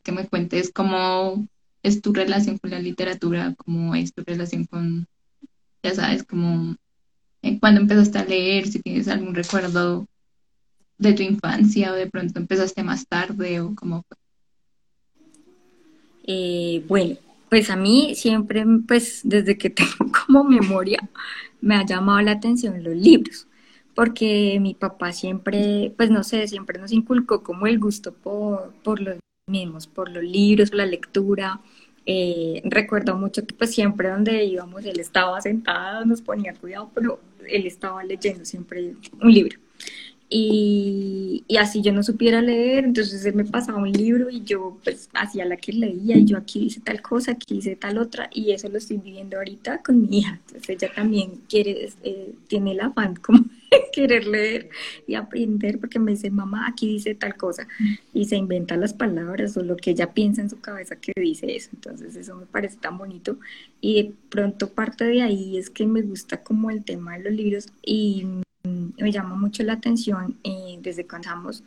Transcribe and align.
que 0.00 0.12
me 0.12 0.26
cuentes 0.28 0.70
cómo 0.72 1.46
es 1.82 2.02
tu 2.02 2.12
relación 2.12 2.58
con 2.58 2.70
la 2.70 2.78
literatura, 2.78 3.54
cómo 3.56 3.94
es 3.94 4.12
tu 4.12 4.22
relación 4.24 4.64
con, 4.64 5.06
ya 5.82 5.94
sabes, 5.94 6.24
como 6.24 6.76
eh, 7.42 7.58
cuando 7.58 7.80
empezaste 7.80 8.18
a 8.18 8.24
leer, 8.24 8.68
si 8.68 8.80
tienes 8.80 9.08
algún 9.08 9.34
recuerdo 9.34 10.06
de 10.98 11.14
tu 11.14 11.22
infancia 11.22 11.92
o 11.92 11.94
de 11.94 12.06
pronto 12.06 12.38
empezaste 12.38 12.82
más 12.82 13.06
tarde 13.06 13.60
o 13.60 13.74
cómo 13.74 14.04
fue. 14.06 14.16
Eh, 16.24 16.84
bueno, 16.86 17.16
pues 17.48 17.70
a 17.70 17.76
mí 17.76 18.14
siempre, 18.14 18.64
pues 18.86 19.22
desde 19.24 19.56
que 19.56 19.70
tengo 19.70 20.12
como 20.26 20.44
memoria, 20.44 20.98
me 21.60 21.76
ha 21.76 21.84
llamado 21.84 22.20
la 22.20 22.32
atención 22.32 22.82
los 22.84 22.94
libros, 22.94 23.46
porque 23.94 24.58
mi 24.60 24.74
papá 24.74 25.12
siempre, 25.12 25.92
pues 25.96 26.10
no 26.10 26.22
sé, 26.22 26.46
siempre 26.46 26.78
nos 26.78 26.92
inculcó 26.92 27.42
como 27.42 27.66
el 27.66 27.78
gusto 27.78 28.12
por, 28.12 28.72
por 28.82 29.00
los 29.00 29.16
por 29.86 30.10
los 30.10 30.24
libros, 30.24 30.70
por 30.70 30.78
la 30.78 30.86
lectura. 30.86 31.60
Eh, 32.06 32.62
recuerdo 32.64 33.16
mucho 33.16 33.46
que 33.46 33.54
pues 33.54 33.72
siempre 33.74 34.08
donde 34.08 34.44
íbamos 34.44 34.84
él 34.84 34.98
estaba 34.98 35.40
sentado, 35.40 36.04
nos 36.04 36.22
ponía 36.22 36.54
cuidado, 36.54 36.90
pero 36.94 37.20
él 37.46 37.66
estaba 37.66 38.02
leyendo 38.02 38.44
siempre 38.44 38.94
un 39.20 39.32
libro. 39.32 39.58
Y, 40.32 41.44
así 41.58 41.82
yo 41.82 41.92
no 41.92 42.04
supiera 42.04 42.40
leer, 42.40 42.84
entonces 42.84 43.24
él 43.24 43.34
me 43.34 43.44
pasaba 43.44 43.78
un 43.78 43.90
libro 43.90 44.30
y 44.30 44.44
yo 44.44 44.78
pues 44.84 45.10
hacía 45.12 45.44
la 45.44 45.56
que 45.56 45.72
leía 45.72 46.16
y 46.16 46.24
yo 46.24 46.36
aquí 46.38 46.60
dice 46.60 46.80
tal 46.80 47.02
cosa, 47.02 47.32
aquí 47.32 47.54
dice 47.54 47.74
tal 47.74 47.98
otra 47.98 48.30
y 48.32 48.52
eso 48.52 48.68
lo 48.68 48.78
estoy 48.78 48.98
viviendo 48.98 49.36
ahorita 49.36 49.82
con 49.82 50.00
mi 50.00 50.18
hija, 50.18 50.40
entonces 50.46 50.70
ella 50.70 50.94
también 50.94 51.32
quiere, 51.48 51.90
eh, 52.04 52.32
tiene 52.46 52.72
el 52.72 52.80
afán 52.80 53.16
como 53.16 53.40
de 53.70 53.82
querer 53.92 54.26
leer 54.28 54.70
y 55.08 55.16
aprender 55.16 55.80
porque 55.80 55.98
me 55.98 56.12
dice 56.12 56.30
mamá 56.30 56.68
aquí 56.68 56.86
dice 56.86 57.16
tal 57.16 57.36
cosa 57.36 57.66
y 58.14 58.26
se 58.26 58.36
inventa 58.36 58.76
las 58.76 58.94
palabras 58.94 59.56
o 59.56 59.62
lo 59.62 59.76
que 59.76 59.90
ella 59.90 60.14
piensa 60.14 60.40
en 60.40 60.50
su 60.50 60.60
cabeza 60.60 60.94
que 60.96 61.12
dice 61.16 61.56
eso, 61.56 61.70
entonces 61.74 62.14
eso 62.14 62.36
me 62.36 62.46
parece 62.46 62.76
tan 62.76 62.96
bonito 62.96 63.38
y 63.80 64.02
de 64.02 64.12
pronto 64.30 64.70
parte 64.70 65.04
de 65.04 65.22
ahí 65.22 65.58
es 65.58 65.68
que 65.68 65.86
me 65.86 66.02
gusta 66.02 66.42
como 66.42 66.70
el 66.70 66.84
tema 66.84 67.18
de 67.18 67.24
los 67.24 67.32
libros 67.32 67.66
y 67.84 68.24
me 68.64 69.12
llama 69.12 69.36
mucho 69.36 69.62
la 69.62 69.74
atención 69.74 70.36
eh, 70.44 70.78
desde 70.82 71.06
cuando 71.06 71.28
estamos 71.28 71.62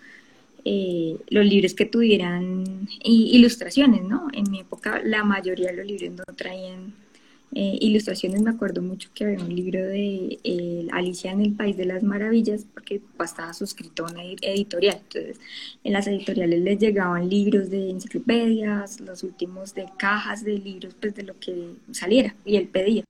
eh, 0.65 1.17
los 1.29 1.45
libros 1.45 1.73
que 1.73 1.85
tuvieran 1.85 2.87
ilustraciones, 3.03 4.03
¿no? 4.03 4.27
En 4.33 4.49
mi 4.49 4.61
época 4.61 5.01
la 5.03 5.23
mayoría 5.23 5.71
de 5.71 5.77
los 5.77 5.85
libros 5.85 6.11
no 6.11 6.33
traían 6.35 6.93
eh, 7.55 7.77
ilustraciones. 7.81 8.41
Me 8.41 8.51
acuerdo 8.51 8.81
mucho 8.81 9.09
que 9.13 9.25
había 9.25 9.39
un 9.39 9.53
libro 9.53 9.81
de 9.81 10.87
Alicia 10.91 11.31
en 11.31 11.41
el 11.41 11.53
País 11.53 11.75
de 11.75 11.85
las 11.85 12.01
Maravillas, 12.01 12.65
porque 12.73 13.01
estaba 13.19 13.53
suscrito 13.53 14.05
a 14.05 14.11
una 14.11 14.23
editorial. 14.23 14.99
Entonces, 15.03 15.39
en 15.83 15.93
las 15.93 16.07
editoriales 16.07 16.61
les 16.61 16.79
llegaban 16.79 17.29
libros 17.29 17.69
de 17.69 17.89
enciclopedias, 17.89 19.01
los 19.01 19.23
últimos 19.23 19.73
de 19.73 19.85
cajas 19.97 20.43
de 20.43 20.57
libros, 20.57 20.95
pues 20.99 21.13
de 21.13 21.23
lo 21.23 21.37
que 21.39 21.73
saliera, 21.91 22.35
y 22.45 22.55
él 22.55 22.69
pedía. 22.69 23.03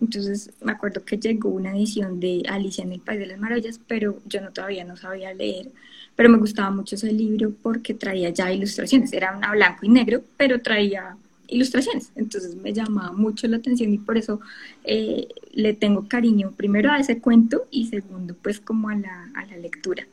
Entonces 0.00 0.50
me 0.62 0.72
acuerdo 0.72 1.04
que 1.04 1.18
llegó 1.18 1.48
una 1.48 1.76
edición 1.76 2.20
de 2.20 2.42
Alicia 2.48 2.84
en 2.84 2.92
el 2.92 3.00
País 3.00 3.18
de 3.20 3.26
las 3.26 3.38
Maravillas, 3.38 3.80
pero 3.86 4.20
yo 4.26 4.40
no 4.40 4.52
todavía 4.52 4.84
no 4.84 4.96
sabía 4.96 5.34
leer, 5.34 5.70
pero 6.14 6.28
me 6.28 6.38
gustaba 6.38 6.70
mucho 6.70 6.94
ese 6.94 7.12
libro 7.12 7.52
porque 7.62 7.94
traía 7.94 8.30
ya 8.30 8.52
ilustraciones, 8.52 9.12
era 9.12 9.36
una 9.36 9.50
blanco 9.52 9.84
y 9.84 9.88
negro, 9.88 10.22
pero 10.36 10.60
traía 10.60 11.16
ilustraciones, 11.48 12.12
entonces 12.14 12.54
me 12.56 12.72
llamaba 12.72 13.12
mucho 13.12 13.48
la 13.48 13.56
atención 13.56 13.92
y 13.92 13.98
por 13.98 14.18
eso 14.18 14.40
eh, 14.84 15.28
le 15.52 15.74
tengo 15.74 16.06
cariño 16.06 16.52
primero 16.52 16.92
a 16.92 16.98
ese 16.98 17.20
cuento 17.20 17.66
y 17.70 17.86
segundo 17.86 18.36
pues 18.40 18.60
como 18.60 18.90
a 18.90 18.96
la, 18.96 19.30
a 19.34 19.46
la 19.46 19.56
lectura. 19.56 20.06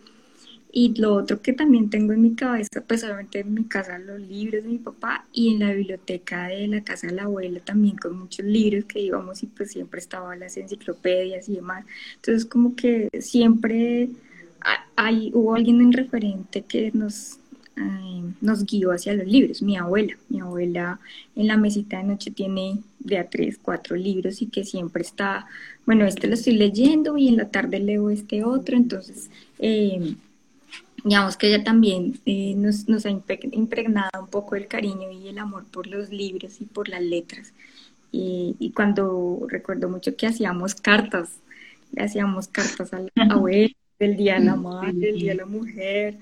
Y 0.78 0.94
lo 1.00 1.14
otro 1.14 1.42
que 1.42 1.54
también 1.54 1.90
tengo 1.90 2.12
en 2.12 2.22
mi 2.22 2.36
cabeza, 2.36 2.84
pues 2.86 3.02
obviamente 3.06 3.40
en 3.40 3.54
mi 3.54 3.64
casa 3.64 3.98
los 3.98 4.20
libros 4.20 4.62
de 4.62 4.70
mi 4.72 4.78
papá 4.78 5.26
y 5.32 5.54
en 5.54 5.60
la 5.60 5.72
biblioteca 5.72 6.50
de 6.50 6.68
la 6.68 6.84
casa 6.84 7.08
de 7.08 7.14
la 7.14 7.24
abuela 7.24 7.62
también 7.62 7.96
con 7.96 8.20
muchos 8.20 8.46
libros 8.46 8.84
que 8.84 9.00
íbamos 9.00 9.42
y 9.42 9.46
pues 9.46 9.72
siempre 9.72 10.02
estaban 10.02 10.38
las 10.42 10.58
enciclopedias 10.58 11.48
y 11.48 11.56
demás. 11.56 11.86
Entonces 12.16 12.44
como 12.44 12.76
que 12.76 13.08
siempre 13.22 14.10
hay, 14.98 15.32
hubo 15.34 15.56
alguien 15.56 15.80
en 15.80 15.94
referente 15.94 16.64
que 16.64 16.92
nos, 16.94 17.40
nos 18.42 18.66
guió 18.66 18.92
hacia 18.92 19.14
los 19.14 19.28
libros, 19.28 19.62
mi 19.62 19.78
abuela. 19.78 20.18
Mi 20.28 20.42
abuela 20.42 21.00
en 21.38 21.48
la 21.48 21.56
mesita 21.56 22.00
de 22.00 22.04
noche 22.04 22.32
tiene 22.32 22.80
de 23.00 23.18
a 23.18 23.30
tres, 23.30 23.60
cuatro 23.62 23.96
libros 23.96 24.42
y 24.42 24.48
que 24.48 24.66
siempre 24.66 25.04
está, 25.04 25.46
bueno, 25.86 26.06
este 26.06 26.28
lo 26.28 26.34
estoy 26.34 26.58
leyendo 26.58 27.18
y 27.18 27.30
en 27.30 27.38
la 27.38 27.48
tarde 27.48 27.80
leo 27.80 28.10
este 28.10 28.44
otro, 28.44 28.76
entonces... 28.76 29.30
Eh, 29.60 30.18
digamos 31.06 31.38
que 31.38 31.48
ella 31.48 31.64
también 31.64 32.20
eh, 32.26 32.56
nos, 32.58 32.90
nos, 32.90 33.06
ha 33.06 33.12
impregnado 33.12 34.10
un 34.20 34.28
poco 34.28 34.56
el 34.56 34.68
cariño 34.68 35.12
y 35.12 35.28
el 35.28 35.38
amor 35.38 35.64
por 35.66 35.86
los 35.86 36.10
libros 36.10 36.60
y 36.60 36.66
por 36.66 36.90
las 36.90 37.02
letras. 37.02 37.54
Y, 38.12 38.72
cuando 38.74 39.46
recuerdo 39.48 39.88
mucho 39.90 40.16
que 40.16 40.26
hacíamos 40.26 40.74
cartas, 40.74 41.30
le 41.92 42.04
hacíamos 42.04 42.48
cartas 42.48 42.92
a 42.94 43.00
la 43.00 43.10
abuela, 43.30 43.70
del 44.00 44.18
Día 44.18 44.40
de 44.40 44.46
la 44.46 44.56
Madre, 44.56 44.94
del 44.94 45.20
Día 45.20 45.32
de 45.34 45.38
la 45.38 45.46
Mujer. 45.46 46.18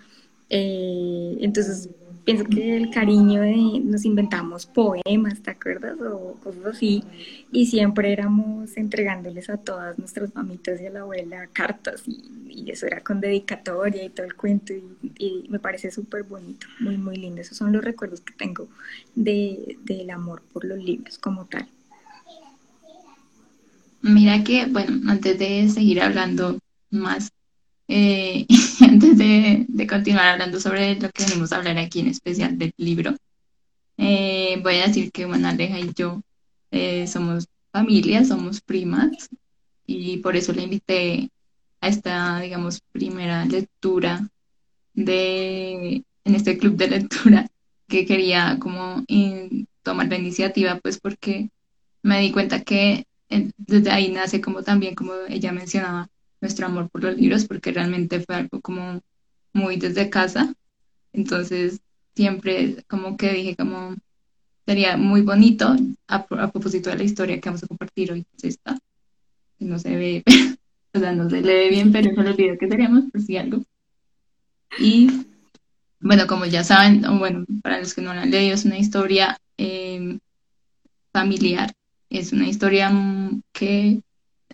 Eh, 0.50 1.38
entonces 1.40 1.90
pienso 2.24 2.46
que 2.46 2.78
el 2.78 2.90
cariño 2.90 3.42
de 3.42 3.82
nos 3.84 4.06
inventamos 4.06 4.66
poemas, 4.66 5.42
¿te 5.42 5.52
acuerdas? 5.52 5.98
O 6.00 6.36
cosas 6.44 6.66
así. 6.66 7.04
Y 7.52 7.66
siempre 7.66 8.12
éramos 8.12 8.76
entregándoles 8.78 9.50
a 9.50 9.58
todas 9.58 9.98
nuestras 10.00 10.34
mamitas 10.36 10.80
y 10.82 10.86
a 10.86 10.90
la 10.90 11.02
abuela 11.02 11.48
cartas 11.52 12.04
y, 12.08 12.32
eso 12.68 12.86
era 12.86 13.02
con 13.02 13.20
dedicatoria 13.20 14.06
y 14.06 14.10
todo 14.10 14.26
el 14.26 14.36
cuento 14.36 14.74
y, 14.74 15.46
me 15.50 15.60
parece 15.60 15.92
súper 15.92 16.24
bonito, 16.24 16.66
muy, 16.80 16.98
muy 16.98 17.18
lindo. 17.18 17.42
Esos 17.42 17.58
son 17.58 17.74
los 17.74 17.84
recuerdos 17.84 18.22
que 18.22 18.34
tengo 18.34 18.68
de, 19.16 19.78
del 19.84 20.10
amor 20.10 20.42
por 20.54 20.64
los 20.64 20.78
libros 20.78 21.18
como 21.18 21.46
tal. 21.46 21.68
Mira 24.02 24.44
que, 24.44 24.66
bueno, 24.66 25.10
antes 25.10 25.38
de 25.40 25.68
seguir 25.70 26.02
hablando 26.02 26.60
más 26.90 27.32
eh, 27.88 28.46
antes 28.82 29.18
de, 29.18 29.88
continuar 29.88 30.28
hablando 30.28 30.60
sobre 30.60 30.96
lo 30.96 31.10
que 31.10 31.26
venimos 31.26 31.52
a 31.52 31.58
hablar 31.58 31.78
aquí 31.78 32.00
en 32.00 32.08
especial 32.08 32.58
del 32.58 32.74
libro, 32.78 33.16
eh, 33.98 34.60
voy 34.64 34.76
a 34.76 34.88
decir 34.88 35.12
que 35.12 35.26
bueno, 35.26 35.50
y 35.54 35.94
yo 35.94 36.22
eh, 36.72 37.08
somos 37.08 37.48
familia, 37.72 38.26
somos 38.26 38.62
primas 38.62 39.30
y 39.86 40.18
por 40.18 40.36
eso 40.36 40.54
le 40.54 40.64
invité 40.64 41.30
a 41.82 41.90
esta, 41.90 42.40
digamos, 42.40 42.82
primera 42.92 43.46
lectura 43.46 44.30
de, 44.94 46.04
en 46.24 46.36
este 46.36 46.58
club 46.58 46.76
de 46.78 46.88
lectura 46.90 47.50
que 47.88 48.06
quería 48.06 48.58
como 48.60 49.04
tomar 49.84 50.08
la 50.08 50.18
iniciativa, 50.18 50.80
pues 50.82 51.00
porque 51.00 51.50
me 52.02 52.20
di 52.22 52.32
cuenta 52.32 52.64
que 52.64 53.06
desde 53.58 53.92
ahí 53.92 54.12
nace 54.12 54.42
como 54.42 54.64
también, 54.64 54.96
como 54.96 55.14
ella 55.30 55.52
mencionaba, 55.52 56.10
nuestro 56.44 56.66
amor 56.66 56.90
por 56.90 57.02
los 57.04 57.16
libros, 57.16 57.46
porque 57.46 57.72
realmente 57.72 58.20
fue 58.20 58.36
algo 58.36 58.60
como 58.60 59.02
muy 59.54 59.78
desde 59.78 60.10
casa. 60.10 60.54
Entonces, 61.14 61.80
siempre 62.16 62.84
como 62.90 63.16
que 63.16 63.32
dije 63.32 63.56
como 63.56 63.96
sería 64.66 64.98
muy 64.98 65.22
bonito 65.22 65.74
a, 66.08 66.26
propósito 66.26 66.90
de 66.90 66.98
la 66.98 67.04
historia 67.04 67.40
que 67.40 67.50
vamos 67.50 67.64
a 67.64 67.68
compartir 67.68 68.12
hoy, 68.12 68.26
es 68.38 68.44
esta. 68.44 68.78
No 69.60 69.80
se 69.80 69.96
ve, 69.96 70.24
o 70.94 71.00
sea, 71.00 71.14
no 71.14 71.30
se 71.30 71.42
lee 71.42 71.70
bien, 71.70 71.94
pero 71.94 72.12
es 72.12 72.18
el 72.18 72.34
video 72.34 72.58
que 72.58 72.68
teníamos, 72.68 73.06
por 73.10 73.22
si 73.22 73.38
algo. 73.38 73.64
Y 74.80 75.26
bueno, 76.02 76.28
como 76.28 76.46
ya 76.46 76.66
saben, 76.66 77.04
bueno, 77.20 77.46
para 77.62 77.80
los 77.80 77.94
que 77.94 78.02
no 78.02 78.14
la 78.14 78.24
han 78.24 78.32
leído, 78.32 78.54
es 78.54 78.66
una 78.66 78.78
historia 78.78 79.38
eh, 79.58 80.20
familiar. 81.14 81.72
Es 82.10 82.34
una 82.34 82.50
historia 82.50 82.92
que, 83.54 84.02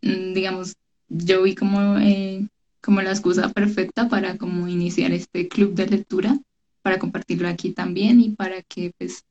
mm, 0.03 0.33
digamos, 0.33 0.75
yo 1.09 1.43
vi 1.43 1.55
como, 1.55 1.97
eh, 1.97 2.47
como 2.81 3.01
la 3.01 3.11
excusa 3.11 3.49
perfecta 3.49 4.07
para 4.07 4.37
como 4.37 4.67
iniciar 4.67 5.11
este 5.11 5.47
club 5.47 5.73
de 5.73 5.87
lectura, 5.87 6.39
para 6.81 6.99
compartirlo 6.99 7.47
aquí 7.47 7.71
también 7.71 8.21
y 8.21 8.29
para 8.31 8.61
que 8.63 8.94
pues, 8.97 9.25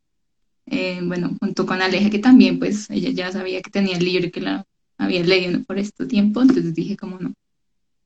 eh, 0.67 1.01
bueno, 1.03 1.37
junto 1.41 1.65
con 1.67 1.81
Aleja, 1.81 2.11
que 2.11 2.19
también 2.19 2.59
pues 2.59 2.91
ella 2.91 3.11
ya 3.11 3.33
sabía 3.33 3.63
que 3.63 3.71
tenía 3.71 3.97
el 3.97 4.05
libro 4.05 4.31
que 4.31 4.41
la 4.41 4.67
había 4.99 5.23
leído 5.23 5.63
por 5.65 5.79
este 5.79 6.07
tiempo, 6.07 6.43
entonces 6.43 6.75
dije 6.75 6.97
como 6.97 7.19
no, 7.19 7.33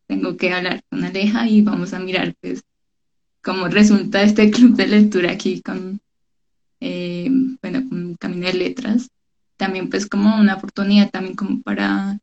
tengo 0.06 0.36
que 0.36 0.52
hablar 0.52 0.82
con 0.90 1.02
Aleja 1.04 1.48
y 1.48 1.62
vamos 1.62 1.94
a 1.94 1.98
mirar 1.98 2.34
pues 2.40 2.62
cómo 3.42 3.68
resulta 3.68 4.22
este 4.22 4.50
club 4.50 4.76
de 4.76 4.86
lectura 4.86 5.32
aquí 5.32 5.60
con, 5.62 6.00
eh, 6.80 7.28
bueno, 7.60 7.88
con 7.88 8.14
Camino 8.16 8.46
de 8.46 8.54
Letras. 8.54 9.08
También 9.56 9.90
pues 9.90 10.06
como 10.06 10.36
una 10.38 10.54
oportunidad 10.54 11.10
también 11.10 11.34
como 11.34 11.62
para 11.62 12.18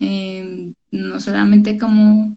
eh, 0.00 0.72
no 0.90 1.20
solamente 1.20 1.78
como, 1.78 2.36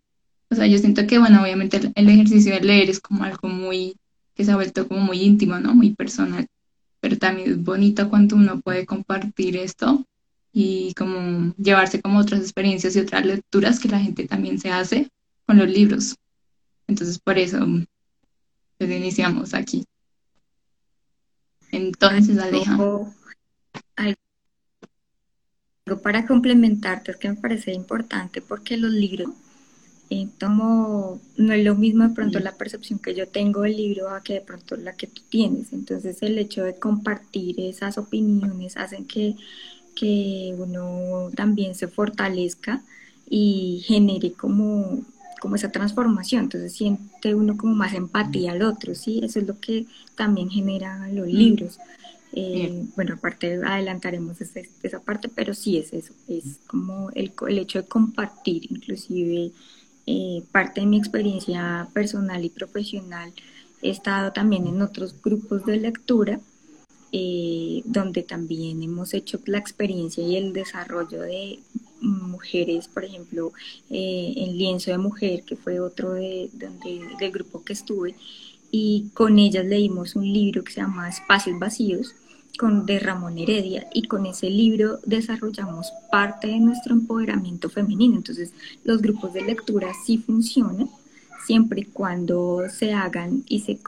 o 0.49 0.55
sea, 0.55 0.67
yo 0.67 0.77
siento 0.77 1.05
que, 1.07 1.19
bueno, 1.19 1.41
obviamente 1.41 1.79
el, 1.95 2.09
ejercicio 2.09 2.53
de 2.53 2.61
leer 2.61 2.89
es 2.89 2.99
como 2.99 3.23
algo 3.23 3.47
muy, 3.47 3.95
que 4.35 4.45
se 4.45 4.51
ha 4.51 4.55
vuelto 4.55 4.87
como 4.87 5.01
muy 5.01 5.21
íntimo, 5.21 5.59
¿no? 5.59 5.73
Muy 5.73 5.93
personal, 5.93 6.47
pero 6.99 7.17
también 7.17 7.51
es 7.51 7.63
bonito 7.63 8.09
cuando 8.09 8.35
uno 8.35 8.59
puede 8.61 8.85
compartir 8.85 9.57
esto 9.57 10.05
y 10.53 10.93
como 10.95 11.53
llevarse 11.57 12.01
como 12.01 12.19
otras 12.19 12.41
experiencias 12.41 12.95
y 12.95 12.99
otras 12.99 13.25
lecturas 13.25 13.79
que 13.79 13.89
la 13.89 13.99
gente 13.99 14.27
también 14.27 14.59
se 14.59 14.69
hace 14.69 15.09
con 15.45 15.57
los 15.57 15.69
libros. 15.69 16.15
Entonces, 16.87 17.19
por 17.19 17.37
eso 17.37 17.65
pues, 18.77 18.91
iniciamos 18.91 19.53
aquí. 19.53 19.85
Entonces, 21.71 22.37
Aleja. 22.37 22.73
Algo 22.73 23.13
para 26.01 26.27
complementarte 26.27 27.11
es 27.11 27.17
que 27.17 27.29
me 27.29 27.35
parece 27.35 27.73
importante 27.73 28.41
porque 28.41 28.77
los 28.77 28.91
libros 28.91 29.29
eh, 30.11 30.27
tomo, 30.37 31.19
no 31.37 31.53
es 31.53 31.63
lo 31.63 31.75
mismo 31.75 32.07
de 32.07 32.13
pronto 32.13 32.39
la 32.39 32.55
percepción 32.55 32.99
que 32.99 33.15
yo 33.15 33.27
tengo 33.27 33.61
del 33.61 33.77
libro 33.77 34.09
a 34.09 34.21
que 34.21 34.33
de 34.33 34.41
pronto 34.41 34.75
la 34.75 34.93
que 34.93 35.07
tú 35.07 35.21
tienes. 35.29 35.73
Entonces 35.73 36.21
el 36.21 36.37
hecho 36.37 36.63
de 36.63 36.75
compartir 36.75 37.59
esas 37.61 37.97
opiniones 37.97 38.77
hacen 38.77 39.05
que, 39.05 39.35
que 39.95 40.53
uno 40.57 41.29
también 41.35 41.75
se 41.75 41.87
fortalezca 41.87 42.83
y 43.29 43.83
genere 43.85 44.33
como, 44.33 45.01
como 45.39 45.55
esa 45.55 45.71
transformación. 45.71 46.43
Entonces 46.43 46.73
siente 46.73 47.33
uno 47.33 47.57
como 47.57 47.73
más 47.73 47.93
empatía 47.93 48.51
al 48.51 48.61
otro, 48.61 48.93
¿sí? 48.93 49.21
Eso 49.23 49.39
es 49.39 49.47
lo 49.47 49.59
que 49.59 49.85
también 50.15 50.49
genera 50.49 51.07
los 51.07 51.27
libros. 51.27 51.79
Eh, 52.33 52.85
bueno, 52.95 53.15
aparte 53.15 53.55
adelantaremos 53.55 54.39
esa, 54.39 54.99
parte, 55.01 55.27
pero 55.27 55.53
sí 55.53 55.77
es 55.77 55.91
eso, 55.91 56.13
es 56.29 56.59
como 56.65 57.09
el, 57.11 57.33
el 57.47 57.59
hecho 57.59 57.81
de 57.81 57.87
compartir, 57.87 58.71
inclusive 58.71 59.51
eh, 60.05 60.41
parte 60.51 60.81
de 60.81 60.87
mi 60.87 60.97
experiencia 60.97 61.89
personal 61.93 62.43
y 62.45 62.49
profesional, 62.49 63.33
he 63.81 63.89
estado 63.89 64.31
también 64.31 64.65
en 64.67 64.81
otros 64.81 65.21
grupos 65.21 65.65
de 65.65 65.77
lectura, 65.77 66.39
eh, 67.11 67.81
donde 67.83 68.23
también 68.23 68.81
hemos 68.81 69.13
hecho 69.13 69.41
la 69.45 69.57
experiencia 69.57 70.23
y 70.23 70.37
el 70.37 70.53
desarrollo 70.53 71.21
de 71.23 71.59
mujeres, 71.99 72.87
por 72.87 73.03
ejemplo, 73.03 73.51
en 73.89 74.57
Lienzo 74.57 74.91
de 74.91 74.97
Mujer, 74.97 75.43
que 75.43 75.57
fue 75.57 75.81
otro 75.81 76.13
de, 76.13 76.49
donde, 76.53 77.01
del 77.19 77.31
grupo 77.31 77.63
que 77.63 77.73
estuve, 77.73 78.15
y 78.71 79.09
con 79.13 79.37
ellas 79.37 79.65
leímos 79.65 80.15
un 80.15 80.31
libro 80.31 80.63
que 80.63 80.71
se 80.71 80.79
llama 80.79 81.09
Espacios 81.09 81.59
Vacíos, 81.59 82.15
con, 82.57 82.85
de 82.85 82.99
Ramón 82.99 83.37
Heredia 83.37 83.87
y 83.93 84.03
con 84.03 84.25
ese 84.25 84.49
libro 84.49 84.99
desarrollamos 85.05 85.91
parte 86.11 86.47
de 86.47 86.59
nuestro 86.59 86.93
empoderamiento 86.93 87.69
femenino. 87.69 88.15
Entonces 88.15 88.53
los 88.83 89.01
grupos 89.01 89.33
de 89.33 89.41
lectura 89.41 89.91
sí 90.05 90.17
funcionan 90.17 90.89
siempre 91.45 91.81
y 91.81 91.85
cuando 91.85 92.63
se 92.69 92.93
hagan 92.93 93.43
y 93.47 93.59
se, 93.59 93.79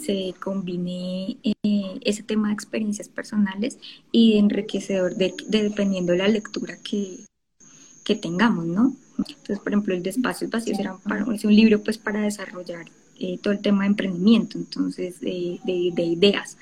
se 0.00 0.34
combine 0.40 1.36
eh, 1.42 1.98
ese 2.02 2.22
tema 2.22 2.48
de 2.48 2.54
experiencias 2.54 3.08
personales 3.08 3.78
y 4.10 4.32
de 4.32 4.38
enriquecedor 4.38 5.16
de, 5.16 5.34
dependiendo 5.48 6.12
de 6.12 6.18
la 6.18 6.28
lectura 6.28 6.76
que, 6.82 7.18
que 8.04 8.14
tengamos, 8.14 8.66
¿no? 8.66 8.94
Entonces, 9.18 9.58
por 9.58 9.68
ejemplo, 9.68 9.94
el 9.94 10.02
de 10.02 10.10
espacios 10.10 10.50
vacíos 10.50 10.78
era 10.78 10.96
es 11.34 11.44
un 11.44 11.54
libro 11.54 11.82
pues 11.82 11.98
para 11.98 12.22
desarrollar 12.22 12.86
eh, 13.18 13.38
todo 13.42 13.52
el 13.52 13.60
tema 13.60 13.82
de 13.82 13.88
emprendimiento, 13.88 14.58
entonces, 14.58 15.20
de, 15.20 15.60
de 15.64 16.02
ideas. 16.02 16.56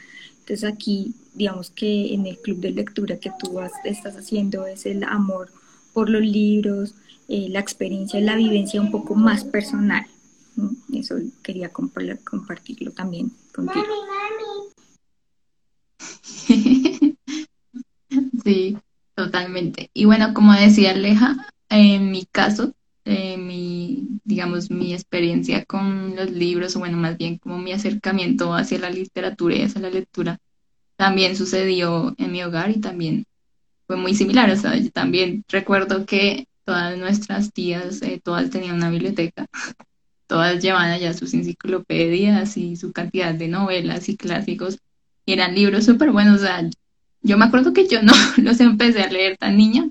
Entonces 0.50 0.68
aquí, 0.68 1.14
digamos 1.34 1.70
que 1.70 2.12
en 2.12 2.26
el 2.26 2.36
club 2.36 2.58
de 2.58 2.72
lectura 2.72 3.20
que 3.20 3.30
tú 3.38 3.60
estás 3.84 4.16
haciendo 4.16 4.66
es 4.66 4.84
el 4.84 5.04
amor 5.04 5.48
por 5.92 6.10
los 6.10 6.22
libros, 6.22 6.96
eh, 7.28 7.46
la 7.50 7.60
experiencia, 7.60 8.20
la 8.20 8.34
vivencia 8.34 8.80
un 8.80 8.90
poco 8.90 9.14
más 9.14 9.44
personal. 9.44 10.04
Eso 10.92 11.14
quería 11.44 11.68
compartirlo 11.68 12.90
también 12.90 13.30
contigo. 13.54 13.86
Sí, 18.42 18.76
totalmente. 19.14 19.88
Y 19.94 20.06
bueno, 20.06 20.34
como 20.34 20.52
decía 20.54 20.90
Aleja, 20.90 21.46
en 21.68 22.10
mi 22.10 22.24
caso, 22.24 22.72
eh, 23.04 23.36
mi, 23.36 24.08
digamos, 24.24 24.70
mi 24.70 24.92
experiencia 24.94 25.64
con 25.64 26.16
los 26.16 26.30
libros, 26.30 26.76
o 26.76 26.80
bueno, 26.80 26.96
más 26.96 27.16
bien 27.16 27.38
como 27.38 27.58
mi 27.58 27.72
acercamiento 27.72 28.54
hacia 28.54 28.78
la 28.78 28.90
literatura 28.90 29.56
y 29.56 29.62
hacia 29.62 29.80
la 29.80 29.90
lectura, 29.90 30.38
también 30.96 31.36
sucedió 31.36 32.14
en 32.18 32.32
mi 32.32 32.42
hogar 32.42 32.70
y 32.70 32.80
también 32.80 33.24
fue 33.86 33.96
muy 33.96 34.14
similar. 34.14 34.50
O 34.50 34.56
sea, 34.56 34.76
yo 34.76 34.90
también 34.90 35.44
recuerdo 35.48 36.06
que 36.06 36.46
todas 36.64 36.96
nuestras 36.98 37.52
tías, 37.52 38.02
eh, 38.02 38.20
todas 38.22 38.50
tenían 38.50 38.76
una 38.76 38.90
biblioteca, 38.90 39.46
todas 40.26 40.62
llevaban 40.62 40.90
allá 40.90 41.12
sus 41.14 41.34
enciclopedias 41.34 42.56
y 42.56 42.76
su 42.76 42.92
cantidad 42.92 43.34
de 43.34 43.48
novelas 43.48 44.08
y 44.08 44.16
clásicos, 44.16 44.78
y 45.26 45.32
eran 45.32 45.54
libros 45.54 45.84
súper 45.86 46.12
buenos. 46.12 46.40
O 46.40 46.44
sea, 46.44 46.68
yo 47.22 47.38
me 47.38 47.44
acuerdo 47.46 47.72
que 47.72 47.88
yo 47.88 48.02
no 48.04 48.12
los 48.36 48.60
empecé 48.60 49.02
a 49.02 49.10
leer 49.10 49.36
tan 49.36 49.56
niña, 49.56 49.90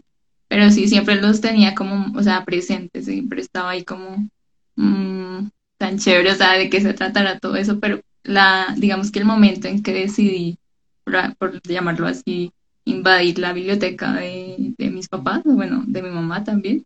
pero 0.50 0.70
sí 0.72 0.90
siempre 0.90 1.22
los 1.22 1.40
tenía 1.42 1.76
como, 1.76 2.12
o 2.18 2.24
sea, 2.24 2.44
presentes, 2.44 3.06
siempre 3.06 3.40
estaba 3.42 3.70
ahí 3.70 3.86
como 3.86 4.30
mmm, 4.76 5.48
tan 5.78 5.98
chévere, 6.00 6.32
o 6.32 6.36
sea, 6.36 6.54
de 6.54 6.70
qué 6.70 6.82
se 6.82 6.94
tratará 6.94 7.40
todo 7.40 7.56
eso, 7.56 7.80
pero 7.80 8.02
la, 8.24 8.76
digamos 8.78 9.12
que 9.12 9.20
el 9.20 9.26
momento 9.26 9.68
en 9.68 9.84
que 9.84 9.94
decidí, 9.94 10.58
por, 11.04 11.62
llamarlo 11.64 12.08
así, 12.08 12.52
invadir 12.84 13.40
la 13.40 13.54
biblioteca 13.54 14.14
de, 14.14 14.74
de 14.78 14.90
mis 14.90 15.08
papás, 15.08 15.42
bueno, 15.46 15.84
de 15.88 16.02
mi 16.02 16.10
mamá 16.10 16.44
también, 16.44 16.86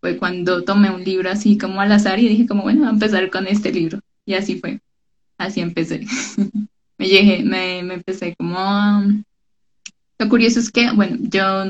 fue 0.00 0.18
cuando 0.18 0.62
tomé 0.64 0.90
un 0.90 1.02
libro 1.02 1.30
así 1.30 1.58
como 1.58 1.80
al 1.80 1.92
azar 1.92 2.18
y 2.20 2.28
dije 2.28 2.46
como, 2.46 2.62
bueno, 2.62 2.80
voy 2.80 2.88
a 2.88 2.92
empezar 2.92 3.30
con 3.30 3.46
este 3.46 3.72
libro. 3.72 4.00
Y 4.24 4.34
así 4.34 4.60
fue, 4.60 4.80
así 5.38 5.60
empecé. 5.60 6.06
me, 6.98 7.08
llegué, 7.08 7.42
me, 7.42 7.82
me 7.82 7.94
empecé 7.94 8.36
como... 8.36 9.24
Lo 10.20 10.28
curioso 10.28 10.60
es 10.60 10.70
que, 10.70 10.90
bueno, 10.92 11.16
yo 11.20 11.64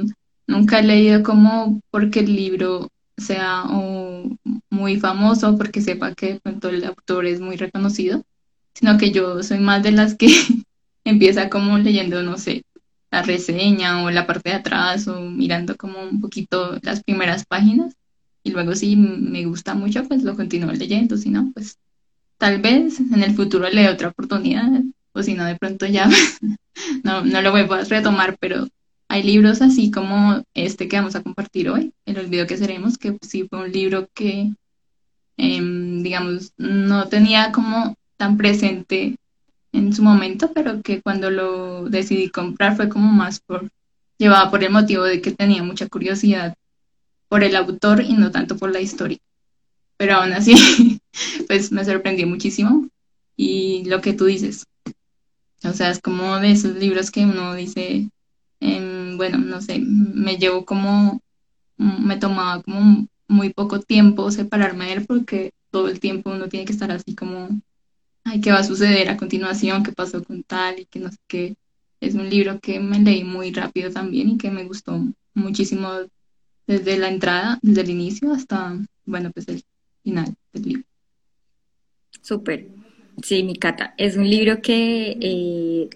Nunca 0.48 0.78
he 0.80 0.82
leído 0.82 1.22
como 1.22 1.80
porque 1.90 2.20
el 2.20 2.34
libro 2.34 2.88
sea 3.18 3.64
muy 4.70 4.98
famoso, 4.98 5.56
porque 5.58 5.82
sepa 5.82 6.14
que 6.14 6.40
pronto 6.42 6.70
el 6.70 6.84
autor 6.84 7.26
es 7.26 7.40
muy 7.40 7.56
reconocido, 7.56 8.24
sino 8.74 8.96
que 8.96 9.10
yo 9.10 9.42
soy 9.42 9.58
más 9.58 9.82
de 9.82 9.92
las 9.92 10.14
que 10.14 10.28
empieza 11.04 11.50
como 11.50 11.76
leyendo, 11.78 12.22
no 12.22 12.38
sé, 12.38 12.62
la 13.10 13.22
reseña 13.22 14.02
o 14.02 14.10
la 14.10 14.26
parte 14.26 14.50
de 14.50 14.56
atrás 14.56 15.06
o 15.06 15.20
mirando 15.20 15.76
como 15.76 16.00
un 16.02 16.20
poquito 16.20 16.78
las 16.82 17.02
primeras 17.04 17.44
páginas. 17.44 17.94
Y 18.42 18.50
luego 18.50 18.74
si 18.74 18.96
me 18.96 19.44
gusta 19.44 19.74
mucho 19.74 20.04
pues 20.04 20.22
lo 20.22 20.34
continúo 20.34 20.72
leyendo, 20.72 21.18
si 21.18 21.28
no 21.28 21.50
pues 21.52 21.76
tal 22.38 22.62
vez 22.62 23.00
en 23.00 23.22
el 23.22 23.34
futuro 23.34 23.68
le 23.68 23.82
dé 23.82 23.88
otra 23.90 24.08
oportunidad 24.08 24.70
o 25.12 25.22
si 25.22 25.34
no 25.34 25.44
de 25.44 25.56
pronto 25.56 25.84
ya 25.86 26.08
no, 27.04 27.22
no 27.22 27.42
lo 27.42 27.50
voy 27.50 27.62
a 27.62 27.84
retomar, 27.84 28.38
pero 28.40 28.66
libros 29.22 29.62
así 29.62 29.90
como 29.90 30.42
este 30.54 30.88
que 30.88 30.96
vamos 30.96 31.14
a 31.16 31.22
compartir 31.22 31.70
hoy, 31.70 31.92
El 32.06 32.18
olvido 32.18 32.46
que 32.46 32.56
seremos, 32.56 32.98
que 32.98 33.16
sí 33.22 33.46
fue 33.48 33.60
un 33.60 33.72
libro 33.72 34.08
que, 34.14 34.52
em, 35.36 36.02
digamos, 36.02 36.52
no 36.56 37.08
tenía 37.08 37.52
como 37.52 37.96
tan 38.16 38.36
presente 38.36 39.16
en 39.72 39.92
su 39.92 40.02
momento, 40.02 40.52
pero 40.54 40.82
que 40.82 41.00
cuando 41.02 41.30
lo 41.30 41.88
decidí 41.88 42.30
comprar 42.30 42.76
fue 42.76 42.88
como 42.88 43.12
más 43.12 43.40
por, 43.40 43.70
llevaba 44.18 44.50
por 44.50 44.64
el 44.64 44.72
motivo 44.72 45.04
de 45.04 45.20
que 45.20 45.32
tenía 45.32 45.62
mucha 45.62 45.88
curiosidad 45.88 46.56
por 47.28 47.44
el 47.44 47.56
autor 47.56 48.02
y 48.02 48.14
no 48.14 48.30
tanto 48.30 48.56
por 48.56 48.72
la 48.72 48.80
historia. 48.80 49.18
Pero 49.96 50.14
aún 50.16 50.32
así, 50.32 50.54
pues 51.48 51.72
me 51.72 51.84
sorprendió 51.84 52.26
muchísimo. 52.26 52.88
Y 53.36 53.84
lo 53.86 54.00
que 54.00 54.14
tú 54.14 54.24
dices, 54.26 54.66
o 55.62 55.72
sea, 55.72 55.90
es 55.90 56.00
como 56.00 56.38
de 56.38 56.52
esos 56.52 56.76
libros 56.76 57.10
que 57.10 57.24
uno 57.24 57.54
dice, 57.54 58.08
bueno, 59.18 59.36
no 59.36 59.60
sé, 59.60 59.80
me 59.80 60.38
llevo 60.38 60.64
como, 60.64 61.20
me 61.76 62.16
tomaba 62.16 62.62
como 62.62 63.06
muy 63.28 63.52
poco 63.52 63.80
tiempo 63.80 64.30
separarme 64.30 64.86
de 64.86 64.92
él 64.94 65.06
porque 65.06 65.52
todo 65.70 65.88
el 65.88 66.00
tiempo 66.00 66.30
uno 66.30 66.48
tiene 66.48 66.64
que 66.64 66.72
estar 66.72 66.90
así 66.90 67.14
como, 67.14 67.60
ay, 68.24 68.40
¿qué 68.40 68.50
va 68.50 68.60
a 68.60 68.64
suceder 68.64 69.10
a 69.10 69.18
continuación? 69.18 69.82
¿Qué 69.82 69.92
pasó 69.92 70.24
con 70.24 70.42
tal? 70.42 70.80
Y 70.80 70.86
que 70.86 71.00
no 71.00 71.10
sé 71.10 71.18
qué. 71.26 71.56
Es 72.00 72.14
un 72.14 72.30
libro 72.30 72.60
que 72.60 72.80
me 72.80 73.00
leí 73.00 73.24
muy 73.24 73.52
rápido 73.52 73.90
también 73.90 74.30
y 74.30 74.38
que 74.38 74.50
me 74.50 74.64
gustó 74.64 74.98
muchísimo 75.34 75.90
desde 76.66 76.96
la 76.96 77.08
entrada, 77.08 77.58
desde 77.60 77.82
el 77.82 77.90
inicio 77.90 78.32
hasta, 78.32 78.78
bueno, 79.04 79.30
pues 79.32 79.48
el 79.48 79.62
final 80.02 80.34
del 80.52 80.62
libro. 80.62 80.84
Súper. 82.22 82.68
Sí, 83.22 83.42
mi 83.42 83.56
Cata, 83.56 83.94
es 83.98 84.16
un 84.16 84.30
libro 84.30 84.62
que 84.62 85.18
eh, 85.20 85.90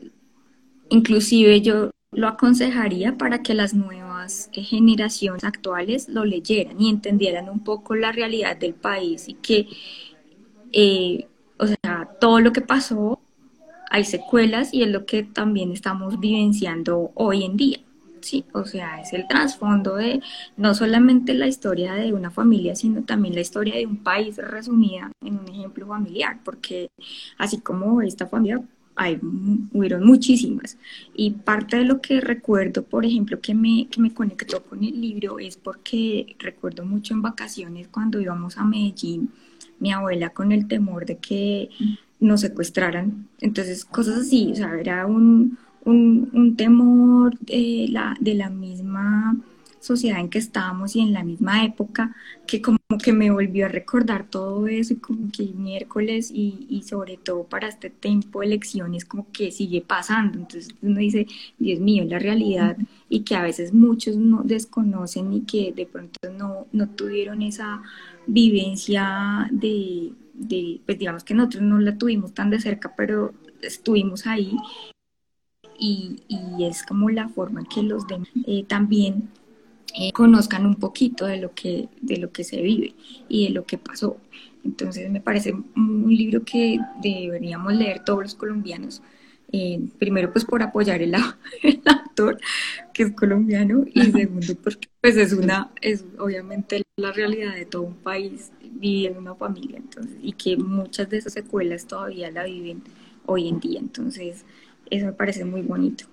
inclusive 0.91 1.61
yo 1.61 1.92
lo 2.12 2.28
aconsejaría 2.28 3.16
para 3.16 3.42
que 3.42 3.54
las 3.54 3.75
nuevas 3.75 4.50
eh, 4.52 4.62
generaciones 4.62 5.45
actuales 5.45 6.09
lo 6.09 6.25
leyeran 6.25 6.81
y 6.81 6.90
entendieran 6.90 7.49
un 7.49 7.61
poco 7.61 7.95
la 7.95 8.12
realidad 8.12 8.57
del 8.57 8.75
país 8.75 9.28
y 9.28 9.35
que, 9.35 9.66
eh, 10.73 11.26
o 11.59 11.66
sea, 11.66 12.11
todo 12.21 12.40
lo 12.40 12.52
que 12.52 12.61
pasó, 12.61 13.19
hay 13.90 14.04
secuelas 14.04 14.73
y 14.75 14.83
es 14.83 14.88
lo 14.88 15.07
que 15.07 15.23
también 15.23 15.73
estamos 15.73 16.21
vivenciando 16.21 17.12
hoy 17.14 17.45
en 17.45 17.57
día. 17.57 17.78
Sí, 18.21 18.45
o 18.52 18.64
sea, 18.64 19.00
es 19.00 19.12
el 19.14 19.26
trasfondo 19.26 19.97
de 19.97 20.21
no 20.57 20.75
solamente 20.75 21.35
la 21.35 21.49
historia 21.49 21.95
de 21.95 22.12
una 22.12 22.31
familia, 22.31 22.76
sino 22.76 23.02
también 23.02 23.35
la 23.35 23.40
historia 23.40 23.75
de 23.75 23.87
un 23.87 23.97
país 23.97 24.37
resumida 24.37 25.11
en 25.25 25.40
un 25.40 25.49
ejemplo 25.49 25.87
familiar, 25.88 26.38
porque 26.45 26.88
así 27.37 27.59
como 27.59 28.00
esta 28.00 28.26
familia 28.28 28.62
hay, 28.97 29.19
hubieron 29.73 30.05
muchísimas. 30.05 30.79
Y 31.15 31.31
parte 31.31 31.77
de 31.77 31.85
lo 31.85 32.01
que 32.01 32.21
recuerdo, 32.21 32.83
por 32.85 33.05
ejemplo, 33.05 33.41
que 33.41 33.55
me, 33.55 33.89
que 33.89 34.01
me 34.01 34.13
conectó 34.13 34.63
con 34.63 34.85
el 34.85 35.01
libro 35.01 35.39
es 35.39 35.57
porque 35.57 36.37
recuerdo 36.39 36.85
mucho 36.85 37.15
en 37.15 37.23
vacaciones 37.23 37.89
cuando 37.89 38.21
íbamos 38.21 38.59
a 38.59 38.65
Medellín, 38.65 39.31
mi 39.79 39.93
abuela 39.93 40.31
con 40.31 40.53
el 40.53 40.69
temor 40.69 41.07
de 41.07 41.17
que 41.17 41.71
nos 42.21 42.41
secuestraran. 42.43 43.29
Entonces, 43.41 43.85
cosas 43.85 44.21
así, 44.21 44.53
o 44.53 44.57
sea, 44.57 44.79
era 44.79 45.07
un, 45.07 45.59
un, 45.85 46.31
un 46.33 46.57
temor 46.57 47.39
de 47.41 47.87
la, 47.91 48.17
de 48.21 48.35
la 48.35 48.51
misma 48.51 49.37
sociedad 49.83 50.21
en 50.21 50.31
que 50.31 50.39
estábamos 50.39 50.95
y 50.97 51.01
en 51.01 51.12
la 51.12 51.25
misma 51.25 51.65
época, 51.65 52.15
que 52.47 52.62
como 52.62 52.79
que 53.03 53.12
me 53.12 53.31
volvió 53.31 53.67
a 53.67 53.69
recordar 53.69 54.29
todo 54.29 54.67
eso 54.69 54.95
y 54.95 54.97
como 54.97 55.31
que 55.33 55.45
miércoles 55.45 56.31
y, 56.33 56.67
y 56.69 56.83
sobre 56.83 57.17
todo 57.17 57.45
para 57.45 57.69
este 57.69 57.91
tiempo 57.91 58.41
de 58.41 58.47
elecciones 58.47 59.05
como 59.05 59.27
que 59.33 59.51
sigue 59.51 59.83
pasando. 59.83 60.39
Entonces 60.39 60.75
uno 60.83 61.01
dice, 61.01 61.27
Dios 61.59 61.81
mío, 61.81 62.05
la 62.05 62.19
realidad 62.19 62.77
y 63.09 63.21
que 63.21 63.35
a 63.35 63.43
veces 63.43 63.75
muchos 63.75 64.17
no 64.17 64.43
desconocen 64.45 65.33
y 65.33 65.41
que 65.43 65.73
de 65.73 65.87
pronto 65.87 66.19
no, 66.33 66.67
no 66.73 66.89
tuvieron 66.91 67.43
esa 67.43 67.83
vivencia 68.27 69.49
de, 69.51 70.12
de, 70.35 70.81
pues 70.87 70.99
digamos 70.99 71.25
que 71.25 71.35
nosotros 71.35 71.62
no 71.62 71.81
la 71.81 71.99
tuvimos 71.99 72.33
tan 72.33 72.51
de 72.51 72.61
cerca, 72.61 72.95
pero 72.97 73.35
estuvimos 73.62 74.27
ahí. 74.27 74.57
Y, 75.79 76.23
y 76.29 76.65
es 76.65 76.85
como 76.85 77.11
la 77.11 77.29
forma 77.29 77.61
en 77.61 77.67
que 77.67 77.83
los 77.83 78.07
demás 78.07 78.29
eh, 78.47 78.65
también 78.69 79.31
eh, 79.95 80.13
conozcan 80.13 80.65
un 80.67 80.77
poquito 80.77 81.27
de 81.27 81.37
lo, 81.39 81.55
que, 81.55 81.89
de 82.01 82.17
lo 82.17 82.33
que 82.33 82.45
se 82.45 82.63
vive 82.63 82.95
y 83.29 83.47
de 83.47 83.51
lo 83.51 83.65
que 83.65 83.79
pasó. 83.79 84.17
Entonces 84.65 85.11
me 85.11 85.21
parece 85.21 85.53
un 85.53 86.07
libro 86.09 86.45
que 86.45 86.79
deberíamos 87.03 87.75
leer 87.75 88.05
todos 88.05 88.23
los 88.23 88.35
colombianos. 88.35 89.03
Eh, 89.55 89.81
primero 89.99 90.33
pues 90.33 90.47
por 90.47 90.63
apoyar 90.63 91.03
el, 91.03 91.15
el, 91.63 91.83
autor 91.85 92.39
que 92.95 93.03
es 93.03 93.13
colombiano 93.13 93.85
y 93.93 94.11
segundo 94.11 94.55
porque 94.65 94.89
pues 94.99 95.15
es 95.19 95.35
una 95.35 95.71
es 95.83 96.07
obviamente 96.19 96.81
la 96.97 97.13
realidad 97.13 97.55
de 97.55 97.67
todo 97.67 97.83
un 97.83 97.97
país 97.97 98.51
vivir 98.63 99.11
en 99.11 99.19
una 99.19 99.35
familia 99.35 99.77
entonces 99.77 100.17
y 100.23 100.33
que 100.33 100.57
muchas 100.57 101.11
de 101.11 101.19
esas 101.19 101.35
secuelas 101.35 101.87
todavía 101.87 102.31
la 102.31 102.45
viven 102.45 102.83
hoy 103.27 103.49
en 103.49 103.61
día 103.61 103.79
entonces 103.79 104.47
eso 104.89 105.05
me 105.05 105.13
parece 105.13 105.45
muy 105.45 105.61
bonito 105.61 106.07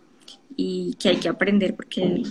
y 0.57 0.95
que 0.99 1.07
hay 1.07 1.17
que 1.17 1.29
aprender 1.29 1.77
porque 1.77 2.23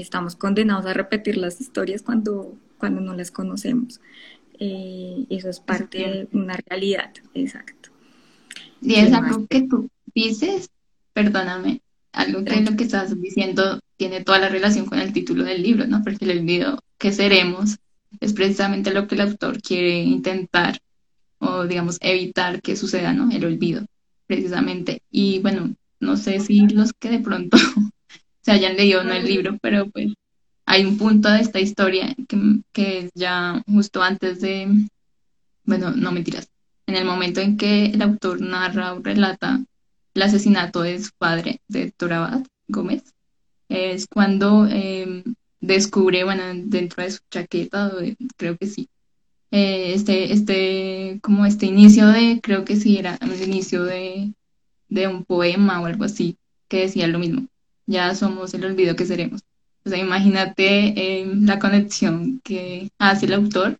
estamos 0.00 0.36
condenados 0.36 0.86
a 0.86 0.94
repetir 0.94 1.36
las 1.36 1.60
historias 1.60 2.02
cuando, 2.02 2.56
cuando 2.78 3.00
no 3.00 3.14
las 3.14 3.30
conocemos. 3.30 4.00
Eh, 4.58 5.26
eso 5.30 5.48
es 5.48 5.60
parte 5.60 5.98
de 5.98 6.28
una 6.32 6.56
realidad, 6.66 7.12
exacto. 7.34 7.90
Y 8.80 8.94
es 8.94 9.12
algo 9.12 9.46
que 9.46 9.62
tú 9.62 9.88
dices, 10.14 10.70
perdóname, 11.12 11.80
algo 12.12 12.44
que 12.44 12.60
lo 12.60 12.76
que 12.76 12.84
estás 12.84 13.20
diciendo 13.20 13.80
tiene 13.96 14.22
toda 14.22 14.38
la 14.38 14.48
relación 14.48 14.86
con 14.86 14.98
el 14.98 15.12
título 15.12 15.44
del 15.44 15.62
libro, 15.62 15.86
¿no? 15.86 16.02
Porque 16.02 16.24
el 16.24 16.38
olvido 16.38 16.80
que 16.98 17.12
seremos 17.12 17.78
es 18.20 18.32
precisamente 18.32 18.92
lo 18.92 19.06
que 19.06 19.14
el 19.16 19.22
autor 19.22 19.60
quiere 19.60 20.02
intentar 20.02 20.78
o 21.38 21.64
digamos 21.66 21.98
evitar 22.00 22.62
que 22.62 22.76
suceda, 22.76 23.12
¿no? 23.12 23.30
El 23.30 23.44
olvido, 23.44 23.86
precisamente. 24.26 25.02
Y 25.10 25.40
bueno, 25.40 25.74
no 26.00 26.16
sé 26.16 26.40
si 26.40 26.68
los 26.68 26.92
que 26.92 27.10
de 27.10 27.20
pronto 27.20 27.56
se 28.44 28.52
hayan 28.52 28.76
leído 28.76 29.02
no 29.02 29.12
el 29.14 29.24
libro, 29.24 29.58
pero 29.62 29.88
pues 29.90 30.12
hay 30.66 30.84
un 30.84 30.98
punto 30.98 31.30
de 31.30 31.40
esta 31.40 31.60
historia 31.60 32.14
que, 32.28 32.38
que 32.72 32.98
es 32.98 33.10
ya 33.14 33.62
justo 33.66 34.02
antes 34.02 34.40
de, 34.40 34.68
bueno, 35.64 35.92
no 35.92 36.12
mentiras, 36.12 36.48
en 36.86 36.96
el 36.96 37.06
momento 37.06 37.40
en 37.40 37.56
que 37.56 37.86
el 37.86 38.02
autor 38.02 38.42
narra 38.42 38.92
o 38.92 39.00
relata 39.02 39.64
el 40.12 40.22
asesinato 40.22 40.82
de 40.82 41.02
su 41.02 41.10
padre, 41.16 41.60
de 41.68 41.90
Torabat 41.90 42.46
Gómez, 42.68 43.14
es 43.70 44.06
cuando 44.06 44.68
eh, 44.70 45.24
descubre, 45.60 46.24
bueno, 46.24 46.42
dentro 46.66 47.02
de 47.02 47.12
su 47.12 47.20
chaqueta, 47.30 47.92
creo 48.36 48.58
que 48.58 48.66
sí, 48.66 48.90
eh, 49.52 49.94
este, 49.94 50.32
este, 50.32 51.18
como 51.22 51.46
este 51.46 51.64
inicio 51.64 52.08
de, 52.08 52.40
creo 52.42 52.66
que 52.66 52.76
sí, 52.76 52.98
era 52.98 53.18
el 53.22 53.42
inicio 53.42 53.84
de, 53.84 54.34
de 54.88 55.08
un 55.08 55.24
poema 55.24 55.80
o 55.80 55.86
algo 55.86 56.04
así, 56.04 56.36
que 56.68 56.80
decía 56.80 57.06
lo 57.06 57.18
mismo 57.18 57.48
ya 57.86 58.14
somos 58.14 58.54
el 58.54 58.64
olvido 58.64 58.96
que 58.96 59.06
seremos. 59.06 59.42
O 59.84 59.90
sea, 59.90 59.98
imagínate 59.98 61.20
eh, 61.20 61.26
la 61.40 61.58
conexión 61.58 62.40
que 62.42 62.90
hace 62.98 63.26
el 63.26 63.34
autor 63.34 63.78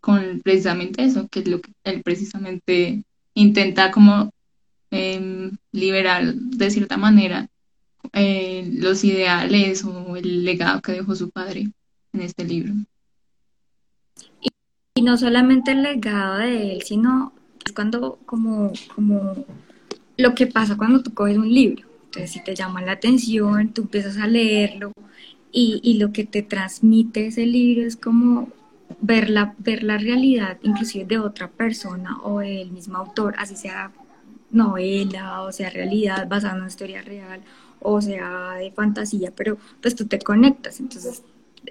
con 0.00 0.40
precisamente 0.42 1.04
eso, 1.04 1.28
que 1.28 1.40
es 1.40 1.48
lo 1.48 1.60
que 1.60 1.72
él 1.84 2.02
precisamente 2.02 3.04
intenta 3.34 3.90
como 3.90 4.30
eh, 4.90 5.50
liberar 5.72 6.34
de 6.34 6.70
cierta 6.70 6.96
manera 6.96 7.48
eh, 8.12 8.70
los 8.74 9.04
ideales 9.04 9.84
o 9.84 10.16
el 10.16 10.44
legado 10.44 10.80
que 10.80 10.92
dejó 10.92 11.14
su 11.14 11.30
padre 11.30 11.70
en 12.12 12.20
este 12.20 12.44
libro. 12.44 12.72
Y, 14.40 14.48
y 14.94 15.02
no 15.02 15.16
solamente 15.18 15.72
el 15.72 15.82
legado 15.82 16.38
de 16.38 16.72
él, 16.74 16.82
sino 16.82 17.32
es 17.64 17.72
cuando 17.72 18.18
como, 18.24 18.72
como 18.94 19.44
lo 20.16 20.34
que 20.34 20.46
pasa 20.46 20.76
cuando 20.76 21.02
tú 21.02 21.12
coges 21.12 21.36
un 21.36 21.52
libro 21.52 21.93
entonces, 22.14 22.30
si 22.30 22.44
te 22.44 22.54
llama 22.54 22.80
la 22.80 22.92
atención, 22.92 23.72
tú 23.72 23.82
empiezas 23.82 24.18
a 24.18 24.28
leerlo 24.28 24.92
y, 25.50 25.80
y 25.82 25.98
lo 25.98 26.12
que 26.12 26.24
te 26.24 26.42
transmite 26.42 27.26
ese 27.26 27.44
libro 27.44 27.82
es 27.86 27.96
como 27.96 28.48
ver 29.00 29.30
la, 29.30 29.54
ver 29.58 29.82
la 29.82 29.98
realidad 29.98 30.58
inclusive 30.62 31.04
de 31.06 31.18
otra 31.18 31.48
persona 31.48 32.18
o 32.22 32.38
del 32.38 32.70
mismo 32.70 32.98
autor, 32.98 33.34
así 33.38 33.56
sea 33.56 33.90
novela 34.50 35.42
o 35.42 35.50
sea 35.50 35.70
realidad 35.70 36.28
basada 36.28 36.54
en 36.54 36.60
una 36.60 36.68
historia 36.68 37.02
real 37.02 37.42
o 37.80 38.00
sea 38.00 38.52
de 38.58 38.70
fantasía, 38.70 39.32
pero 39.34 39.58
pues 39.82 39.96
tú 39.96 40.06
te 40.06 40.20
conectas, 40.20 40.78
entonces 40.78 41.22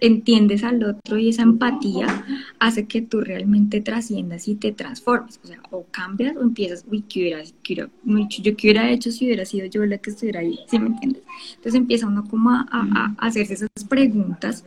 entiendes 0.02 0.64
al 0.64 0.84
otro 0.84 1.18
y 1.18 1.30
esa 1.30 1.44
empatía 1.44 2.26
hace 2.60 2.88
que 2.88 3.02
tú 3.02 3.22
realmente 3.22 3.82
trasciendas 3.82 4.48
y 4.48 4.56
te 4.56 4.72
transformes. 4.72 5.40
O 5.44 5.48
sea, 5.48 5.60
o 5.72 5.86
cambias 5.92 6.36
o 6.36 6.42
empiezas, 6.42 6.86
uy, 6.90 7.04
¿qué 7.08 7.22
hubiera, 7.22 7.44
qué 7.64 7.76
yo 7.76 8.56
qué 8.56 8.68
hubiera 8.68 8.90
hecho 8.92 9.12
si 9.12 9.26
hubiera 9.26 9.46
sido 9.46 9.66
yo 9.68 9.86
la 9.86 9.98
que 9.98 10.10
estuviera 10.10 10.42
ahí? 10.42 10.60
¿Sí 10.68 10.80
me 10.80 10.88
entiendes? 10.88 11.24
Entonces 11.56 11.76
empieza 11.76 12.08
uno 12.08 12.24
como 12.28 12.52
a 12.52 13.16
hacerse 13.18 13.54
esas 13.54 13.70
preguntas 13.88 14.66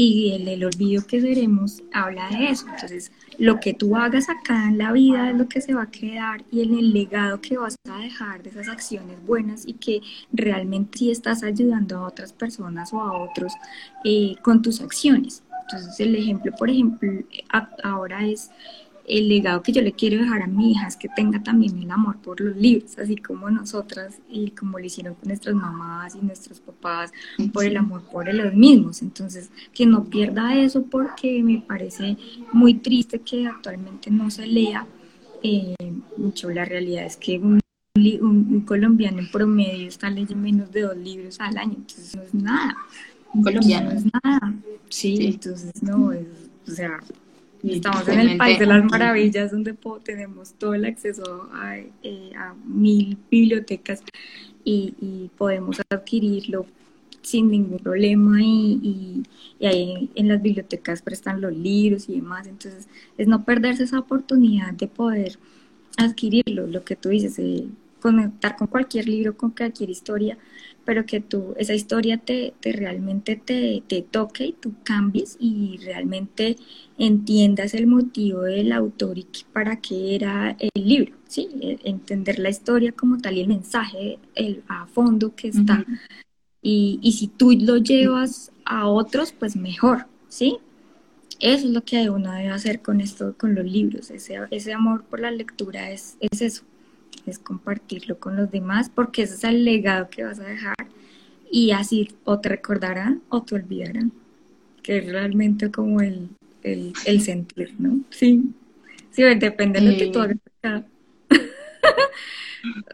y 0.00 0.32
el, 0.32 0.64
olvido 0.64 1.04
que 1.04 1.20
seremos 1.20 1.82
habla 1.92 2.28
de 2.30 2.50
eso. 2.50 2.66
Entonces, 2.68 3.10
lo 3.36 3.58
que 3.58 3.74
tú 3.74 3.96
hagas 3.96 4.28
acá 4.28 4.68
en 4.68 4.78
la 4.78 4.92
vida 4.92 5.30
es 5.30 5.36
lo 5.36 5.48
que 5.48 5.60
se 5.60 5.74
va 5.74 5.82
a 5.82 5.90
quedar 5.90 6.44
y 6.52 6.62
en 6.62 6.78
el 6.78 6.92
legado 6.92 7.40
que 7.40 7.58
vas 7.58 7.74
a 7.90 7.98
dejar 7.98 8.44
de 8.44 8.50
esas 8.50 8.68
acciones 8.68 9.16
buenas 9.26 9.66
y 9.66 9.72
que 9.72 10.00
realmente 10.32 10.98
sí 10.98 11.10
estás 11.10 11.42
ayudando 11.42 11.98
a 11.98 12.06
otras 12.06 12.32
personas 12.32 12.92
o 12.92 13.00
a 13.00 13.12
otros 13.18 13.52
eh, 14.04 14.36
con 14.42 14.62
tus 14.62 14.80
acciones. 14.80 15.42
Entonces, 15.62 15.98
el 15.98 16.14
ejemplo, 16.14 16.52
por 16.56 16.70
ejemplo, 16.70 17.10
ahora 17.82 18.24
es 18.24 18.52
el 19.08 19.28
legado 19.28 19.62
que 19.62 19.72
yo 19.72 19.80
le 19.80 19.92
quiero 19.92 20.22
dejar 20.22 20.42
a 20.42 20.46
mi 20.46 20.72
hija 20.72 20.86
es 20.86 20.96
que 20.96 21.08
tenga 21.08 21.42
también 21.42 21.78
el 21.78 21.90
amor 21.90 22.18
por 22.18 22.40
los 22.40 22.56
libros, 22.56 22.98
así 22.98 23.16
como 23.16 23.50
nosotras 23.50 24.20
y 24.28 24.50
como 24.50 24.78
lo 24.78 24.84
hicieron 24.84 25.14
con 25.14 25.28
nuestras 25.28 25.54
mamás 25.54 26.14
y 26.14 26.18
nuestros 26.24 26.60
papás, 26.60 27.10
por 27.52 27.64
el 27.64 27.76
amor 27.76 28.02
por 28.02 28.32
los 28.32 28.52
mismos. 28.54 29.00
Entonces, 29.00 29.50
que 29.72 29.86
no 29.86 30.04
pierda 30.04 30.54
eso 30.54 30.82
porque 30.82 31.42
me 31.42 31.62
parece 31.66 32.16
muy 32.52 32.74
triste 32.74 33.20
que 33.20 33.46
actualmente 33.46 34.10
no 34.10 34.30
se 34.30 34.46
lea 34.46 34.86
eh, 35.42 35.74
mucho. 36.16 36.50
La 36.50 36.66
realidad 36.66 37.06
es 37.06 37.16
que 37.16 37.38
un, 37.38 37.60
un, 37.94 38.60
colombiano 38.66 39.20
en 39.20 39.30
promedio 39.30 39.88
está 39.88 40.10
leyendo 40.10 40.36
menos 40.36 40.70
de 40.70 40.82
dos 40.82 40.96
libros 40.96 41.40
al 41.40 41.56
año, 41.56 41.74
entonces 41.76 42.14
no 42.14 42.22
es 42.22 42.34
nada. 42.34 42.76
Un 43.32 43.42
colombiano. 43.42 43.90
No 43.90 43.96
es 43.96 44.04
nada. 44.04 44.54
Sí, 44.90 45.16
sí. 45.16 45.26
entonces 45.26 45.82
no, 45.82 46.12
es, 46.12 46.26
o 46.66 46.70
sea, 46.70 47.00
Estamos 47.62 48.06
en 48.08 48.20
el 48.20 48.36
país 48.36 48.58
de 48.58 48.66
las 48.66 48.84
maravillas 48.84 49.50
donde 49.50 49.74
tenemos 50.04 50.54
todo 50.54 50.74
el 50.74 50.84
acceso 50.84 51.48
a, 51.52 51.76
eh, 51.76 52.32
a 52.36 52.54
mil 52.64 53.18
bibliotecas 53.30 54.02
y, 54.64 54.94
y, 55.00 55.30
podemos 55.36 55.80
adquirirlo 55.88 56.66
sin 57.22 57.50
ningún 57.50 57.78
problema 57.78 58.40
y, 58.40 58.78
y, 58.82 59.22
y, 59.58 59.66
ahí 59.66 60.10
en 60.14 60.28
las 60.28 60.40
bibliotecas 60.40 61.02
prestan 61.02 61.40
los 61.40 61.52
libros 61.52 62.08
y 62.08 62.16
demás. 62.16 62.46
Entonces 62.46 62.88
es 63.16 63.26
no 63.26 63.44
perderse 63.44 63.84
esa 63.84 63.98
oportunidad 63.98 64.72
de 64.74 64.86
poder 64.86 65.38
adquirirlo, 65.96 66.66
lo 66.66 66.84
que 66.84 66.96
tú 66.96 67.08
dices, 67.08 67.38
eh, 67.38 67.66
conectar 68.00 68.56
con 68.56 68.68
cualquier 68.68 69.08
libro, 69.08 69.36
con 69.36 69.50
cualquier 69.50 69.90
historia, 69.90 70.38
pero 70.88 71.04
que 71.04 71.20
tú, 71.20 71.52
esa 71.58 71.74
historia 71.74 72.16
te, 72.16 72.54
te 72.60 72.72
realmente 72.72 73.36
te, 73.36 73.82
te, 73.86 74.00
toque 74.00 74.46
y 74.46 74.52
tú 74.54 74.72
cambies 74.84 75.36
y 75.38 75.76
realmente 75.84 76.56
entiendas 76.96 77.74
el 77.74 77.86
motivo 77.86 78.44
del 78.44 78.72
autor 78.72 79.18
y 79.18 79.26
para 79.52 79.82
qué 79.82 80.14
era 80.14 80.56
el 80.58 80.70
libro, 80.82 81.14
¿sí? 81.26 81.46
E, 81.60 81.78
entender 81.84 82.38
la 82.38 82.48
historia 82.48 82.92
como 82.92 83.18
tal 83.18 83.36
y 83.36 83.42
el 83.42 83.48
mensaje 83.48 84.18
el, 84.34 84.62
a 84.66 84.86
fondo 84.86 85.34
que 85.36 85.48
está. 85.48 85.84
Uh 85.86 85.92
-huh. 85.92 85.98
y, 86.62 86.98
y, 87.02 87.12
si 87.12 87.26
tú 87.26 87.52
lo 87.52 87.76
llevas 87.76 88.50
a 88.64 88.88
otros, 88.88 89.34
pues 89.38 89.56
mejor, 89.56 90.06
¿sí? 90.30 90.56
Eso 91.38 91.66
es 91.66 91.70
lo 91.70 91.82
que 91.82 92.08
uno 92.08 92.32
debe 92.32 92.48
hacer 92.48 92.80
con 92.80 93.02
esto, 93.02 93.34
con 93.36 93.54
los 93.54 93.66
libros. 93.66 94.10
Ese, 94.10 94.38
ese 94.50 94.72
amor 94.72 95.04
por 95.04 95.20
la 95.20 95.30
lectura 95.30 95.90
es, 95.90 96.16
es 96.20 96.40
eso, 96.40 96.64
es 97.26 97.38
compartirlo 97.38 98.18
con 98.18 98.36
los 98.36 98.50
demás, 98.50 98.90
porque 98.94 99.22
ese 99.22 99.34
es 99.34 99.44
el 99.44 99.64
legado 99.64 100.08
que 100.10 100.24
vas 100.24 100.40
a 100.40 100.44
dejar 100.44 100.74
y 101.50 101.70
así 101.72 102.10
o 102.24 102.40
te 102.40 102.48
recordarán 102.48 103.22
o 103.28 103.42
te 103.42 103.54
olvidarán, 103.54 104.12
que 104.82 104.98
es 104.98 105.06
realmente 105.06 105.70
como 105.70 106.00
el, 106.00 106.28
el, 106.62 106.92
el 107.06 107.20
sentir, 107.20 107.74
¿no? 107.78 108.00
Sí, 108.10 108.50
sí, 109.10 109.22
depende 109.22 109.80
de 109.80 109.92
lo 109.92 109.98
que 109.98 110.06
tú 110.06 110.20
hagas 110.20 110.38
acá. 110.62 110.84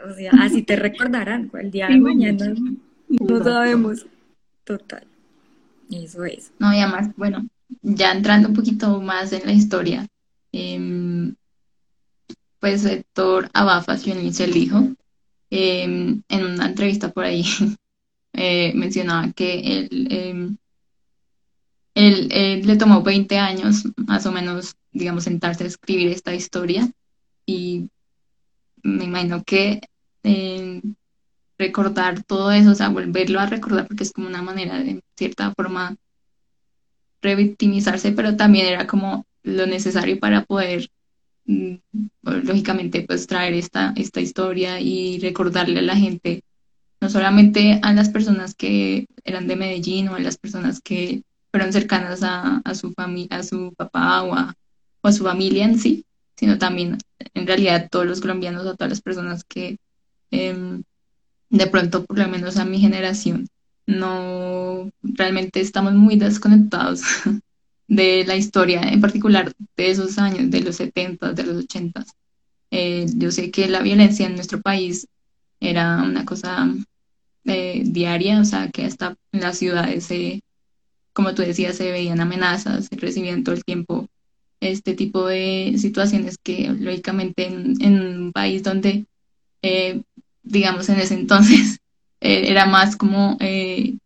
O 0.07 0.13
sea, 0.13 0.31
así 0.41 0.63
te 0.63 0.77
recordarán 0.77 1.51
el 1.59 1.71
día 1.71 1.89
de 1.89 1.99
mañana. 1.99 2.55
No 3.09 3.43
sabemos. 3.43 4.07
Total. 4.65 5.05
Eso 5.91 6.25
es. 6.25 6.53
No, 6.59 6.73
y 6.73 6.81
además, 6.81 7.11
bueno, 7.17 7.47
ya 7.83 8.13
entrando 8.13 8.49
un 8.49 8.55
poquito 8.55 9.01
más 9.01 9.33
en 9.33 9.47
la 9.47 9.53
historia, 9.53 10.07
em, 10.53 11.35
pues 12.65 12.87
Héctor 12.87 13.51
Abafa 13.53 13.99
Sionis, 13.99 14.41
el 14.41 14.57
hijo, 14.57 14.89
em, 15.51 16.23
en 16.31 16.45
una 16.47 16.65
entrevista 16.65 17.13
por 17.13 17.25
ahí, 17.27 17.45
eh, 18.33 18.73
mencionaba 18.75 19.31
que 19.33 19.61
él, 19.81 20.09
em, 20.11 20.57
le 21.95 22.77
tomó 22.79 23.03
20 23.03 23.39
años, 23.39 23.85
más 23.97 24.25
o 24.25 24.33
menos, 24.33 24.77
digamos, 24.93 25.25
sentarse 25.25 25.65
a 25.65 25.67
escribir 25.67 26.09
esta 26.09 26.35
historia. 26.35 26.91
Y 27.45 27.91
me 28.83 29.05
imagino 29.05 29.45
que 29.45 29.83
recordar 31.59 32.23
todo 32.23 32.51
eso, 32.51 32.71
o 32.71 32.75
sea, 32.75 32.89
volverlo 32.89 33.41
a 33.41 33.47
recordar 33.47 33.87
porque 33.87 34.05
es 34.05 34.13
como 34.13 34.27
una 34.27 34.41
manera 34.41 34.79
de 34.79 35.03
cierta 35.19 35.53
forma 35.53 35.97
revictimizarse, 37.21 38.13
pero 38.13 38.37
también 38.37 38.69
era 38.69 38.87
como 38.87 39.27
lo 39.43 39.67
necesario 39.67 40.19
para 40.19 40.47
poder, 40.47 40.89
lógicamente, 41.47 43.03
pues 43.03 43.27
traer 43.27 43.55
esta, 43.55 43.93
esta 43.97 44.21
historia 44.21 44.81
y 44.81 45.19
recordarle 45.19 45.81
a 45.81 45.83
la 45.83 45.97
gente, 45.97 46.43
no 47.01 47.11
solamente 47.11 47.81
a 47.83 47.93
las 47.93 48.09
personas 48.09 48.55
que 48.55 49.07
eran 49.25 49.47
de 49.47 49.57
Medellín 49.57 50.09
o 50.09 50.15
a 50.15 50.21
las 50.21 50.39
personas 50.39 50.81
que 50.81 51.23
fueron 51.51 51.73
cercanas 51.73 52.21
a, 52.23 52.63
su 52.75 52.93
familia, 52.93 53.39
a 53.39 53.43
su 53.43 53.73
papá 53.77 54.23
o 54.23 54.35
a, 54.35 54.55
o 55.03 55.09
a 55.09 55.13
su 55.13 55.25
familia 55.25 55.65
en 55.65 55.79
sí, 55.79 56.05
sino 56.37 56.59
también 56.59 56.99
en 57.35 57.47
realidad 57.47 57.77
a 57.77 57.89
todos 57.89 58.07
los 58.07 58.21
colombianos, 58.21 58.67
a 58.67 58.75
todas 58.75 58.91
las 58.91 59.03
personas 59.03 59.45
que 59.45 59.79
em, 60.31 60.83
de 61.51 61.67
pronto, 61.69 62.05
por 62.05 62.19
lo 62.19 62.29
menos 62.29 62.57
a 62.57 62.65
mi 62.65 62.81
generación, 62.81 63.47
no 63.87 64.91
realmente 65.03 65.61
estamos 65.61 65.93
muy 65.93 66.17
desconectados 66.17 67.03
de 67.89 68.25
la 68.25 68.37
historia, 68.37 68.83
en 68.83 69.01
particular 69.01 69.53
de 69.77 69.91
esos 69.91 70.19
años, 70.19 70.51
de 70.51 70.61
los 70.61 70.77
70, 70.77 71.33
de 71.33 71.43
los 71.45 71.65
80. 71.65 72.05
Eh, 72.71 73.07
yo 73.17 73.31
sé 73.31 73.51
que 73.51 73.69
la 73.69 73.83
violencia 73.83 74.27
en 74.27 74.35
nuestro 74.35 74.61
país 74.61 75.07
era 75.61 76.03
una 76.03 76.25
cosa 76.25 76.69
eh, 77.45 77.83
diaria, 77.85 78.41
o 78.41 78.45
sea, 78.45 78.71
que 78.71 78.85
hasta 78.85 79.17
en 79.33 79.41
las 79.41 79.59
ciudades, 79.59 80.09
como 81.13 81.35
tú 81.35 81.43
decías, 81.43 81.77
se 81.77 81.91
veían 81.91 82.21
amenazas, 82.21 82.87
se 82.87 82.97
recibían 82.97 83.45
todo 83.45 83.55
el 83.55 83.65
tiempo 83.65 84.09
este 84.61 84.95
tipo 84.95 85.27
de 85.27 85.75
situaciones 85.79 86.39
que 86.39 86.69
lógicamente 86.69 87.47
en, 87.47 88.01
un 88.01 88.33
país 88.33 88.63
donde, 88.63 89.07
eh, 89.63 90.03
digamos, 90.43 90.89
en 90.89 91.01
ese 91.01 91.15
entonces 91.15 91.79
eh, 92.21 92.45
era 92.49 92.67
más 92.67 92.97
como 92.97 93.37
eh, 93.41 93.99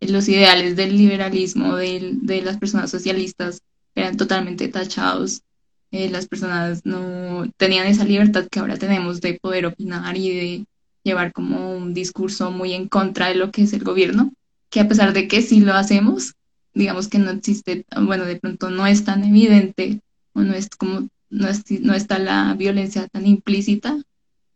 los 0.00 0.28
ideales 0.28 0.76
del 0.76 0.96
liberalismo, 0.96 1.76
de, 1.76 2.42
las 2.44 2.58
personas 2.58 2.90
socialistas, 2.90 3.62
eran 3.94 4.16
totalmente 4.16 4.68
tachados. 4.68 5.42
las 5.90 6.26
personas 6.26 6.82
no 6.84 7.50
tenían 7.56 7.86
esa 7.86 8.04
libertad 8.04 8.46
que 8.50 8.60
ahora 8.60 8.76
tenemos 8.76 9.20
de 9.20 9.34
poder 9.34 9.66
opinar 9.66 10.16
y 10.16 10.30
de 10.30 10.66
llevar 11.04 11.32
como 11.32 11.76
un 11.76 11.94
discurso 11.94 12.50
muy 12.50 12.74
en 12.74 12.88
contra 12.88 13.28
de 13.28 13.34
lo 13.34 13.50
que 13.50 13.62
es 13.62 13.72
el 13.72 13.84
gobierno, 13.84 14.32
que 14.70 14.80
a 14.80 14.88
pesar 14.88 15.12
de 15.12 15.26
que 15.28 15.42
sí 15.42 15.60
lo 15.60 15.74
hacemos, 15.74 16.34
digamos 16.74 17.08
que 17.08 17.18
no 17.18 17.30
existe, 17.30 17.84
bueno, 18.00 18.24
de 18.24 18.36
pronto 18.36 18.70
no 18.70 18.86
es 18.86 19.04
tan 19.04 19.24
evidente 19.24 20.00
o 20.32 20.42
no 20.42 20.54
es 20.54 20.68
como, 20.68 21.08
no, 21.30 21.48
no 21.80 21.94
está 21.94 22.18
la 22.18 22.54
violencia 22.54 23.08
tan 23.08 23.26
implícita 23.26 23.98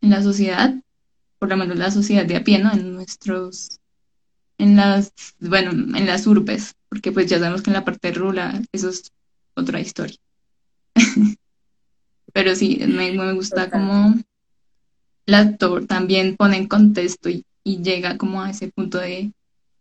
en 0.00 0.10
la 0.10 0.22
sociedad, 0.22 0.74
por 1.38 1.48
lo 1.48 1.56
menos 1.56 1.76
la 1.78 1.90
sociedad 1.90 2.26
de 2.26 2.36
a 2.36 2.44
pie, 2.44 2.58
¿no? 2.58 2.72
En 2.72 2.94
nuestros, 2.94 3.80
en 4.62 4.76
las, 4.76 5.12
bueno, 5.40 5.72
en 5.72 6.06
las 6.06 6.24
urbes, 6.24 6.76
porque 6.88 7.10
pues 7.10 7.26
ya 7.26 7.40
sabemos 7.40 7.62
que 7.62 7.70
en 7.70 7.74
la 7.74 7.84
parte 7.84 8.12
rural 8.12 8.64
eso 8.70 8.90
es 8.90 9.10
otra 9.56 9.80
historia. 9.80 10.18
Pero 12.32 12.54
sí, 12.54 12.80
me, 12.86 13.10
me 13.10 13.32
gusta 13.32 13.68
como 13.70 14.14
el 15.26 15.34
actor 15.34 15.86
también 15.86 16.36
pone 16.36 16.58
en 16.58 16.68
contexto 16.68 17.28
y, 17.28 17.44
y 17.64 17.82
llega 17.82 18.16
como 18.16 18.40
a 18.40 18.50
ese 18.50 18.68
punto 18.68 18.98
de, 18.98 19.32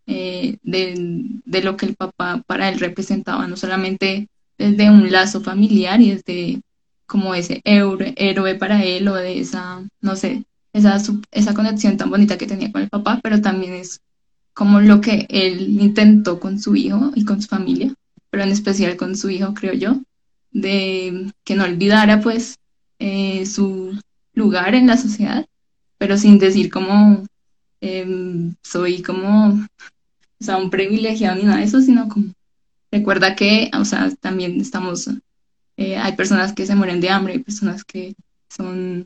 eh, 0.08 0.58
de, 0.64 1.62
lo 1.62 1.78
que 1.78 1.86
el 1.86 1.96
papá 1.96 2.44
para 2.48 2.68
él 2.70 2.80
representaba, 2.80 3.46
no 3.48 3.58
solamente 3.58 4.30
desde 4.58 4.90
un 4.90 5.12
lazo 5.12 5.42
familiar 5.42 6.02
y 6.02 6.12
desde 6.16 6.62
como 7.06 7.36
ese 7.36 7.62
héroe, 7.66 8.16
héroe 8.18 8.56
para 8.56 8.84
él 8.84 9.08
o 9.08 9.14
de 9.14 9.40
esa, 9.40 9.88
no 10.02 10.16
sé, 10.16 10.44
esa, 10.74 11.00
esa 11.30 11.54
conexión 11.54 11.98
tan 11.98 12.10
bonita 12.10 12.40
que 12.40 12.48
tenía 12.48 12.72
con 12.72 12.82
el 12.82 12.90
papá, 12.90 13.20
pero 13.22 13.42
también 13.42 13.74
es 13.74 14.02
como 14.54 14.82
lo 14.82 15.02
que 15.02 15.26
él 15.30 15.82
intentó 15.82 16.40
con 16.40 16.60
su 16.60 16.76
hijo 16.76 17.12
y 17.16 17.26
con 17.26 17.42
su 17.42 17.48
familia, 17.48 17.94
pero 18.30 18.44
en 18.44 18.50
especial 18.50 18.98
con 18.98 19.16
su 19.16 19.30
hijo, 19.30 19.54
creo 19.54 19.74
yo, 19.74 20.02
de 20.52 21.32
que 21.44 21.56
no 21.56 21.64
olvidara 21.64 22.22
pues 22.22 22.58
eh, 23.00 23.46
su 23.46 23.98
lugar 24.34 24.76
en 24.76 24.88
la 24.88 24.98
sociedad, 24.98 25.46
pero 25.98 26.18
sin 26.18 26.40
decir 26.40 26.70
como 26.70 27.26
em, 27.82 28.56
soy 28.62 29.02
como 29.02 29.68
o 30.42 30.44
sea, 30.44 30.58
un 30.58 30.72
privilegiado 30.72 31.36
ni 31.36 31.44
nada 31.44 31.60
de 31.60 31.66
eso, 31.66 31.82
sino 31.82 32.10
como 32.10 32.34
recuerda 32.92 33.36
que, 33.36 33.70
o 33.80 33.86
sea, 33.86 34.10
también 34.20 34.60
estamos, 34.60 35.08
eh, 35.78 35.98
hay 35.98 36.16
personas 36.16 36.54
que 36.54 36.66
se 36.66 36.76
mueren 36.76 37.00
de 37.00 37.10
hambre, 37.10 37.34
hay 37.34 37.40
personas 37.40 37.84
que 37.84 38.16
son, 38.50 39.06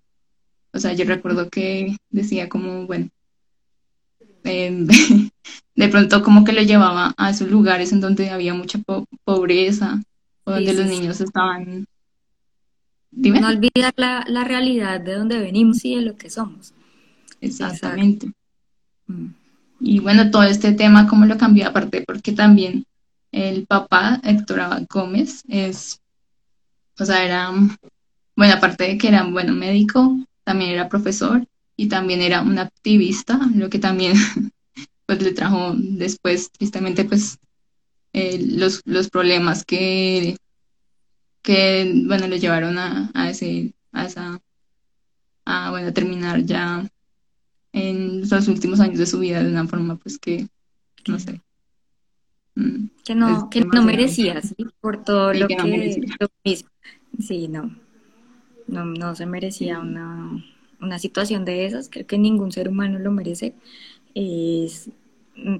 o 0.74 0.80
sea, 0.80 0.94
yo 0.94 1.04
recuerdo 1.04 1.50
que 1.50 1.98
decía 2.10 2.48
como, 2.48 2.88
bueno, 2.88 3.10
em, 4.46 4.88
de 5.76 5.88
pronto 5.90 6.24
como 6.24 6.44
que 6.44 6.54
lo 6.54 6.62
llevaba 6.62 7.14
a 7.18 7.30
esos 7.30 7.50
lugares 7.50 7.92
en 7.92 8.02
donde 8.02 8.30
había 8.30 8.54
mucha 8.54 8.80
pobreza 9.24 10.02
o 10.44 10.52
donde 10.52 10.74
los 10.74 10.86
niños 10.88 11.20
estaban... 11.22 11.86
Dime. 13.12 13.40
No 13.40 13.48
olvidar 13.48 13.94
la, 13.96 14.26
la, 14.28 14.44
realidad 14.44 15.00
de 15.00 15.14
donde 15.14 15.40
venimos 15.40 15.86
y 15.86 15.96
de 15.96 16.02
lo 16.02 16.18
que 16.18 16.30
somos. 16.30 16.74
Exactamente. 17.40 18.30
Mm. 19.08 19.28
Y 19.80 20.00
bueno, 20.00 20.32
todo 20.32 20.44
este 20.44 20.74
tema, 20.74 21.08
¿cómo 21.08 21.26
lo 21.26 21.38
cambió? 21.38 21.68
Aparte, 21.68 22.04
porque 22.06 22.34
también 22.34 22.86
el 23.32 23.66
papá, 23.66 24.20
Héctor 24.24 24.62
Abad 24.62 24.86
Gómez, 24.90 25.44
es, 25.48 26.02
o 27.00 27.06
sea, 27.06 27.24
era, 27.24 27.52
bueno, 28.36 28.54
aparte 28.54 28.86
de 28.86 28.98
que 28.98 29.08
era 29.08 29.24
un 29.24 29.34
buen 29.34 29.58
médico, 29.58 30.18
también 30.44 30.72
era 30.72 30.90
profesor 30.90 31.46
y 31.76 31.88
también 31.88 32.22
era 32.22 32.42
un 32.42 32.58
activista, 32.60 33.40
lo 33.54 33.70
que 33.70 33.80
también 33.80 34.14
pues 35.06 35.22
le 35.22 35.34
trajo 35.34 35.74
después, 35.76 36.52
tristemente, 36.52 37.06
pues 37.06 37.38
eh, 38.14 38.40
los, 38.50 38.82
los 38.86 39.10
problemas 39.10 39.66
que, 39.66 40.38
que, 41.42 42.04
bueno, 42.06 42.28
le 42.28 42.40
llevaron 42.40 42.78
a, 42.78 43.12
a 43.14 43.30
ese, 43.30 43.74
a 43.92 44.06
esa, 44.06 44.42
a, 45.46 45.70
bueno, 45.72 45.94
terminar 45.94 46.44
ya 46.44 46.90
en 47.74 48.22
los 48.22 48.48
últimos 48.48 48.80
años 48.80 48.98
de 48.98 49.06
su 49.06 49.20
vida 49.20 49.44
de 49.44 49.50
una 49.50 49.68
forma 49.68 49.98
pues 49.98 50.18
que, 50.18 50.48
no 51.08 51.20
sé. 51.20 51.42
Mm, 52.56 52.86
que 53.04 53.16
no, 53.16 53.50
que 53.50 53.62
no 53.66 53.84
merecía, 53.84 54.42
¿sí? 54.42 54.56
Por 54.80 55.04
todo 55.04 55.34
lo 55.34 55.48
que, 55.48 55.58
no 55.58 56.56
Sí, 57.20 57.48
no. 57.48 57.76
no. 58.68 58.86
No 58.86 59.16
se 59.16 59.26
merecía 59.26 59.80
una, 59.80 60.42
una 60.86 61.00
situación 61.00 61.46
de 61.46 61.66
esas. 61.66 61.90
Creo 61.90 62.08
que 62.08 62.18
ningún 62.18 62.52
ser 62.52 62.70
humano 62.70 63.00
lo 63.00 63.12
merece. 63.12 63.54
Es 64.16 64.90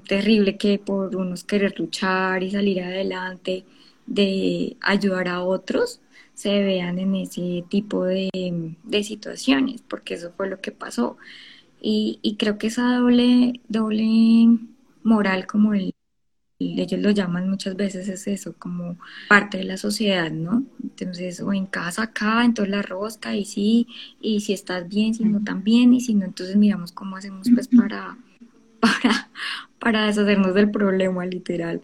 terrible 0.08 0.56
que 0.56 0.78
por 0.78 1.14
unos 1.16 1.44
querer 1.44 1.78
luchar 1.78 2.42
y 2.42 2.50
salir 2.50 2.82
adelante, 2.82 3.64
de 4.06 4.76
ayudar 4.80 5.28
a 5.28 5.42
otros, 5.42 6.00
se 6.34 6.62
vean 6.62 6.98
en 6.98 7.14
ese 7.16 7.64
tipo 7.68 8.04
de, 8.04 8.30
de 8.84 9.04
situaciones, 9.04 9.82
porque 9.82 10.14
eso 10.14 10.32
fue 10.36 10.48
lo 10.48 10.60
que 10.60 10.72
pasó. 10.72 11.16
Y, 11.80 12.36
creo 12.38 12.58
que 12.58 12.68
esa 12.68 12.96
doble, 12.98 13.60
doble 13.68 14.58
moral, 15.02 15.46
como 15.46 15.72
ellos 16.58 17.00
lo 17.00 17.10
llaman 17.10 17.50
muchas 17.50 17.76
veces, 17.76 18.08
es 18.08 18.26
eso, 18.26 18.54
como 18.58 18.96
parte 19.28 19.58
de 19.58 19.64
la 19.64 19.76
sociedad, 19.76 20.30
¿no? 20.30 20.64
Entonces, 20.82 21.40
o 21.40 21.52
en 21.52 21.66
casa 21.66 22.04
acá, 22.04 22.44
entonces 22.44 22.70
la 22.70 22.82
rosca, 22.82 23.36
y 23.36 23.44
sí, 23.44 23.88
y 24.20 24.40
si 24.40 24.52
estás 24.52 24.88
bien, 24.88 25.14
si 25.14 25.24
no 25.24 25.42
tan 25.44 25.62
bien, 25.64 25.92
y 25.92 26.00
si 26.00 26.14
no, 26.14 26.24
entonces 26.24 26.56
miramos 26.56 26.92
cómo 26.92 27.16
hacemos 27.16 27.48
pues 27.52 27.68
para, 27.68 28.16
para, 28.80 29.30
para 29.78 30.06
deshacernos 30.06 30.54
del 30.54 30.70
problema, 30.70 31.26
literal. 31.26 31.82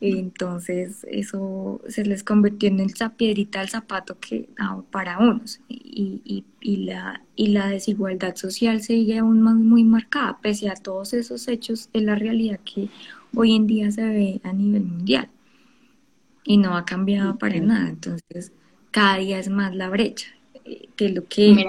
Entonces 0.00 1.06
eso 1.08 1.80
se 1.86 2.04
les 2.04 2.24
convirtió 2.24 2.68
en 2.68 2.80
esa 2.80 3.10
piedrita 3.10 3.60
al 3.60 3.68
zapato 3.68 4.18
que 4.18 4.48
para 4.90 5.18
unos 5.18 5.60
y, 5.68 6.44
la, 6.60 7.22
y 7.36 7.48
la 7.48 7.68
desigualdad 7.68 8.34
social 8.34 8.82
sigue 8.82 9.18
aún 9.18 9.42
más 9.42 9.54
muy 9.54 9.84
marcada, 9.84 10.40
pese 10.42 10.68
a 10.70 10.74
todos 10.74 11.12
esos 11.14 11.46
hechos, 11.46 11.88
es 11.92 12.02
la 12.02 12.16
realidad 12.16 12.58
que 12.64 12.88
hoy 13.34 13.54
en 13.54 13.66
día 13.66 13.90
se 13.90 14.02
ve 14.02 14.40
a 14.44 14.52
nivel 14.52 14.84
mundial 14.84 15.28
y 16.44 16.56
no 16.56 16.76
ha 16.76 16.84
cambiado 16.84 17.38
para 17.38 17.58
nada. 17.60 17.88
Entonces 17.88 18.52
cada 18.90 19.16
día 19.16 19.38
es 19.38 19.48
más 19.48 19.74
la 19.74 19.88
brecha, 19.88 20.28
eh, 20.64 20.88
que 20.96 21.08
lo 21.08 21.26
que... 21.26 21.64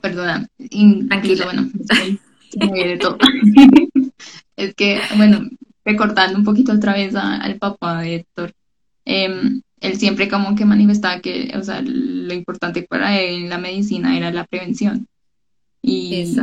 perdona, 0.00 0.46
incluso, 0.70 1.44
bueno, 1.44 1.68
de 2.52 2.96
todo. 2.98 3.18
es 4.56 4.74
que, 4.74 5.00
bueno, 5.16 5.48
recordando 5.84 6.38
un 6.38 6.44
poquito 6.44 6.72
otra 6.72 6.94
vez 6.94 7.14
al 7.14 7.56
papá 7.56 8.00
de 8.02 8.14
Héctor, 8.16 8.52
em, 9.04 9.62
él 9.80 9.96
siempre 9.96 10.28
como 10.28 10.54
que 10.54 10.64
manifestaba 10.64 11.20
que, 11.20 11.52
o 11.56 11.62
sea, 11.62 11.82
lo 11.82 12.32
importante 12.32 12.82
para 12.82 13.20
él 13.20 13.48
la 13.48 13.58
medicina 13.58 14.16
era 14.16 14.30
la 14.30 14.44
prevención. 14.44 15.06
Y, 15.88 16.36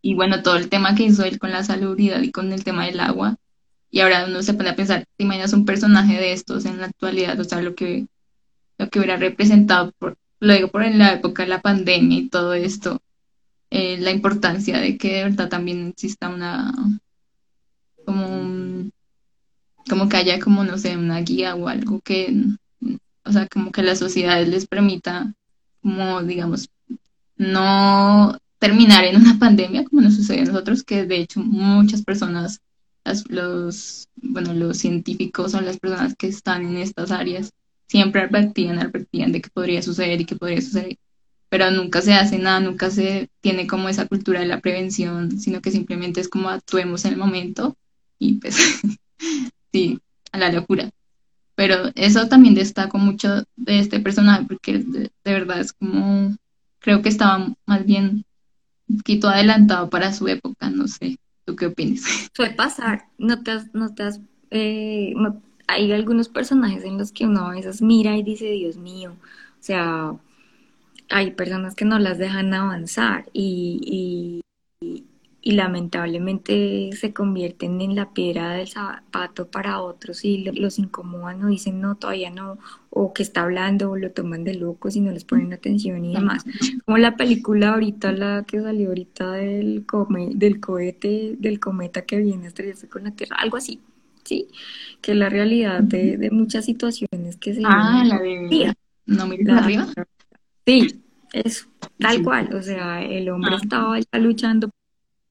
y, 0.00 0.14
bueno, 0.14 0.42
todo 0.42 0.56
el 0.56 0.70
tema 0.70 0.94
que 0.94 1.02
hizo 1.02 1.22
él 1.24 1.38
con 1.38 1.50
la 1.50 1.62
salubridad 1.62 2.22
y 2.22 2.30
con 2.30 2.50
el 2.50 2.64
tema 2.64 2.86
del 2.86 3.00
agua. 3.00 3.36
Y 3.90 4.00
ahora 4.00 4.24
uno 4.26 4.42
se 4.42 4.54
pone 4.54 4.70
a 4.70 4.74
pensar, 4.76 5.04
¿te 5.18 5.24
imaginas 5.24 5.52
un 5.52 5.66
personaje 5.66 6.14
de 6.14 6.32
estos 6.32 6.64
en 6.64 6.80
la 6.80 6.86
actualidad? 6.86 7.38
O 7.38 7.44
sea, 7.44 7.60
lo 7.60 7.74
que, 7.74 8.06
lo 8.78 8.88
que 8.88 8.98
hubiera 8.98 9.18
representado, 9.18 9.92
por, 9.98 10.16
lo 10.38 10.54
digo 10.54 10.68
por 10.68 10.82
en 10.82 10.98
la 10.98 11.12
época 11.12 11.42
de 11.42 11.50
la 11.50 11.60
pandemia 11.60 12.20
y 12.20 12.28
todo 12.30 12.54
esto, 12.54 13.02
eh, 13.68 13.98
la 13.98 14.12
importancia 14.12 14.78
de 14.78 14.96
que 14.96 15.12
de 15.12 15.24
verdad 15.24 15.50
también 15.50 15.88
exista 15.88 16.30
una, 16.30 16.72
como, 18.06 18.90
como 19.90 20.08
que 20.08 20.16
haya 20.16 20.40
como, 20.40 20.64
no 20.64 20.78
sé, 20.78 20.96
una 20.96 21.20
guía 21.20 21.54
o 21.54 21.68
algo 21.68 22.00
que, 22.00 22.34
o 23.26 23.32
sea, 23.32 23.46
como 23.46 23.72
que 23.72 23.82
la 23.82 23.94
sociedad 23.94 24.42
les 24.46 24.66
permita, 24.66 25.34
como, 25.82 26.22
digamos, 26.22 26.70
no 27.36 28.38
terminar 28.60 29.04
en 29.04 29.16
una 29.16 29.38
pandemia 29.38 29.84
como 29.84 30.02
nos 30.02 30.14
sucede 30.14 30.42
a 30.42 30.44
nosotros, 30.44 30.84
que 30.84 31.06
de 31.06 31.16
hecho 31.16 31.40
muchas 31.40 32.02
personas, 32.02 32.60
los, 33.28 34.08
bueno, 34.16 34.52
los 34.52 34.78
científicos 34.78 35.54
o 35.54 35.60
las 35.62 35.78
personas 35.78 36.14
que 36.14 36.28
están 36.28 36.64
en 36.66 36.76
estas 36.76 37.10
áreas 37.10 37.50
siempre 37.88 38.20
advertían, 38.20 38.78
advertían 38.78 39.32
de 39.32 39.40
que 39.40 39.50
podría 39.50 39.82
suceder 39.82 40.20
y 40.20 40.26
que 40.26 40.36
podría 40.36 40.60
suceder, 40.60 40.98
pero 41.48 41.70
nunca 41.70 42.02
se 42.02 42.12
hace 42.12 42.38
nada, 42.38 42.60
nunca 42.60 42.90
se 42.90 43.30
tiene 43.40 43.66
como 43.66 43.88
esa 43.88 44.06
cultura 44.06 44.40
de 44.40 44.46
la 44.46 44.60
prevención, 44.60 45.40
sino 45.40 45.62
que 45.62 45.72
simplemente 45.72 46.20
es 46.20 46.28
como 46.28 46.50
actuemos 46.50 47.04
en 47.06 47.14
el 47.14 47.18
momento 47.18 47.76
y 48.18 48.34
pues 48.34 48.56
sí, 49.72 49.98
a 50.32 50.38
la 50.38 50.52
locura. 50.52 50.90
Pero 51.54 51.90
eso 51.94 52.28
también 52.28 52.54
destaco 52.54 52.98
mucho 52.98 53.44
de 53.56 53.80
este 53.80 54.00
personaje 54.00 54.44
porque 54.46 54.78
de 54.78 55.10
verdad 55.24 55.60
es 55.60 55.72
como, 55.72 56.36
creo 56.78 57.00
que 57.02 57.08
estaba 57.08 57.54
más 57.66 57.86
bien 57.86 58.24
poquito 58.98 59.28
adelantado 59.28 59.90
para 59.90 60.12
su 60.12 60.28
época, 60.28 60.70
no 60.70 60.88
sé, 60.88 61.18
¿tú 61.44 61.56
qué 61.56 61.66
opinas? 61.66 62.02
Suele 62.34 62.54
pasar, 62.54 63.06
no 63.18 63.42
te 63.42 63.52
has, 63.52 63.74
no 63.74 63.94
te 63.94 64.02
has, 64.04 64.20
eh, 64.50 65.14
hay 65.66 65.92
algunos 65.92 66.28
personajes 66.28 66.84
en 66.84 66.98
los 66.98 67.12
que 67.12 67.26
uno 67.26 67.46
a 67.46 67.54
veces 67.54 67.82
mira 67.82 68.16
y 68.16 68.22
dice, 68.22 68.46
Dios 68.50 68.76
mío, 68.76 69.12
o 69.12 69.62
sea, 69.62 70.14
hay 71.08 71.32
personas 71.32 71.74
que 71.74 71.84
no 71.84 71.98
las 71.98 72.18
dejan 72.18 72.54
avanzar 72.54 73.26
y, 73.32 74.42
y 74.82 75.04
lamentablemente 75.42 76.90
se 76.92 77.12
convierten 77.12 77.80
en 77.80 77.94
la 77.94 78.12
piedra 78.12 78.52
del 78.52 78.68
zapato 78.68 79.50
para 79.50 79.80
otros 79.80 80.24
y 80.24 80.44
los 80.44 80.78
incomodan 80.78 81.42
o 81.42 81.48
dicen 81.48 81.80
no, 81.80 81.94
todavía 81.94 82.30
no, 82.30 82.58
o 82.90 83.14
que 83.14 83.22
está 83.22 83.42
hablando 83.42 83.90
o 83.90 83.96
lo 83.96 84.10
toman 84.10 84.44
de 84.44 84.54
loco 84.54 84.90
si 84.90 85.00
no 85.00 85.10
les 85.12 85.24
ponen 85.24 85.52
atención 85.52 86.04
y 86.04 86.14
demás. 86.14 86.44
Como 86.84 86.98
la 86.98 87.16
película 87.16 87.70
ahorita, 87.70 88.12
la 88.12 88.44
que 88.46 88.60
salió 88.60 88.88
ahorita 88.88 89.32
del, 89.32 89.86
come, 89.86 90.30
del 90.34 90.60
cohete, 90.60 91.36
del 91.38 91.58
cometa 91.58 92.02
que 92.02 92.18
viene 92.18 92.44
a 92.44 92.48
estrellarse 92.48 92.88
con 92.88 93.04
la 93.04 93.12
Tierra, 93.12 93.36
algo 93.38 93.56
así, 93.56 93.80
¿sí? 94.24 94.48
Que 95.00 95.12
es 95.12 95.18
la 95.18 95.30
realidad 95.30 95.80
de, 95.82 96.28
muchas 96.30 96.66
situaciones 96.66 97.36
que 97.38 97.54
se... 97.54 97.62
Ah, 97.64 98.04
la 98.06 98.18
de... 98.18 98.74
No 99.06 99.26
me 99.26 99.38
arriba. 99.50 99.88
Sí, 100.66 101.02
eso, 101.32 101.66
tal 101.98 102.22
cual, 102.22 102.54
o 102.54 102.62
sea, 102.62 103.02
el 103.02 103.28
hombre 103.30 103.54
ah. 103.54 103.58
estaba 103.62 103.98
ya 103.98 104.18
luchando 104.18 104.70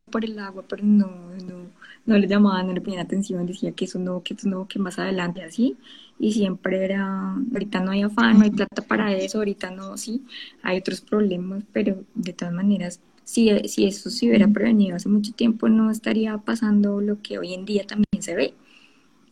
por 0.09 0.25
el 0.25 0.37
agua, 0.39 0.63
pero 0.67 0.83
no, 0.83 1.07
no, 1.07 1.69
no 2.05 2.17
le 2.17 2.27
llamaban, 2.27 2.67
no 2.67 2.73
le 2.73 2.81
ponían 2.81 3.05
atención, 3.05 3.45
decía 3.45 3.71
que 3.73 3.85
eso 3.85 3.99
no, 3.99 4.23
que 4.23 4.33
eso 4.33 4.49
no, 4.49 4.67
que 4.67 4.79
más 4.79 4.99
adelante 4.99 5.43
así, 5.43 5.77
y 6.19 6.33
siempre 6.33 6.83
era, 6.83 7.35
ahorita 7.53 7.79
no 7.81 7.91
hay 7.91 8.01
afán, 8.03 8.37
no 8.39 8.43
hay 8.45 8.51
plata 8.51 8.81
para 8.81 9.13
eso, 9.13 9.39
ahorita 9.39 9.71
no, 9.71 9.97
sí, 9.97 10.23
hay 10.63 10.79
otros 10.79 11.01
problemas, 11.01 11.63
pero 11.71 12.03
de 12.15 12.33
todas 12.33 12.53
maneras, 12.53 12.99
si, 13.23 13.49
si 13.67 13.85
eso 13.85 14.09
se 14.09 14.27
hubiera 14.27 14.47
prevenido 14.47 14.95
hace 14.95 15.09
mucho 15.09 15.33
tiempo, 15.33 15.69
no 15.69 15.91
estaría 15.91 16.37
pasando 16.39 16.99
lo 17.01 17.21
que 17.21 17.37
hoy 17.37 17.53
en 17.53 17.65
día 17.65 17.85
también 17.85 18.21
se 18.21 18.35
ve, 18.35 18.53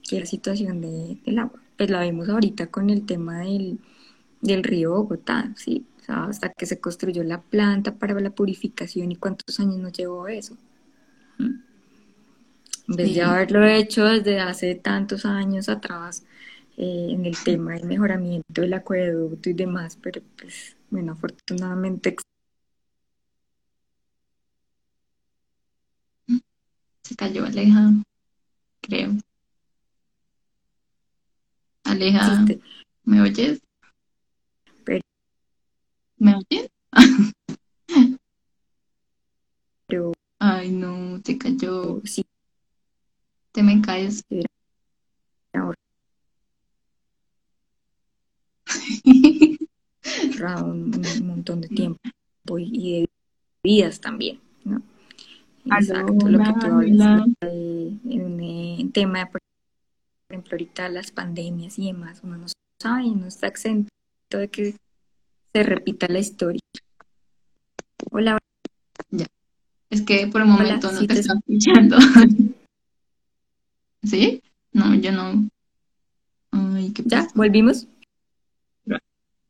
que 0.08 0.18
es 0.18 0.22
la 0.22 0.28
situación 0.28 0.82
de, 0.82 1.18
del 1.26 1.40
agua. 1.40 1.60
Pues 1.78 1.90
la 1.90 2.00
vemos 2.00 2.30
ahorita 2.30 2.68
con 2.68 2.90
el 2.90 3.06
tema 3.06 3.42
del, 3.42 3.80
del 4.42 4.64
río 4.64 4.92
Bogotá, 4.92 5.54
sí, 5.56 5.86
hasta 6.08 6.50
que 6.50 6.66
se 6.66 6.80
construyó 6.80 7.24
la 7.24 7.42
planta 7.42 7.96
para 7.96 8.20
la 8.20 8.30
purificación 8.32 9.12
y 9.12 9.16
cuántos 9.16 9.60
años 9.60 9.78
nos 9.78 9.94
llevó 9.94 10.28
eso. 10.28 10.58
En 11.40 12.96
vez 12.96 13.14
de 13.16 13.22
haberlo 13.22 13.66
hecho 13.66 14.06
desde 14.06 14.40
hace 14.40 14.76
tantos 14.76 15.26
años 15.26 15.70
atrás 15.70 16.24
eh, 16.78 17.10
en 17.12 17.26
el 17.26 17.38
tema 17.44 17.74
del 17.74 17.86
mejoramiento 17.86 18.62
del 18.62 18.74
acueducto 18.74 19.50
y 19.50 19.54
demás, 19.54 19.98
pero 20.02 20.22
pues, 20.38 20.76
bueno, 20.90 21.14
afortunadamente. 21.14 22.16
Se 27.04 27.16
cayó 27.16 27.46
Aleja, 27.46 27.92
creo. 28.82 29.12
Aleja, 31.84 32.46
¿me 33.06 33.22
oyes? 33.22 33.62
¿Me 36.20 36.36
oyes? 36.36 36.70
Pero 39.88 40.12
Ay, 40.50 40.72
no, 40.72 41.22
te 41.22 41.38
cayó. 41.38 42.00
sí, 42.06 42.24
Te 43.52 43.62
me 43.62 43.82
caes. 43.82 44.24
ahora 45.54 45.76
un, 50.64 50.96
un 50.96 51.28
montón 51.28 51.60
de 51.60 51.68
tiempo 51.68 52.00
y 52.58 53.02
de 53.02 53.10
vidas 53.62 54.00
también, 54.00 54.40
¿no? 54.64 54.82
Exacto, 55.66 56.30
lo 56.30 56.40
que 56.40 56.54
tú 56.54 56.68
hablas 56.68 57.28
en 57.44 58.22
un 58.82 58.92
tema, 58.94 59.26
por 59.30 59.42
ejemplo, 60.30 60.54
ahorita 60.54 60.88
las 60.88 61.12
pandemias 61.12 61.78
y 61.78 61.88
demás, 61.88 62.22
uno 62.24 62.38
no 62.38 62.48
sabe, 62.82 63.10
no 63.10 63.28
está 63.28 63.48
exento 63.48 63.90
de 64.30 64.48
que 64.48 64.76
se 65.54 65.64
repita 65.64 66.08
la 66.08 66.20
historia. 66.20 66.62
Hola. 68.12 68.38
Es 69.90 70.02
que 70.02 70.28
por 70.28 70.42
el 70.42 70.48
momento 70.48 70.92
no 70.92 71.06
te, 71.06 71.20
estoy 71.20 71.38
escuchando. 71.38 71.98
¿Sí? 74.04 74.42
No, 74.74 74.96
yo 74.96 75.12
no. 75.12 75.48
Ay, 76.52 76.92
¿qué 76.92 77.04
¿Ya? 77.06 77.28
¿Volvimos? 77.36 77.88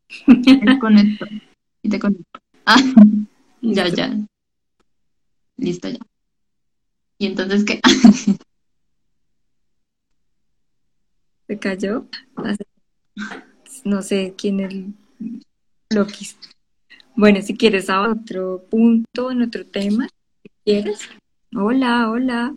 Te 0.08 0.78
conecto. 0.80 1.26
Y 1.82 1.90
te 1.90 2.00
conecto. 2.00 2.40
Ah, 2.66 2.78
ya, 3.62 3.88
ya. 3.88 4.16
Listo, 5.58 5.90
ya. 5.90 6.00
¿Y 7.18 7.26
entonces 7.26 7.66
qué? 7.66 7.82
¿Se 11.48 11.58
cayó? 11.58 12.06
No 13.84 14.02
sé 14.02 14.36
quién 14.38 14.60
es 14.60 14.74
el 14.74 14.94
Loquis. 15.90 16.38
Bueno, 17.16 17.42
si 17.42 17.58
quieres 17.58 17.90
a 17.90 18.02
otro 18.02 18.64
punto, 18.70 19.32
en 19.32 19.42
otro 19.42 19.66
tema, 19.66 20.08
quieres. 20.68 21.00
Hola, 21.56 22.10
hola. 22.12 22.54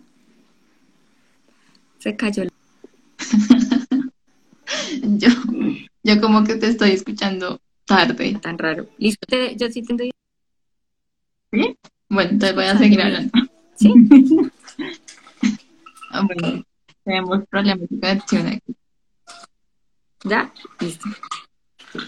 Se 1.99 2.13
cayó. 2.17 2.43
yo, 5.01 5.29
yo 6.03 6.19
como 6.19 6.43
que 6.43 6.55
te 6.55 6.67
estoy 6.67 6.91
escuchando 6.91 7.61
tarde. 7.85 8.37
Tan 8.41 8.57
raro. 8.57 8.89
Listo, 8.97 9.25
yo 9.55 9.69
sí 9.69 9.81
te 9.83 10.11
¿Sí? 11.53 11.77
Bueno, 12.09 12.31
entonces 12.31 12.55
voy 12.55 12.65
a 12.65 12.77
seguir 12.77 13.01
hablando. 13.01 13.31
¿Sí? 13.75 13.93
Ah, 16.13 16.27
bueno, 16.27 16.61
tenemos 17.05 17.47
problemas 17.49 17.87
de 17.89 17.97
conexión 17.97 18.47
aquí. 18.47 18.75
¿Ya? 20.25 20.53
Listo. 20.81 21.07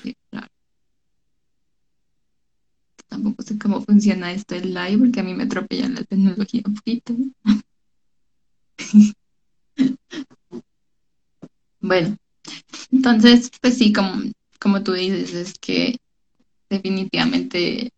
Sí, 0.03 0.13
tampoco 3.13 3.43
sé 3.43 3.59
cómo 3.59 3.79
funciona 3.81 4.31
esto 4.31 4.55
del 4.55 4.73
live 4.73 4.97
porque 4.97 5.19
a 5.19 5.23
mí 5.23 5.35
me 5.35 5.43
atropella 5.43 5.87
la 5.87 6.03
tecnología 6.03 6.63
un 6.65 6.73
poquito. 6.73 7.13
bueno, 11.79 12.17
entonces, 12.91 13.51
pues 13.61 13.77
sí, 13.77 13.93
como, 13.93 14.23
como 14.59 14.81
tú 14.81 14.93
dices, 14.93 15.35
es 15.35 15.53
que 15.59 15.97
definitivamente 16.69 17.91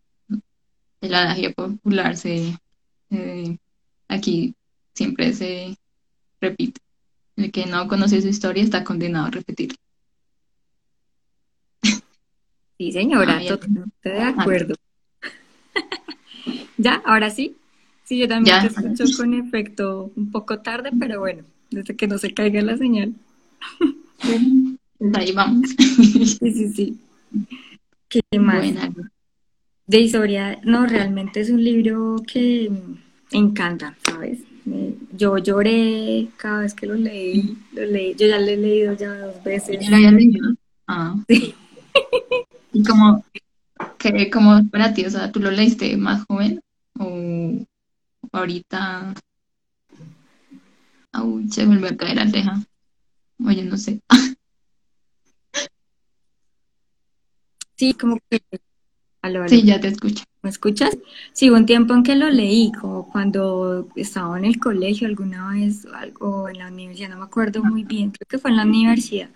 el 1.00 1.14
adagio 1.14 1.54
popular 1.54 2.14
se 2.16 2.54
eh, 3.10 3.56
aquí 4.08 4.54
siempre 4.94 5.32
se 5.32 5.78
repite. 6.42 6.82
El 7.36 7.50
que 7.52 7.64
no 7.64 7.88
conoce 7.88 8.20
su 8.20 8.28
historia 8.28 8.62
está 8.62 8.84
condenado 8.84 9.26
a 9.26 9.30
repetirla. 9.30 9.76
Sí, 12.78 12.92
señora, 12.92 13.40
totalmente 13.46 14.10
de 14.10 14.22
acuerdo. 14.22 14.74
¿Ya? 16.78 17.02
¿Ahora 17.04 17.30
sí? 17.30 17.56
Sí, 18.04 18.18
yo 18.18 18.28
también 18.28 18.60
te 18.60 18.66
escucho 18.68 19.04
con 19.16 19.34
efecto 19.34 20.12
un 20.14 20.30
poco 20.30 20.60
tarde, 20.60 20.90
pero 20.98 21.18
bueno, 21.18 21.42
desde 21.70 21.96
que 21.96 22.06
no 22.06 22.18
se 22.18 22.32
caiga 22.32 22.62
la 22.62 22.76
señal. 22.76 23.14
Ahí 25.14 25.32
vamos. 25.32 25.70
Sí, 25.78 26.52
sí, 26.52 26.68
sí. 26.68 26.98
¿Qué 28.08 28.20
más? 28.38 28.64
De 29.86 30.00
historia, 30.00 30.58
no, 30.64 30.86
realmente 30.86 31.40
es 31.40 31.50
un 31.50 31.62
libro 31.62 32.16
que 32.26 32.70
encanta, 33.32 33.96
¿sabes? 34.04 34.40
Yo 35.16 35.38
lloré 35.38 36.28
cada 36.36 36.60
vez 36.60 36.74
que 36.74 36.86
lo 36.86 36.94
leí, 36.94 37.56
lo 37.72 37.84
leí, 37.86 38.14
yo 38.14 38.26
ya 38.26 38.38
lo 38.38 38.46
he 38.46 38.56
leído 38.56 38.94
ya 38.94 39.14
dos 39.14 39.42
veces. 39.44 39.78
¿Ya 39.80 39.90
lo 39.90 39.96
había 39.96 40.10
leído? 40.10 40.54
Ah. 40.88 41.14
Sí. 41.28 41.54
¿Y 42.72 42.82
cómo, 42.82 43.24
que, 43.98 44.30
cómo 44.30 44.68
para 44.70 44.94
ti? 44.94 45.04
O 45.04 45.10
sea, 45.10 45.32
¿tú 45.32 45.40
lo 45.40 45.50
leíste 45.50 45.96
más 45.96 46.24
joven 46.26 46.60
o 46.98 47.64
ahorita? 48.32 49.14
Uy, 51.22 51.48
se 51.50 51.66
vuelve 51.66 51.88
a 51.88 51.96
caer 51.96 52.20
Aleja. 52.20 52.62
Oye, 53.44 53.64
no 53.64 53.76
sé. 53.76 54.00
Sí, 57.78 57.92
como 57.92 58.18
que... 58.30 58.40
Sí, 59.48 59.62
ya 59.64 59.78
te 59.78 59.88
escucho. 59.88 60.24
¿Me 60.42 60.48
escuchas? 60.48 60.96
Sí, 61.32 61.50
un 61.50 61.66
tiempo 61.66 61.92
en 61.92 62.02
que 62.02 62.14
lo 62.14 62.30
leí, 62.30 62.72
como 62.72 63.10
cuando 63.10 63.88
estaba 63.96 64.38
en 64.38 64.44
el 64.44 64.58
colegio 64.58 65.06
alguna 65.06 65.50
vez, 65.50 65.84
o 65.84 65.94
algo 65.94 66.48
en 66.48 66.58
la 66.58 66.68
universidad, 66.68 67.10
no 67.10 67.18
me 67.18 67.24
acuerdo 67.24 67.62
muy 67.62 67.84
bien, 67.84 68.12
creo 68.12 68.26
que 68.28 68.38
fue 68.38 68.50
en 68.50 68.56
la 68.56 68.62
universidad. 68.62 69.28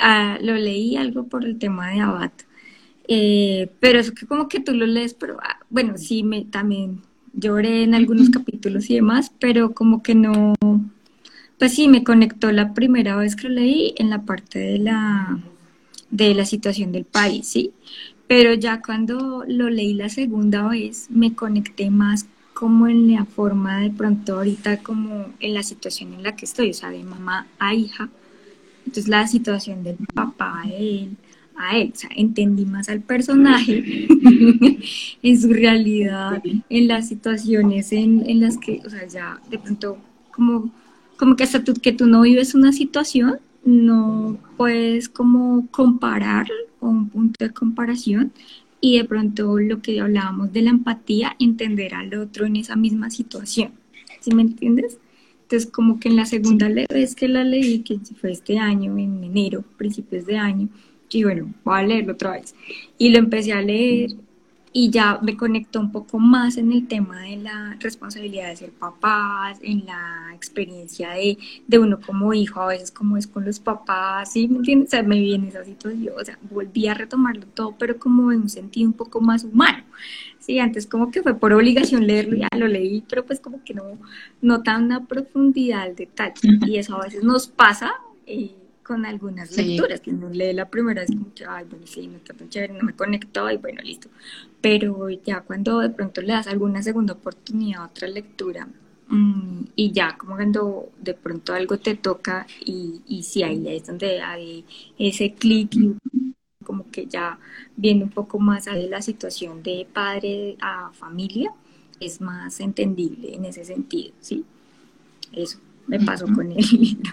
Ah, 0.00 0.38
lo 0.40 0.54
leí 0.54 0.96
algo 0.96 1.26
por 1.26 1.44
el 1.44 1.58
tema 1.58 1.90
de 1.90 2.00
Abad. 2.00 2.32
Eh, 3.06 3.70
pero 3.80 3.98
es 3.98 4.10
que 4.12 4.26
como 4.26 4.48
que 4.48 4.60
tú 4.60 4.72
lo 4.72 4.86
lees, 4.86 5.14
pero 5.14 5.38
ah, 5.42 5.58
bueno, 5.70 5.98
sí, 5.98 6.22
me, 6.22 6.44
también 6.44 7.02
lloré 7.34 7.82
en 7.82 7.94
algunos 7.94 8.30
capítulos 8.30 8.88
y 8.90 8.94
demás, 8.94 9.32
pero 9.38 9.72
como 9.72 10.02
que 10.02 10.14
no, 10.14 10.54
pues 11.58 11.74
sí, 11.74 11.88
me 11.88 12.04
conectó 12.04 12.50
la 12.52 12.74
primera 12.74 13.16
vez 13.16 13.36
que 13.36 13.48
lo 13.48 13.54
leí 13.54 13.94
en 13.98 14.10
la 14.10 14.22
parte 14.22 14.58
de 14.58 14.78
la, 14.78 15.38
de 16.10 16.34
la 16.34 16.46
situación 16.46 16.92
del 16.92 17.04
país, 17.04 17.48
¿sí? 17.48 17.72
Pero 18.26 18.54
ya 18.54 18.80
cuando 18.80 19.44
lo 19.46 19.68
leí 19.68 19.94
la 19.94 20.08
segunda 20.08 20.68
vez, 20.68 21.08
me 21.10 21.34
conecté 21.34 21.90
más 21.90 22.26
como 22.54 22.86
en 22.86 23.12
la 23.12 23.24
forma 23.24 23.80
de 23.80 23.90
pronto 23.90 24.36
ahorita 24.36 24.78
como 24.78 25.26
en 25.40 25.54
la 25.54 25.62
situación 25.62 26.14
en 26.14 26.22
la 26.22 26.36
que 26.36 26.46
estoy, 26.46 26.70
o 26.70 26.74
sea, 26.74 26.90
de 26.90 27.02
mamá 27.02 27.48
a 27.58 27.74
hija. 27.74 28.08
Entonces 28.86 29.08
la 29.08 29.26
situación 29.26 29.82
del 29.82 29.96
papá 30.14 30.62
a 30.62 30.70
él, 30.70 31.16
a 31.56 31.78
él, 31.78 31.92
o 31.94 31.98
sea, 31.98 32.10
entendí 32.16 32.64
más 32.66 32.88
al 32.88 33.00
personaje 33.00 34.08
en 35.22 35.40
su 35.40 35.52
realidad, 35.52 36.42
en 36.68 36.88
las 36.88 37.08
situaciones 37.08 37.92
en, 37.92 38.28
en, 38.28 38.40
las 38.40 38.58
que, 38.58 38.80
o 38.84 38.90
sea, 38.90 39.06
ya 39.06 39.40
de 39.50 39.58
pronto 39.58 39.98
como, 40.30 40.72
como 41.16 41.36
que 41.36 41.44
hasta 41.44 41.62
tú, 41.62 41.74
que 41.74 41.92
tú 41.92 42.06
no 42.06 42.22
vives 42.22 42.54
una 42.54 42.72
situación, 42.72 43.38
no 43.64 44.38
puedes 44.56 45.08
como 45.08 45.66
comparar 45.70 46.46
o 46.80 46.88
un 46.88 47.08
punto 47.08 47.44
de 47.44 47.52
comparación 47.52 48.32
y 48.80 48.98
de 48.98 49.04
pronto 49.04 49.58
lo 49.58 49.80
que 49.80 50.00
hablábamos 50.00 50.52
de 50.52 50.62
la 50.62 50.70
empatía, 50.70 51.36
entender 51.38 51.94
al 51.94 52.14
otro 52.14 52.46
en 52.46 52.56
esa 52.56 52.76
misma 52.76 53.10
situación, 53.10 53.70
¿sí 54.20 54.34
me 54.34 54.42
entiendes? 54.42 54.98
Entonces 55.42 55.70
como 55.70 56.00
que 56.00 56.08
en 56.08 56.16
la 56.16 56.26
segunda 56.26 56.68
vez 56.68 57.14
que 57.14 57.28
la 57.28 57.44
leí, 57.44 57.80
que 57.80 57.98
fue 58.20 58.32
este 58.32 58.58
año, 58.58 58.96
en 58.98 59.22
enero, 59.24 59.62
principios 59.76 60.26
de 60.26 60.36
año, 60.36 60.68
y 61.14 61.24
bueno, 61.24 61.52
voy 61.64 61.78
a 61.78 61.82
leerlo 61.82 62.14
otra 62.14 62.32
vez. 62.32 62.54
Y 62.98 63.10
lo 63.10 63.18
empecé 63.18 63.52
a 63.52 63.62
leer 63.62 64.10
y 64.76 64.90
ya 64.90 65.20
me 65.22 65.36
conectó 65.36 65.78
un 65.78 65.92
poco 65.92 66.18
más 66.18 66.56
en 66.56 66.72
el 66.72 66.88
tema 66.88 67.20
de 67.20 67.36
la 67.36 67.76
responsabilidad 67.78 68.48
de 68.48 68.56
ser 68.56 68.72
papás, 68.72 69.60
en 69.62 69.86
la 69.86 70.32
experiencia 70.34 71.10
de, 71.10 71.38
de 71.68 71.78
uno 71.78 72.00
como 72.04 72.34
hijo, 72.34 72.60
a 72.60 72.66
veces 72.66 72.90
como 72.90 73.16
es 73.16 73.28
con 73.28 73.44
los 73.44 73.60
papás, 73.60 74.32
¿sí? 74.32 74.48
¿Me 74.48 74.56
entiendes? 74.56 74.88
O 74.88 74.90
sea, 74.90 75.04
me 75.04 75.20
vi 75.20 75.34
en 75.34 75.44
esa 75.44 75.64
situación, 75.64 76.14
o 76.20 76.24
sea, 76.24 76.36
volví 76.50 76.88
a 76.88 76.94
retomarlo 76.94 77.46
todo, 77.54 77.76
pero 77.78 78.00
como 78.00 78.32
en 78.32 78.42
un 78.42 78.48
sentido 78.48 78.88
un 78.88 78.94
poco 78.94 79.20
más 79.20 79.44
humano. 79.44 79.84
Sí, 80.40 80.58
antes 80.58 80.88
como 80.88 81.12
que 81.12 81.22
fue 81.22 81.34
por 81.34 81.52
obligación 81.52 82.08
leerlo, 82.08 82.36
ya 82.36 82.48
lo 82.58 82.66
leí, 82.66 83.04
pero 83.08 83.24
pues 83.24 83.38
como 83.38 83.62
que 83.62 83.74
no, 83.74 83.84
no 84.42 84.62
tan 84.64 84.86
una 84.86 85.06
profundidad 85.06 85.82
al 85.82 85.94
detalle. 85.94 86.58
Y 86.66 86.78
eso 86.78 87.00
a 87.00 87.04
veces 87.04 87.22
nos 87.22 87.46
pasa. 87.46 87.92
Eh, 88.26 88.50
con 88.84 89.06
algunas 89.06 89.56
lecturas, 89.56 90.00
que 90.00 90.10
uno 90.10 90.28
lee 90.28 90.52
la 90.52 90.68
primera 90.68 91.00
vez 91.00 91.10
como 91.10 91.32
que, 91.34 91.44
ay, 91.44 91.64
bueno, 91.68 91.86
sí, 91.86 92.06
no 92.06 92.18
está 92.18 92.34
tan 92.34 92.48
chévere, 92.48 92.74
no 92.74 92.84
me 92.84 92.94
conectó 92.94 93.50
y 93.50 93.56
bueno, 93.56 93.80
listo. 93.82 94.08
Pero 94.60 95.08
ya 95.10 95.40
cuando 95.40 95.80
de 95.80 95.90
pronto 95.90 96.20
le 96.20 96.34
das 96.34 96.46
alguna 96.46 96.82
segunda 96.82 97.14
oportunidad 97.14 97.82
a 97.82 97.86
otra 97.86 98.08
lectura 98.08 98.68
mm, 99.08 99.62
y 99.74 99.92
ya 99.92 100.16
como 100.16 100.36
cuando 100.36 100.90
de 101.00 101.14
pronto 101.14 101.54
algo 101.54 101.78
te 101.78 101.96
toca 101.96 102.46
y, 102.64 103.00
y 103.08 103.22
sí, 103.22 103.42
ahí 103.42 103.66
es 103.68 103.86
donde 103.86 104.20
hay 104.20 104.64
ese 104.98 105.34
clic 105.34 105.72
como 106.64 106.90
que 106.90 107.06
ya 107.06 107.38
viene 107.76 108.04
un 108.04 108.10
poco 108.10 108.38
más 108.38 108.64
de 108.64 108.88
la 108.88 109.02
situación 109.02 109.62
de 109.62 109.86
padre 109.92 110.56
a 110.60 110.90
familia, 110.92 111.52
es 112.00 112.20
más 112.20 112.60
entendible 112.60 113.34
en 113.34 113.44
ese 113.44 113.64
sentido, 113.64 114.14
¿sí? 114.20 114.44
Eso 115.32 115.58
me 115.86 116.00
pasó 116.00 116.26
con 116.26 116.50
el 116.52 116.66
libro. 116.70 117.12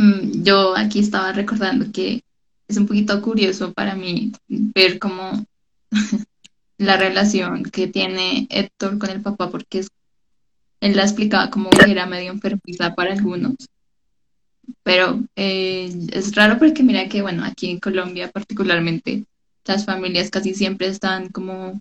Mm, 0.00 0.42
yo 0.44 0.74
aquí 0.78 1.00
estaba 1.00 1.30
recordando 1.32 1.92
que 1.92 2.24
es 2.68 2.76
un 2.78 2.86
poquito 2.86 3.20
curioso 3.20 3.74
para 3.74 3.94
mí 3.94 4.32
ver 4.48 4.98
cómo 4.98 5.44
la 6.78 6.96
relación 6.96 7.64
que 7.64 7.86
tiene 7.86 8.46
Héctor 8.48 8.98
con 8.98 9.10
el 9.10 9.20
papá, 9.20 9.50
porque 9.50 9.84
él 10.80 10.96
la 10.96 11.02
explicaba 11.02 11.50
como 11.50 11.68
que 11.68 11.90
era 11.90 12.06
medio 12.06 12.32
enfermiza 12.32 12.94
para 12.94 13.12
algunos. 13.12 13.56
Pero 14.82 15.22
eh, 15.36 15.92
es 16.12 16.34
raro 16.34 16.58
porque 16.58 16.82
mira 16.82 17.06
que, 17.10 17.20
bueno, 17.20 17.44
aquí 17.44 17.70
en 17.70 17.80
Colombia 17.80 18.30
particularmente, 18.30 19.24
las 19.66 19.84
familias 19.84 20.30
casi 20.30 20.54
siempre 20.54 20.86
están 20.86 21.28
como 21.28 21.78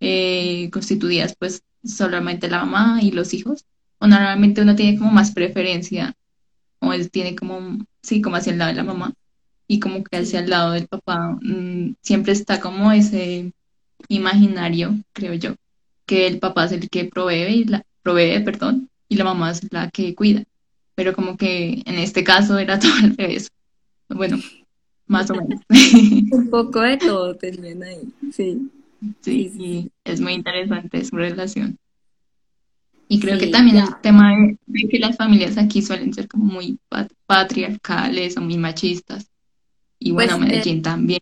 eh, 0.00 0.70
constituidas 0.72 1.34
pues 1.38 1.62
solamente 1.84 2.48
la 2.48 2.64
mamá 2.64 3.00
y 3.02 3.10
los 3.10 3.34
hijos. 3.34 3.66
O 3.98 4.06
normalmente 4.06 4.62
uno 4.62 4.74
tiene 4.76 4.98
como 4.98 5.10
más 5.10 5.32
preferencia 5.32 6.16
él 6.92 7.10
tiene 7.10 7.36
como, 7.36 7.78
sí, 8.02 8.20
como 8.20 8.36
hacia 8.36 8.52
el 8.52 8.58
lado 8.58 8.70
de 8.70 8.76
la 8.76 8.84
mamá 8.84 9.12
y 9.66 9.78
como 9.78 10.02
que 10.02 10.16
hacia 10.16 10.40
el 10.40 10.50
lado 10.50 10.72
del 10.72 10.88
papá 10.88 11.38
mm, 11.40 11.94
siempre 12.02 12.32
está 12.32 12.60
como 12.60 12.90
ese 12.90 13.52
imaginario, 14.08 14.96
creo 15.12 15.34
yo, 15.34 15.54
que 16.06 16.26
el 16.26 16.40
papá 16.40 16.64
es 16.64 16.72
el 16.72 16.90
que 16.90 17.04
provee 17.04 17.60
y 17.60 17.64
la 17.64 17.84
provee, 18.02 18.40
perdón, 18.40 18.90
y 19.08 19.16
la 19.16 19.24
mamá 19.24 19.50
es 19.52 19.72
la 19.72 19.90
que 19.90 20.14
cuida. 20.14 20.42
Pero 20.96 21.14
como 21.14 21.36
que 21.36 21.82
en 21.86 21.94
este 21.96 22.24
caso 22.24 22.58
era 22.58 22.78
todo 22.80 22.92
al 23.02 23.16
revés. 23.16 23.48
Bueno, 24.08 24.38
más 25.06 25.30
o 25.30 25.34
menos. 25.34 25.60
Un 26.32 26.50
poco 26.50 26.80
de 26.80 26.96
todo 26.96 27.36
tenían 27.36 27.82
ahí, 27.82 28.08
sí. 28.32 28.70
Sí, 29.20 29.50
sí, 29.56 29.90
es 30.04 30.20
muy 30.20 30.34
interesante 30.34 31.04
su 31.04 31.16
relación. 31.16 31.78
Y 33.12 33.18
creo 33.18 33.40
que 33.40 33.48
también 33.48 33.78
el 33.78 33.96
tema 34.00 34.30
de, 34.68 34.88
que 34.88 35.00
las 35.00 35.16
familias 35.16 35.58
aquí 35.58 35.82
suelen 35.82 36.14
ser 36.14 36.28
como 36.28 36.44
muy 36.44 36.78
patriarcales 37.26 38.36
o 38.36 38.40
muy 38.40 38.56
machistas. 38.56 39.28
Y 39.98 40.12
bueno, 40.12 40.36
pues, 40.38 40.48
Medellín 40.48 40.78
eh, 40.78 40.82
también. 40.82 41.20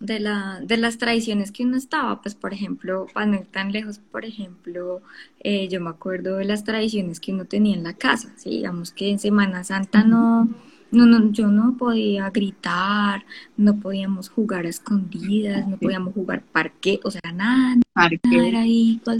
De, 0.00 0.18
la, 0.18 0.60
de 0.60 0.76
las 0.76 0.98
tradiciones 0.98 1.52
que 1.52 1.62
uno 1.62 1.76
estaba, 1.76 2.20
pues 2.20 2.34
por 2.34 2.52
ejemplo, 2.52 3.06
para 3.14 3.26
no 3.26 3.36
ir 3.36 3.46
tan 3.46 3.70
lejos, 3.70 4.00
por 4.10 4.24
ejemplo, 4.24 5.02
eh, 5.38 5.68
yo 5.68 5.80
me 5.80 5.90
acuerdo 5.90 6.38
de 6.38 6.46
las 6.46 6.64
tradiciones 6.64 7.20
que 7.20 7.32
uno 7.32 7.44
tenía 7.44 7.76
en 7.76 7.84
la 7.84 7.94
casa, 7.94 8.32
¿sí? 8.36 8.50
digamos 8.50 8.90
que 8.90 9.08
en 9.08 9.20
Semana 9.20 9.62
Santa 9.62 10.02
no, 10.02 10.48
no, 10.90 11.06
no, 11.06 11.30
yo 11.30 11.46
no 11.46 11.76
podía 11.76 12.28
gritar, 12.30 13.24
no 13.56 13.78
podíamos 13.78 14.30
jugar 14.30 14.66
a 14.66 14.70
escondidas, 14.70 15.68
no 15.68 15.76
podíamos 15.76 16.12
jugar 16.12 16.42
parque, 16.42 16.98
o 17.04 17.10
sea, 17.12 17.32
nada, 17.32 17.76
nada 17.94 18.10
era 18.44 18.62
ahí, 18.62 19.00
todo 19.04 19.14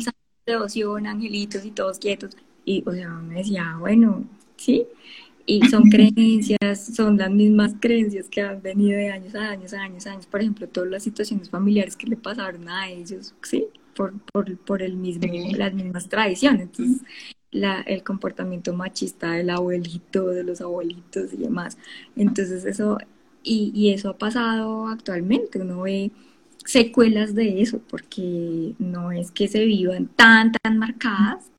devoción, 0.47 1.07
angelitos 1.07 1.65
y 1.65 1.71
todos 1.71 1.99
quietos. 1.99 2.37
Y, 2.65 2.83
o 2.87 2.93
sea, 2.93 3.11
me 3.11 3.37
decía, 3.37 3.77
bueno, 3.79 4.25
sí. 4.57 4.87
Y 5.47 5.63
son 5.69 5.85
creencias, 5.91 6.87
son 6.95 7.19
las 7.19 7.31
mismas 7.31 7.75
creencias 7.81 8.29
que 8.29 8.43
han 8.43 8.63
venido 8.63 8.99
de 8.99 9.11
años 9.11 9.35
a 9.35 9.51
años 9.51 9.73
a 9.75 9.83
años 9.83 10.07
a 10.07 10.13
años. 10.13 10.27
Por 10.27 10.41
ejemplo, 10.41 10.69
todas 10.69 10.91
las 10.91 11.03
situaciones 11.05 11.51
familiares 11.51 11.97
que 11.97 12.07
le 12.07 12.17
pasaron 12.17 12.69
a 12.69 12.89
ellos, 12.91 13.35
sí, 13.43 13.67
por, 13.95 14.15
por, 14.33 14.57
por 14.59 14.83
el 14.83 14.97
mismo, 14.97 15.27
las 15.57 15.75
mismas 15.75 16.09
tradiciones. 16.09 16.63
Entonces, 16.63 17.03
la, 17.51 17.81
el 17.83 18.03
comportamiento 18.05 18.73
machista 18.75 19.33
del 19.33 19.51
abuelito, 19.51 20.29
de 20.29 20.45
los 20.45 20.61
abuelitos 20.61 21.33
y 21.33 21.39
demás. 21.39 21.79
Entonces, 22.17 22.65
eso, 22.65 22.99
y, 23.43 23.73
y 23.75 23.93
eso 23.93 24.11
ha 24.11 24.19
pasado 24.19 24.89
actualmente. 24.89 25.61
Uno 25.61 25.83
ve 25.83 26.11
secuelas 26.66 27.35
de 27.35 27.62
eso, 27.62 27.81
porque 27.88 28.74
no 28.79 29.12
es 29.12 29.31
que 29.31 29.48
se 29.48 29.64
vivan 29.64 30.09
tan, 30.09 30.52
tan 30.52 30.79
marcadas. 30.79 31.50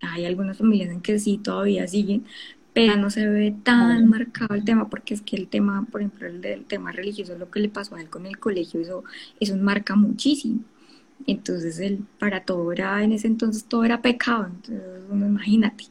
Hay 0.00 0.24
algunas 0.24 0.58
familias 0.58 0.90
en 0.90 1.00
que 1.00 1.18
sí 1.18 1.38
todavía 1.38 1.86
siguen, 1.86 2.24
pero 2.72 2.96
no 2.96 3.10
se 3.10 3.26
ve 3.26 3.54
tan 3.62 4.08
marcado 4.08 4.54
el 4.54 4.64
tema, 4.64 4.88
porque 4.88 5.14
es 5.14 5.22
que 5.22 5.36
el 5.36 5.48
tema, 5.48 5.86
por 5.90 6.00
ejemplo, 6.00 6.26
el 6.28 6.40
del 6.40 6.64
tema 6.64 6.92
religioso, 6.92 7.36
lo 7.36 7.50
que 7.50 7.60
le 7.60 7.68
pasó 7.68 7.96
a 7.96 8.00
él 8.00 8.08
con 8.08 8.26
el 8.26 8.38
colegio, 8.38 8.80
eso, 8.80 9.04
eso 9.40 9.56
marca 9.56 9.96
muchísimo. 9.96 10.60
Entonces, 11.26 11.78
él, 11.80 12.00
para 12.18 12.44
todo 12.44 12.72
era, 12.72 13.02
en 13.02 13.12
ese 13.12 13.26
entonces 13.26 13.64
todo 13.64 13.84
era 13.84 14.02
pecado, 14.02 14.46
entonces 14.46 14.82
uno 15.10 15.26
imagínate. 15.26 15.84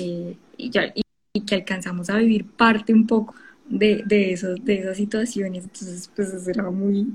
Eh, 0.00 0.36
y, 0.56 0.70
ya, 0.70 0.92
y, 0.94 1.02
que 1.46 1.54
alcanzamos 1.54 2.10
a 2.10 2.16
vivir 2.18 2.44
parte 2.46 2.92
un 2.92 3.06
poco 3.06 3.34
de, 3.68 4.02
de, 4.06 4.32
esos, 4.32 4.64
de 4.64 4.80
esas 4.80 4.96
situaciones, 4.96 5.64
entonces 5.64 6.10
pues 6.14 6.32
eso 6.32 6.50
era 6.50 6.70
muy, 6.70 7.12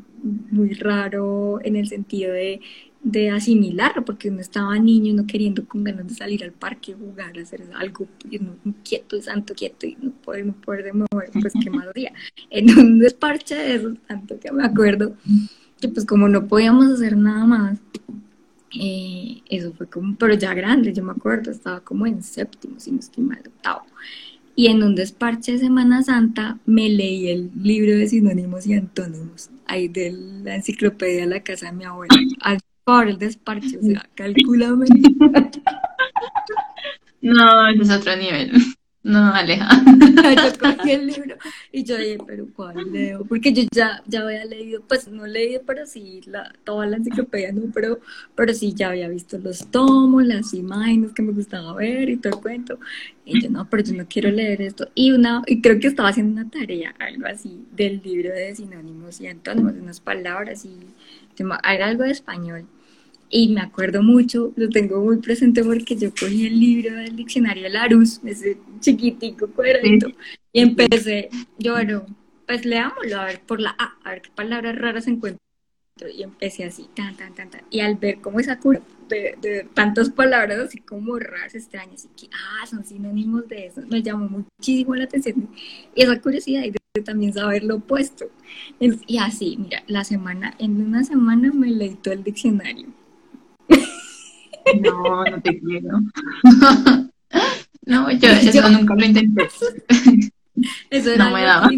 muy 0.52 0.74
raro 0.74 1.60
en 1.63 1.76
el 1.76 1.88
sentido 1.88 2.34
de, 2.34 2.62
de 3.04 3.30
asimilarlo, 3.32 4.06
porque 4.06 4.30
uno 4.30 4.39
estaba 4.39 4.78
niño, 4.80 5.13
no 5.13 5.28
queriendo 5.28 5.68
con 5.68 5.84
ganas 5.84 6.08
de 6.08 6.13
salir 6.13 6.44
al 6.44 6.54
parque, 6.54 6.94
jugar, 6.94 7.38
hacer 7.38 7.63
algo, 7.76 8.08
uno, 8.39 8.56
quieto, 8.84 9.22
santo, 9.22 9.54
quieto, 9.54 9.86
y 9.86 9.98
no 10.02 10.12
poder, 10.12 10.46
no 10.46 10.54
poder 10.54 10.94
mover, 10.94 11.30
pues 11.34 11.54
qué 11.62 11.70
más 11.70 11.94
día. 11.94 12.13
En 12.50 12.78
un 12.78 13.00
desparche 13.00 13.56
de 13.56 13.76
eso, 13.76 13.94
tanto 14.08 14.39
que 14.39 14.52
me 14.52 14.63
acuerdo, 14.63 15.16
que 15.82 15.89
pues 15.89 16.06
como 16.06 16.30
no 16.30 16.48
podíamos 16.48 16.86
hacer 16.86 17.18
nada 17.18 17.46
más, 17.46 17.80
eh, 18.80 19.42
eso 19.50 19.74
fue 19.74 19.88
como, 19.88 20.16
pero 20.16 20.34
ya 20.34 20.54
grande, 20.54 20.94
yo 20.94 21.04
me 21.04 21.12
acuerdo, 21.12 21.52
estaba 21.52 21.82
como 21.82 22.08
en 22.08 22.24
séptimo, 22.24 22.80
si 22.80 22.92
no 22.92 23.00
estoy 23.00 23.24
mal, 23.24 23.42
octavo. 23.46 23.86
Y 24.56 24.68
en 24.68 24.84
un 24.84 24.96
desparche 24.96 25.54
de 25.54 25.60
Semana 25.60 26.04
Santa 26.04 26.60
me 26.66 26.89
leí 26.89 27.30
el 27.30 27.52
libro 27.56 27.96
de 27.98 28.08
sinónimos 28.08 28.68
y 28.68 28.74
antónimos, 28.74 29.50
ahí 29.66 29.88
de 29.88 30.12
la 30.12 30.56
enciclopedia 30.56 31.22
de 31.22 31.28
la 31.28 31.42
casa 31.42 31.68
de 31.68 31.72
mi 31.74 31.86
abuela, 31.86 32.16
al 32.42 32.60
por 32.84 33.08
el 33.08 33.18
desparche, 33.18 33.78
o 33.78 33.82
sea, 33.82 34.08
calculame. 34.16 34.86
No, 37.22 37.70
ese 37.70 37.84
es 37.84 37.89
otro 37.89 38.18
nivel. 38.18 38.52
No, 39.04 39.34
Aleja. 39.34 39.68
yo 40.36 40.60
cogí 40.60 40.92
el 40.92 41.08
libro 41.08 41.36
y 41.74 41.84
yo 41.84 41.98
dije, 41.98 42.18
pero 42.26 42.48
¿cuál 42.56 42.89
leo? 42.92 43.26
Porque 43.26 43.52
yo 43.52 43.63
ya, 43.70 44.02
ya 44.08 44.22
había 44.22 44.46
leído, 44.46 44.82
pues 44.88 45.10
no 45.10 45.28
leí, 45.28 45.60
pero 45.66 45.86
sí, 45.86 46.22
la, 46.26 46.54
toda 46.63 46.86
la 46.86 46.96
enciclopedia, 46.96 47.52
no, 47.52 47.63
pero, 47.74 48.00
pero 48.34 48.54
sí 48.54 48.74
ya 48.74 48.89
había 48.89 49.10
visto 49.10 49.38
los 49.38 49.70
tomos, 49.70 50.24
las 50.26 50.54
imágenes 50.54 51.12
que 51.12 51.22
me 51.22 51.34
gustaba 51.34 51.74
ver 51.74 52.10
y 52.10 52.16
todo 52.16 52.38
el 52.38 52.42
cuento. 52.42 52.80
Y 53.26 53.42
yo, 53.42 53.50
no, 53.50 53.70
pero 53.70 53.84
yo 53.84 53.94
no 53.94 54.06
quiero 54.08 54.32
leer 54.32 54.62
esto. 54.62 54.88
Y 54.96 55.12
una, 55.12 55.44
y 55.48 55.62
creo 55.62 55.80
que 55.82 55.88
estaba 55.88 56.10
haciendo 56.10 56.42
una 56.42 56.50
tarea, 56.50 56.96
algo 56.98 57.28
así, 57.28 57.66
del 57.74 58.02
libro 58.04 58.30
de 58.34 58.56
sinónimos 58.56 59.20
y 59.20 59.28
antónimos, 59.28 59.74
unas 59.74 60.00
palabras 60.00 60.63
y 60.63 60.78
era 61.38 61.88
algo 61.88 62.04
de 62.04 62.12
español. 62.12 62.66
Y 63.36 63.48
me 63.48 63.62
acuerdo 63.62 64.04
mucho, 64.04 64.54
lo 64.56 64.69
tengo 64.69 65.04
muy 65.04 65.17
presente 65.17 65.63
porque 65.63 65.96
yo 65.96 66.12
cogí 66.12 66.46
el 66.46 66.60
libro 66.60 66.96
del 66.98 67.15
diccionario 67.15 67.67
Larus, 67.67 68.22
ese 68.24 68.60
chiquitico 68.80 69.48
cuadradito, 69.48 70.12
y 70.52 70.62
empecé, 70.62 71.30
yo, 71.58 71.74
bueno, 71.74 72.06
pues 72.46 72.63
leámoslo, 72.63 73.19
a 73.19 73.26
ver 73.26 73.41
por 73.41 73.60
la 73.60 73.72
A, 73.72 73.98
a 74.04 74.12
ver 74.12 74.22
qué 74.22 74.30
palabras 74.36 74.78
raras 74.78 75.08
encuentro. 75.08 75.39
Y 76.15 76.22
empecé 76.22 76.65
así, 76.65 76.88
tan, 76.96 77.17
tan, 77.17 77.34
tan, 77.34 77.50
tan. 77.50 77.62
Y 77.72 77.80
al 77.80 77.96
ver 77.96 78.22
cómo 78.22 78.39
esa 78.39 78.60
cura 78.60 78.82
de, 79.10 79.36
de, 79.41 79.67
tantas 79.74 80.12
palabras 80.12 80.60
así 80.60 80.78
como 80.78 81.17
raras, 81.17 81.56
extrañas, 81.56 82.06
y 82.06 82.10
que, 82.10 82.30
ah, 82.36 82.67
son 82.67 82.86
sinónimos 82.86 83.48
de 83.48 83.65
eso, 83.65 83.82
me 83.89 84.04
llamó 84.04 84.30
muchísimo 84.30 84.93
la 84.93 85.06
atención. 85.06 85.50
Y 85.96 86.04
esa 86.04 86.22
curiosidad 86.22 86.62
de 86.62 87.02
también 87.02 87.34
saber 87.34 87.63
lo 87.63 87.78
opuesto. 87.78 88.26
Y 88.80 89.17
así, 89.17 89.58
mira, 89.58 89.82
la 89.88 90.04
semana, 90.04 90.54
en 90.60 90.80
una 90.80 91.04
semana 91.04 91.52
me 91.52 91.72
leí 91.72 91.96
todo 91.96 92.13
el 92.13 92.24
diccionario 92.24 92.93
no, 94.82 95.26
no 95.26 95.41
te 95.41 95.60
quiero. 95.60 95.99
no, 97.86 98.12
yo 98.12 98.30
eso 98.30 98.69
nunca 98.69 98.95
lo 98.95 99.06
intenté. 99.06 99.49
Eso 100.89 101.12
era 101.12 101.26
no 101.26 101.32
me 101.32 101.43
daba. 101.43 101.69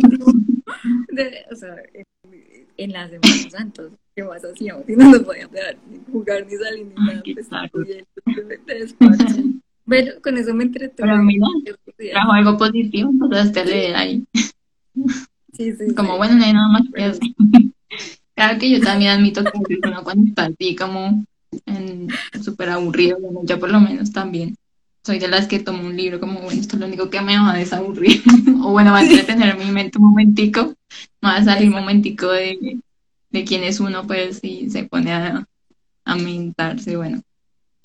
De, 1.10 1.46
o 1.52 1.56
sea, 1.56 1.76
en, 2.78 2.92
las 2.92 3.10
Semanas 3.10 3.52
Santos, 3.52 3.92
¿qué 4.16 4.24
más 4.24 4.44
hacíamos? 4.44 4.88
Y 4.90 4.96
no 4.96 5.10
nos 5.10 5.20
podíamos 5.22 5.54
dejar 5.54 5.78
ni 5.90 6.00
jugar 6.12 6.46
ni 6.46 6.58
salir 6.58 6.86
ni 6.88 6.94
nada. 6.94 7.24
Pues, 7.72 8.96
Pero 9.88 10.22
con 10.22 10.38
eso 10.38 10.54
me 10.54 10.66
entretuve. 10.66 11.08
Pero 11.08 11.24
mira, 11.24 11.48
trajo 12.12 12.32
algo 12.32 12.58
positivo, 12.58 13.12
pasaste 13.30 13.60
a 13.62 13.66
leer 13.66 13.96
ahí. 13.96 14.24
Sí, 15.54 15.72
sí, 15.74 15.96
como 15.96 16.14
sí. 16.14 16.18
bueno, 16.18 16.36
no 16.36 16.44
hay 16.44 16.54
nada 16.54 16.68
más 16.68 16.84
que 16.94 17.04
hacer. 17.04 17.22
Claro 18.36 18.60
que 18.60 18.70
yo 18.70 18.82
también 18.82 19.12
admito 19.12 19.44
que 19.46 19.78
uno 19.82 20.04
cuando 20.04 20.28
está 20.28 20.48
así 20.48 20.76
como 20.76 21.26
súper 22.44 22.70
aburrido, 22.70 23.20
bueno, 23.20 23.42
yo 23.44 23.60
por 23.60 23.70
lo 23.70 23.80
menos 23.80 24.12
también 24.12 24.56
soy 25.06 25.20
de 25.20 25.28
las 25.28 25.48
que 25.48 25.60
tomo 25.60 25.86
un 25.86 25.96
libro 25.96 26.20
como, 26.20 26.42
bueno, 26.42 26.60
esto 26.60 26.76
es 26.76 26.80
lo 26.80 26.88
único 26.88 27.10
que 27.12 27.22
me 27.22 27.38
va 27.38 27.52
a 27.52 27.58
desaburrir, 27.58 28.24
o 28.64 28.72
bueno, 28.72 28.92
va 28.92 29.00
a 29.00 29.04
entretener 29.04 29.58
mi 29.58 29.72
mente 29.72 30.00
un 30.00 30.06
momentico, 30.06 30.74
va 31.24 31.36
a 31.36 31.44
salir 31.44 31.68
un 31.68 31.76
momentico 31.76 32.32
de, 32.32 32.80
de 33.30 33.44
quién 33.44 33.64
es 33.64 33.80
uno, 33.80 34.08
pues, 34.08 34.40
y 34.44 34.70
se 34.72 34.86
pone 34.86 35.14
a, 35.14 35.46
a 36.06 36.16
mentarse, 36.16 36.98
bueno, 36.98 37.22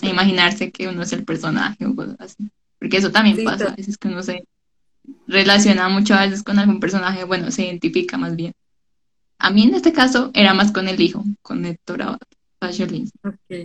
a 0.01 0.07
imaginarse 0.07 0.71
que 0.71 0.89
uno 0.89 1.03
es 1.03 1.13
el 1.13 1.25
personaje 1.25 1.85
o 1.85 1.95
cosas 1.95 2.17
así, 2.21 2.51
porque 2.79 2.97
eso 2.97 3.11
también 3.11 3.45
pasa, 3.45 3.69
a 3.69 3.77
veces 3.77 3.99
que 3.99 4.09
uno 4.09 4.23
se 4.23 4.45
relaciona 5.27 5.89
mucho 5.91 6.15
a 6.15 6.25
veces 6.25 6.43
con 6.43 6.59
algún 6.59 6.81
personaje, 6.81 7.25
bueno, 7.25 7.51
se 7.51 7.67
identifica 7.67 8.17
más 8.17 8.35
bien. 8.35 8.53
A 9.39 9.51
mí 9.51 9.65
en 9.65 9.75
este 9.75 9.93
caso 9.93 10.31
era 10.35 10.55
más 10.55 10.73
con 10.73 10.89
el 10.89 11.01
hijo, 11.01 11.25
con 11.43 11.65
Héctor 11.65 12.03
Abad. 12.03 12.19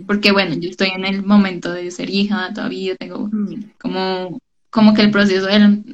Porque 0.08 0.32
bueno, 0.32 0.56
yo 0.56 0.70
estoy 0.70 0.90
en 0.90 1.06
el 1.06 1.24
momento 1.24 1.72
de 1.74 1.92
ser 1.92 2.10
hija, 2.10 2.54
todavía 2.54 2.96
tengo 2.96 3.28
mm. 3.32 3.72
como, 3.78 4.40
como 4.70 4.94
que 4.94 5.02
el 5.02 5.12
proceso 5.12 5.48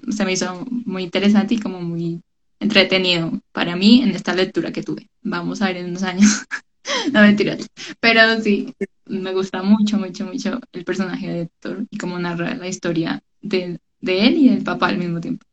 se 0.10 0.26
me 0.26 0.34
hizo 0.34 0.66
muy 0.70 1.04
interesante 1.04 1.56
y 1.56 1.60
como 1.60 1.82
muy 1.82 2.22
entretenido 2.60 3.42
para 3.52 3.76
mí 3.76 4.04
en 4.04 4.12
esta 4.12 4.36
lectura 4.36 4.72
que 4.72 4.84
tuve. 4.84 5.10
Vamos 5.24 5.62
a 5.62 5.68
ver 5.68 5.78
en 5.78 5.88
unos 5.88 6.04
años. 6.04 6.46
no 7.12 7.22
mentiras. 7.22 7.68
Pero 8.00 8.40
sí, 8.40 8.76
me 9.06 9.34
gusta 9.34 9.64
mucho, 9.64 9.98
mucho, 9.98 10.26
mucho 10.26 10.60
el 10.72 10.86
personaje 10.86 11.28
de 11.28 11.42
Héctor 11.42 11.88
y 11.90 11.98
cómo 11.98 12.20
narra 12.20 12.54
la 12.54 12.68
historia 12.68 13.24
de, 13.42 13.80
de 14.00 14.28
él 14.28 14.38
y 14.38 14.50
del 14.50 14.64
papá 14.64 14.90
al 14.90 15.00
mismo 15.00 15.20
tiempo. 15.20 15.46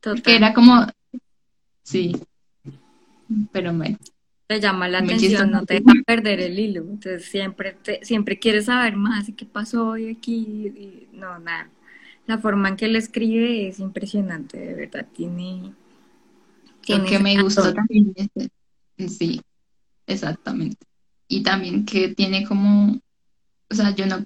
Porque 0.00 0.36
era 0.36 0.54
como, 0.54 0.86
sí, 1.82 2.16
pero 3.50 3.74
bueno 3.74 3.98
te 4.48 4.60
llama 4.60 4.88
la 4.88 5.00
atención, 5.00 5.50
no 5.50 5.66
te 5.66 5.74
deja 5.74 5.92
perder 6.06 6.40
el 6.40 6.58
hilo. 6.58 6.80
Entonces 6.80 7.26
siempre 7.26 7.76
te, 7.82 8.02
siempre 8.02 8.38
quieres 8.38 8.64
saber 8.64 8.96
más 8.96 9.28
y 9.28 9.34
qué 9.34 9.44
pasó 9.44 9.88
hoy 9.88 10.08
aquí. 10.08 11.06
no, 11.12 11.38
nada. 11.38 11.70
La 12.26 12.38
forma 12.38 12.70
en 12.70 12.76
que 12.76 12.86
él 12.86 12.96
escribe 12.96 13.68
es 13.68 13.78
impresionante, 13.78 14.58
de 14.58 14.74
verdad. 14.74 15.06
Tiene. 15.14 15.74
tiene 16.80 17.02
Lo 17.02 17.08
que 17.08 17.18
me 17.18 17.42
gustó 17.42 17.74
también 17.74 18.14
sí, 19.06 19.42
exactamente. 20.06 20.78
Y 21.28 21.42
también 21.42 21.84
que 21.84 22.08
tiene 22.08 22.46
como, 22.46 22.98
o 23.70 23.74
sea, 23.74 23.94
yo 23.94 24.06
no, 24.06 24.24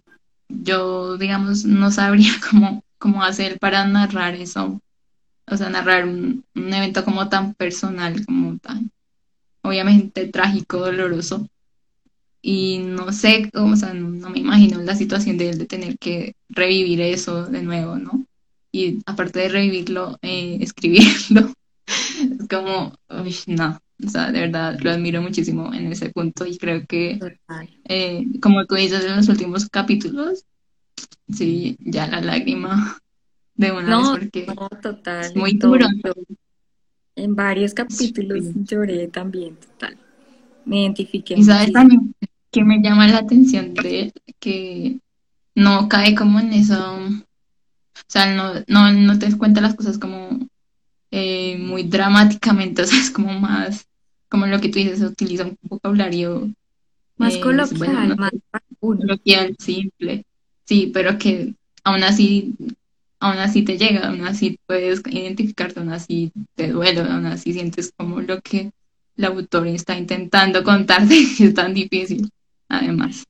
yo 0.49 1.19
digamos, 1.19 1.65
no 1.65 1.91
sabría 1.91 2.33
cómo, 2.51 2.85
cómo 2.99 3.25
hacer 3.25 3.59
para 3.59 3.85
narrar 3.87 4.37
eso. 4.37 4.81
O 5.49 5.57
sea, 5.57 5.69
narrar 5.69 6.07
un, 6.07 6.45
un 6.55 6.73
evento 6.73 7.05
como 7.05 7.29
tan 7.29 7.55
personal, 7.55 8.25
como 8.25 8.57
tan 8.59 8.93
obviamente 9.63 10.27
trágico, 10.29 10.79
doloroso. 10.79 11.49
Y 12.43 12.79
no 12.79 13.13
sé, 13.13 13.51
o 13.55 13.77
sea, 13.77 13.95
no, 13.95 14.31
me 14.31 14.41
imagino 14.41 14.83
la 14.83 14.97
situación 14.97 15.39
de 15.39 15.51
él 15.51 15.59
de 15.59 15.67
tener 15.67 15.97
que 15.99 16.35
revivir 16.49 17.01
eso 17.01 17.47
de 17.47 17.63
nuevo, 17.63 17.97
¿no? 17.97 18.27
Y 18.73 18.99
aparte 19.07 19.41
de 19.41 19.49
revivirlo, 19.49 20.19
eh, 20.23 20.59
escribirlo. 20.61 21.53
es 21.87 22.49
como, 22.49 22.95
uy, 23.09 23.37
no, 23.47 23.79
o 24.05 24.09
sea, 24.09 24.33
de 24.33 24.41
verdad 24.41 24.79
lo 24.81 24.91
admiro 24.91 25.23
muchísimo 25.23 25.73
en 25.73 25.93
ese 25.93 26.11
punto 26.11 26.45
y 26.47 26.59
creo 26.59 26.85
que, 26.87 27.21
eh, 27.85 28.25
como 28.41 28.67
tú 28.67 28.75
dices 28.75 29.05
en 29.05 29.17
los 29.17 29.29
últimos 29.29 29.69
capítulos, 29.69 30.45
sí, 31.33 31.77
ya 31.79 32.09
la 32.09 32.21
lágrima 32.21 32.99
de 33.55 33.73
una 33.73 33.99
vez 33.99 34.09
porque 34.11 34.47
total, 34.83 35.25
es 35.25 35.37
muy 35.37 35.53
duro. 35.53 35.87
En 37.15 37.35
varios 37.35 37.75
capítulos 37.75 38.45
lloré 38.65 39.09
también, 39.09 39.57
total. 39.57 39.97
Me 40.65 40.83
identifiqué. 40.83 41.35
Y 41.37 41.45
sabes 41.45 41.73
también 41.73 42.15
que 42.51 42.65
me 42.65 42.81
llama 42.81 43.09
la 43.09 43.19
atención 43.19 43.75
de 43.75 44.01
él, 44.01 44.13
que 44.39 45.01
no 45.55 45.89
cae 45.89 46.15
como 46.15 46.41
en 46.41 46.53
eso, 46.53 46.97
o 46.97 48.05
sea, 48.07 48.35
no, 48.35 48.55
no, 48.67 48.93
no 48.93 49.19
te 49.19 49.37
cuenta 49.37 49.61
las 49.61 49.75
cosas 49.75 49.99
como 49.99 50.39
eh, 51.11 51.57
muy 51.59 51.85
dramáticamente, 51.85 52.83
o 52.83 52.87
sea, 52.87 52.99
es 52.99 53.11
como 53.11 53.39
más, 53.39 53.87
como 54.29 54.47
lo 54.47 54.61
que 54.61 54.69
tú 54.69 54.79
dices, 54.79 55.03
utiliza 55.03 55.45
un 55.45 55.59
vocabulario 55.63 56.51
más 57.17 57.35
eh, 57.35 57.41
coloquial, 57.41 58.17
más 58.17 58.33
coloquial, 58.81 59.57
simple, 59.59 60.25
sí, 60.65 60.91
pero 60.93 61.19
que 61.19 61.55
aún 61.85 62.03
así 62.05 62.55
aún 63.23 63.39
así 63.39 63.63
te 63.63 63.79
llega, 63.79 64.09
aún 64.09 64.25
así 64.25 64.59
puedes 64.67 65.01
identificarte, 65.07 65.79
aún 65.79 65.93
así 65.93 66.33
te 66.57 66.69
duele, 66.69 67.01
aún 67.01 67.27
así 67.27 67.53
sientes 67.53 67.93
como 67.97 68.21
lo 68.21 68.41
que 68.41 68.73
el 69.17 69.25
autor 69.25 69.69
está 69.69 69.97
intentando 69.97 70.65
contarte, 70.65 71.15
que 71.39 71.45
es 71.45 71.55
tan 71.55 71.73
difícil, 71.73 72.29
además. 72.69 73.25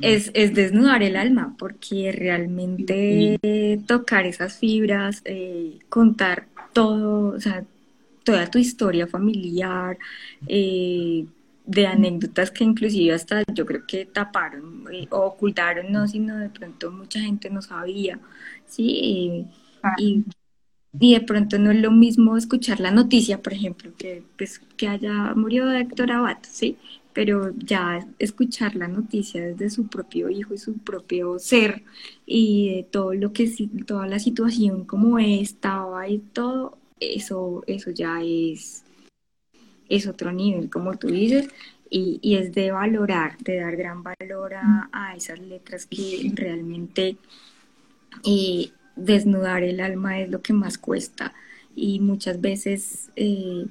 Es, 0.00 0.30
es 0.34 0.52
desnudar 0.54 1.02
el 1.02 1.16
alma, 1.16 1.54
porque 1.58 2.12
realmente 2.12 3.38
tocar 3.86 4.26
esas 4.26 4.58
fibras, 4.58 5.22
eh, 5.24 5.78
contar 5.88 6.46
todo, 6.74 7.34
o 7.34 7.40
sea, 7.40 7.64
toda 8.24 8.50
tu 8.50 8.58
historia 8.58 9.06
familiar, 9.06 9.96
eh, 10.46 11.24
de 11.64 11.86
anécdotas 11.86 12.50
que 12.50 12.64
inclusive 12.64 13.14
hasta 13.14 13.42
yo 13.54 13.66
creo 13.66 13.86
que 13.86 14.04
taparon 14.04 14.84
eh, 14.92 15.06
o 15.10 15.18
ocultaron, 15.20 15.92
no, 15.92 16.08
sino 16.08 16.36
de 16.38 16.50
pronto 16.50 16.90
mucha 16.90 17.20
gente 17.20 17.50
no 17.50 17.62
sabía, 17.62 18.18
¿sí? 18.66 19.46
y, 19.98 20.24
y, 20.92 21.14
de 21.14 21.20
pronto 21.22 21.58
no 21.58 21.70
es 21.70 21.80
lo 21.80 21.90
mismo 21.90 22.36
escuchar 22.36 22.80
la 22.80 22.90
noticia, 22.90 23.40
por 23.42 23.54
ejemplo, 23.54 23.92
que, 23.96 24.22
pues, 24.36 24.60
que 24.76 24.88
haya 24.88 25.34
murió 25.34 25.70
Héctor 25.72 26.12
Abad, 26.12 26.38
¿sí? 26.42 26.76
Pero 27.14 27.52
ya 27.56 28.06
escuchar 28.18 28.76
la 28.76 28.88
noticia 28.88 29.42
desde 29.46 29.70
su 29.70 29.86
propio 29.86 30.28
hijo 30.30 30.54
y 30.54 30.58
su 30.58 30.74
propio 30.78 31.38
ser 31.38 31.82
y 32.26 32.76
de 32.76 32.82
todo 32.84 33.14
lo 33.14 33.32
que, 33.32 33.50
toda 33.86 34.06
la 34.06 34.18
situación 34.18 34.84
como 34.84 35.18
estaba 35.18 36.08
y 36.08 36.18
todo, 36.18 36.78
eso, 37.00 37.64
eso 37.66 37.90
ya 37.90 38.22
es 38.22 38.84
es 39.92 40.06
otro 40.06 40.32
nivel, 40.32 40.70
como 40.70 40.96
tú 40.96 41.08
dices, 41.08 41.48
y, 41.90 42.18
y 42.22 42.36
es 42.36 42.54
de 42.54 42.72
valorar, 42.72 43.36
de 43.38 43.56
dar 43.56 43.76
gran 43.76 44.02
valor 44.02 44.54
a, 44.54 45.14
esas 45.14 45.38
letras 45.38 45.84
que 45.84 46.32
realmente 46.34 47.18
eh, 48.24 48.70
desnudar 48.96 49.62
el 49.62 49.80
alma 49.80 50.18
es 50.18 50.30
lo 50.30 50.40
que 50.40 50.54
más 50.54 50.78
cuesta 50.78 51.34
y 51.76 52.00
muchas 52.00 52.40
veces... 52.40 53.10
Eh, 53.16 53.66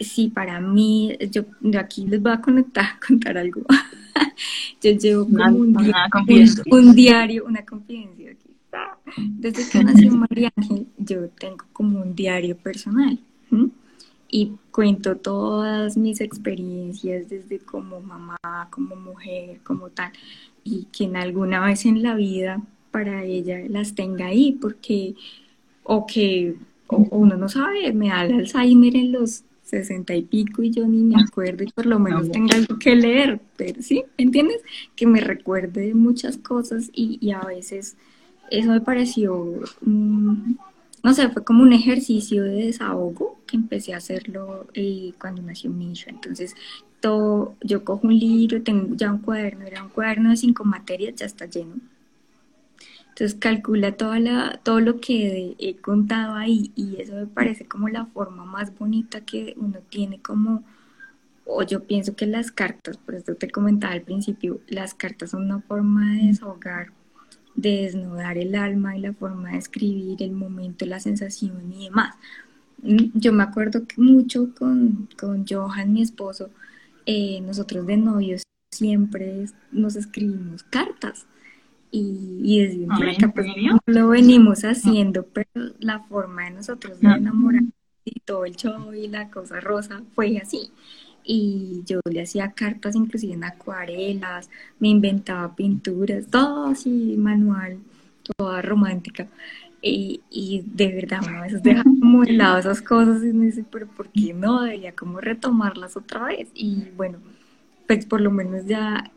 sí, 0.00 0.32
para 0.34 0.60
mí, 0.60 1.16
yo, 1.30 1.44
aquí 1.78 2.04
les 2.08 2.20
voy 2.20 2.32
a 2.32 2.40
conectar, 2.40 2.98
contar 3.06 3.38
algo. 3.38 3.62
yo 4.82 4.90
llevo 4.90 5.24
como 5.26 5.44
un, 5.56 5.94
un, 6.70 6.94
diario, 6.96 7.44
una 7.44 7.64
confidencia 7.64 8.32
aquí. 8.32 8.50
Desde 9.16 9.68
que 9.70 9.84
nació 9.84 10.10
María 10.10 10.50
Ángel, 10.56 10.88
yo 10.96 11.28
tengo 11.28 11.64
como 11.72 12.00
un 12.00 12.16
diario 12.16 12.56
personal 12.56 13.20
y 14.32 14.52
cuento 14.72 15.16
todas 15.16 15.98
mis 15.98 16.22
experiencias 16.22 17.28
desde 17.28 17.58
como 17.58 18.00
mamá, 18.00 18.38
como 18.70 18.96
mujer, 18.96 19.60
como 19.62 19.90
tal, 19.90 20.10
y 20.64 20.86
que 20.90 21.04
en 21.04 21.16
alguna 21.16 21.64
vez 21.64 21.84
en 21.84 22.02
la 22.02 22.14
vida 22.14 22.62
para 22.90 23.24
ella 23.24 23.60
las 23.68 23.94
tenga 23.94 24.26
ahí, 24.26 24.58
porque 24.60 25.14
o 25.84 26.06
que 26.06 26.56
uno 26.88 27.36
no 27.36 27.48
sabe, 27.48 27.92
me 27.92 28.08
da 28.08 28.24
el 28.24 28.32
Alzheimer 28.34 28.96
en 28.96 29.12
los 29.12 29.44
sesenta 29.62 30.14
y 30.14 30.22
pico 30.22 30.62
y 30.62 30.70
yo 30.70 30.86
ni 30.86 31.02
me 31.02 31.22
acuerdo 31.22 31.64
y 31.64 31.72
por 31.72 31.86
lo 31.86 31.98
menos 31.98 32.30
tenga 32.30 32.56
algo 32.56 32.78
que 32.78 32.96
leer, 32.96 33.38
pero 33.56 33.82
sí, 33.82 34.04
¿entiendes? 34.16 34.62
Que 34.96 35.06
me 35.06 35.20
recuerde 35.20 35.94
muchas 35.94 36.38
cosas 36.38 36.90
y, 36.94 37.30
a 37.32 37.40
veces 37.40 37.96
eso 38.50 38.70
me 38.70 38.80
pareció 38.80 39.60
no 41.02 41.14
sé, 41.14 41.28
fue 41.30 41.44
como 41.44 41.62
un 41.62 41.72
ejercicio 41.72 42.44
de 42.44 42.66
desahogo 42.66 43.40
que 43.46 43.56
empecé 43.56 43.94
a 43.94 43.96
hacerlo 43.98 44.66
eh, 44.74 45.12
cuando 45.18 45.42
nació 45.42 45.70
mi 45.70 45.92
hija. 45.92 46.10
Entonces, 46.10 46.54
todo, 47.00 47.56
yo 47.60 47.84
cojo 47.84 48.06
un 48.06 48.18
libro, 48.18 48.62
tengo 48.62 48.94
ya 48.94 49.12
un 49.12 49.18
cuaderno, 49.18 49.66
era 49.66 49.82
un 49.82 49.90
cuaderno 49.90 50.30
de 50.30 50.36
cinco 50.36 50.64
materias, 50.64 51.16
ya 51.16 51.26
está 51.26 51.46
lleno. 51.46 51.74
Entonces 53.08 53.38
calcula 53.38 53.92
toda 53.92 54.18
la, 54.20 54.60
todo 54.62 54.80
lo 54.80 54.98
que 55.00 55.54
he 55.58 55.76
contado 55.76 56.34
ahí 56.34 56.72
y 56.74 56.96
eso 57.00 57.14
me 57.14 57.26
parece 57.26 57.66
como 57.66 57.88
la 57.88 58.06
forma 58.06 58.44
más 58.46 58.76
bonita 58.78 59.20
que 59.20 59.54
uno 59.58 59.80
tiene 59.90 60.18
como, 60.22 60.64
o 61.44 61.62
yo 61.62 61.84
pienso 61.84 62.16
que 62.16 62.26
las 62.26 62.52
cartas, 62.52 62.96
por 62.96 63.16
eso 63.16 63.34
te 63.34 63.50
comentaba 63.50 63.92
al 63.92 64.02
principio, 64.02 64.60
las 64.66 64.94
cartas 64.94 65.30
son 65.30 65.44
una 65.44 65.60
forma 65.60 66.12
de 66.12 66.28
desahogar 66.28 66.92
de 67.54 67.82
desnudar 67.82 68.38
el 68.38 68.54
alma 68.54 68.96
y 68.96 69.00
la 69.00 69.12
forma 69.12 69.52
de 69.52 69.58
escribir, 69.58 70.22
el 70.22 70.32
momento, 70.32 70.86
la 70.86 71.00
sensación 71.00 71.72
y 71.72 71.84
demás. 71.84 72.14
Mm, 72.82 73.10
yo 73.14 73.32
me 73.32 73.42
acuerdo 73.42 73.86
que 73.86 74.00
mucho 74.00 74.54
con, 74.54 75.08
con 75.18 75.46
Johan, 75.46 75.92
mi 75.92 76.02
esposo, 76.02 76.50
eh, 77.06 77.40
nosotros 77.42 77.86
de 77.86 77.96
novios 77.96 78.42
siempre 78.70 79.46
nos 79.70 79.96
escribimos 79.96 80.62
cartas 80.62 81.26
y, 81.90 82.58
desde 82.58 82.84
un 82.84 83.32
pues, 83.34 83.48
lo 83.86 84.08
venimos 84.08 84.64
haciendo, 84.64 85.26
pero 85.26 85.50
la 85.78 86.00
forma 86.00 86.44
de 86.44 86.52
nosotros 86.52 86.98
de 87.00 87.08
enamorar 87.08 87.64
y 88.04 88.20
todo 88.20 88.46
el 88.46 88.56
show 88.56 88.92
y 88.94 89.08
la 89.08 89.30
cosa 89.30 89.60
rosa 89.60 90.02
fue 90.14 90.38
así 90.38 90.70
y 91.24 91.82
yo 91.86 92.00
le 92.10 92.22
hacía 92.22 92.52
cartas 92.52 92.94
inclusive 92.94 93.34
en 93.34 93.44
acuarelas, 93.44 94.50
me 94.78 94.88
inventaba 94.88 95.54
pinturas, 95.54 96.26
todo 96.28 96.66
así 96.66 97.16
manual, 97.18 97.78
toda 98.36 98.62
romántica. 98.62 99.28
Y, 99.80 100.20
y 100.30 100.62
de 100.66 100.92
verdad, 100.94 101.20
a 101.28 101.42
veces 101.42 101.62
deja 101.62 101.82
como 101.84 102.24
de 102.24 102.32
lado 102.32 102.58
esas 102.58 102.82
cosas 102.82 103.22
y 103.24 103.32
me 103.32 103.46
dice, 103.46 103.64
pero 103.70 103.86
¿por 103.88 104.08
qué 104.10 104.32
no? 104.34 104.62
Debería 104.62 104.94
como 104.94 105.20
retomarlas 105.20 105.96
otra 105.96 106.26
vez. 106.26 106.48
Y 106.54 106.88
bueno, 106.96 107.18
pues 107.86 108.06
por 108.06 108.20
lo 108.20 108.30
menos 108.30 108.66
ya 108.66 109.10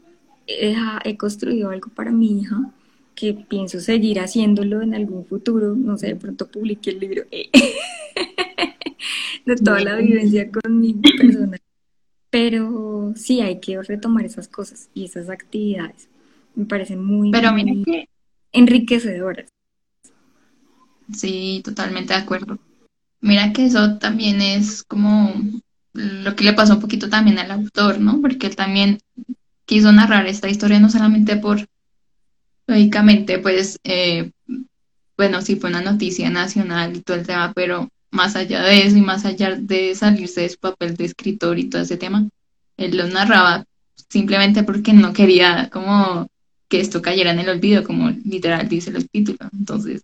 he, 0.47 0.76
he 1.03 1.18
construido 1.18 1.70
algo 1.70 1.89
para 1.89 2.12
mi 2.12 2.39
hija 2.39 2.72
que 3.16 3.34
pienso 3.34 3.80
seguir 3.80 4.20
haciéndolo 4.20 4.82
en 4.82 4.93
algún 4.93 5.26
futuro, 5.26 5.74
no 5.76 5.97
sé, 5.97 6.08
de 6.08 6.16
pronto 6.18 6.47
publique 6.47 6.89
el 6.89 6.99
libro 6.99 7.24
de 9.45 9.56
toda 9.56 9.80
la 9.82 9.95
vivencia 9.95 10.51
con 10.51 10.82
mi 10.82 10.93
persona 10.93 11.58
pero 12.36 13.14
sí 13.16 13.40
hay 13.40 13.62
que 13.62 13.82
retomar 13.82 14.26
esas 14.26 14.50
cosas 14.50 14.90
y 14.94 15.06
esas 15.06 15.30
actividades. 15.30 16.10
Me 16.54 16.66
parecen 16.66 17.02
muy, 17.02 17.32
Pero 17.32 17.56
que... 17.86 18.10
enriquecedoras. 18.52 19.48
Sí, 21.14 21.62
totalmente 21.64 22.14
de 22.14 22.20
acuerdo. 22.20 22.60
Mira 23.22 23.54
que 23.54 23.68
eso 23.68 24.00
también 24.00 24.42
es 24.42 24.84
como 24.84 25.34
lo 25.94 26.36
que 26.36 26.44
le 26.44 26.52
pasó 26.52 26.74
un 26.74 26.82
poquito 26.82 27.08
también 27.10 27.40
al 27.40 27.52
autor, 27.52 28.02
¿no? 28.02 28.20
Porque 28.20 28.48
él 28.48 28.58
también 28.58 29.00
quiso 29.66 29.94
narrar 29.94 30.28
esta 30.28 30.50
historia 30.50 30.82
no 30.82 30.90
solamente 30.90 31.38
por, 31.38 31.66
lógicamente, 32.68 33.40
pues, 33.40 33.80
eh, 33.86 34.32
bueno, 35.16 35.42
sí 35.42 35.56
fue 35.56 35.70
una 35.70 35.82
noticia 35.82 36.30
nacional 36.30 36.98
y 36.98 37.02
todo 37.02 37.16
el 37.16 37.26
tema, 37.26 37.54
pero 37.54 37.88
más 38.16 38.36
allá 38.36 38.63
de 38.63 38.86
eso 38.86 38.97
y 38.97 39.01
más 39.01 39.26
allá 39.26 39.55
de 39.55 39.93
salirse 39.93 40.41
de 40.41 40.49
su 40.49 40.57
papel 40.57 40.95
de 40.95 41.05
escritor 41.05 41.59
y 41.59 41.70
todo 41.70 41.82
ese 41.82 41.97
tema, 41.97 42.28
él 42.78 42.97
lo 42.97 43.07
narraba 43.07 43.66
simplemente 44.09 44.63
porque 44.63 44.93
no 44.93 45.13
quería 45.13 45.70
como 45.70 46.28
que 46.68 46.80
esto 46.80 47.01
cayera 47.01 47.32
en 47.32 47.39
el 47.39 47.49
olvido, 47.49 47.84
como 47.84 48.09
literal 48.09 48.68
dice 48.68 48.89
el 48.89 49.07
título. 49.09 49.38
Entonces, 49.53 50.03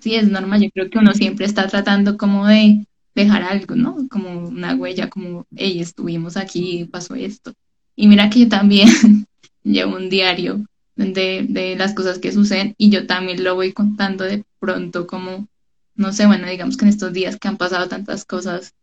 sí, 0.00 0.14
es 0.14 0.28
normal, 0.28 0.62
yo 0.62 0.70
creo 0.70 0.90
que 0.90 0.98
uno 0.98 1.12
siempre 1.14 1.46
está 1.46 1.66
tratando 1.66 2.16
como 2.16 2.46
de 2.46 2.86
dejar 3.14 3.42
algo, 3.42 3.74
¿no? 3.74 3.96
Como 4.08 4.48
una 4.48 4.74
huella, 4.74 5.08
como, 5.08 5.46
hey, 5.56 5.80
estuvimos 5.80 6.36
aquí, 6.36 6.84
pasó 6.84 7.14
esto. 7.14 7.52
Y 7.96 8.06
mira 8.08 8.30
que 8.30 8.40
yo 8.40 8.48
también 8.48 8.88
llevo 9.64 9.96
un 9.96 10.08
diario 10.10 10.64
de, 10.94 11.46
de 11.48 11.76
las 11.76 11.94
cosas 11.94 12.18
que 12.18 12.32
suceden 12.32 12.74
y 12.78 12.90
yo 12.90 13.06
también 13.06 13.42
lo 13.42 13.54
voy 13.54 13.72
contando 13.72 14.24
de 14.24 14.44
pronto 14.60 15.06
como 15.06 15.48
no 15.96 16.12
sé, 16.12 16.26
bueno, 16.26 16.48
digamos 16.48 16.76
que 16.76 16.84
en 16.84 16.90
estos 16.90 17.12
días 17.12 17.36
que 17.36 17.48
han 17.48 17.56
pasado 17.56 17.88
tantas 17.88 18.24
cosas 18.24 18.74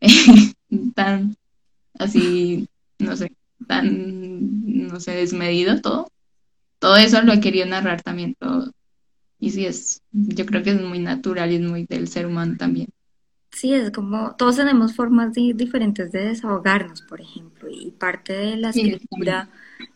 tan 0.94 1.36
así, 1.98 2.68
no 2.98 3.16
sé, 3.16 3.32
tan, 3.66 4.88
no 4.88 5.00
sé, 5.00 5.12
desmedido 5.12 5.80
todo, 5.80 6.08
todo 6.78 6.96
eso 6.96 7.22
lo 7.22 7.32
he 7.32 7.40
querido 7.40 7.66
narrar 7.66 8.02
también 8.02 8.34
todo. 8.38 8.72
Y 9.38 9.50
sí, 9.50 9.66
es, 9.66 10.02
yo 10.12 10.46
creo 10.46 10.62
que 10.62 10.70
es 10.70 10.80
muy 10.80 10.98
natural 10.98 11.52
y 11.52 11.56
es 11.56 11.60
muy 11.60 11.84
del 11.86 12.08
ser 12.08 12.26
humano 12.26 12.56
también. 12.58 12.88
Sí, 13.50 13.72
es 13.72 13.90
como, 13.92 14.34
todos 14.36 14.56
tenemos 14.56 14.96
formas 14.96 15.32
diferentes 15.34 16.10
de 16.10 16.24
desahogarnos, 16.24 17.02
por 17.02 17.20
ejemplo, 17.20 17.68
y 17.70 17.92
parte 17.92 18.32
de 18.32 18.56
la 18.56 18.70
escritura 18.70 19.48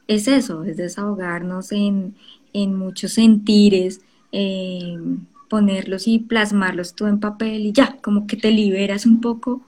es 0.06 0.28
eso, 0.28 0.62
es 0.62 0.76
desahogarnos 0.76 1.72
en, 1.72 2.14
en 2.52 2.76
muchos 2.76 3.14
sentires, 3.14 4.00
eh, 4.30 4.96
ponerlos 5.48 6.06
y 6.06 6.18
plasmarlos 6.18 6.94
todo 6.94 7.08
en 7.08 7.20
papel 7.20 7.66
y 7.66 7.72
ya, 7.72 7.96
como 8.02 8.26
que 8.26 8.36
te 8.36 8.50
liberas 8.50 9.06
un 9.06 9.20
poco 9.20 9.62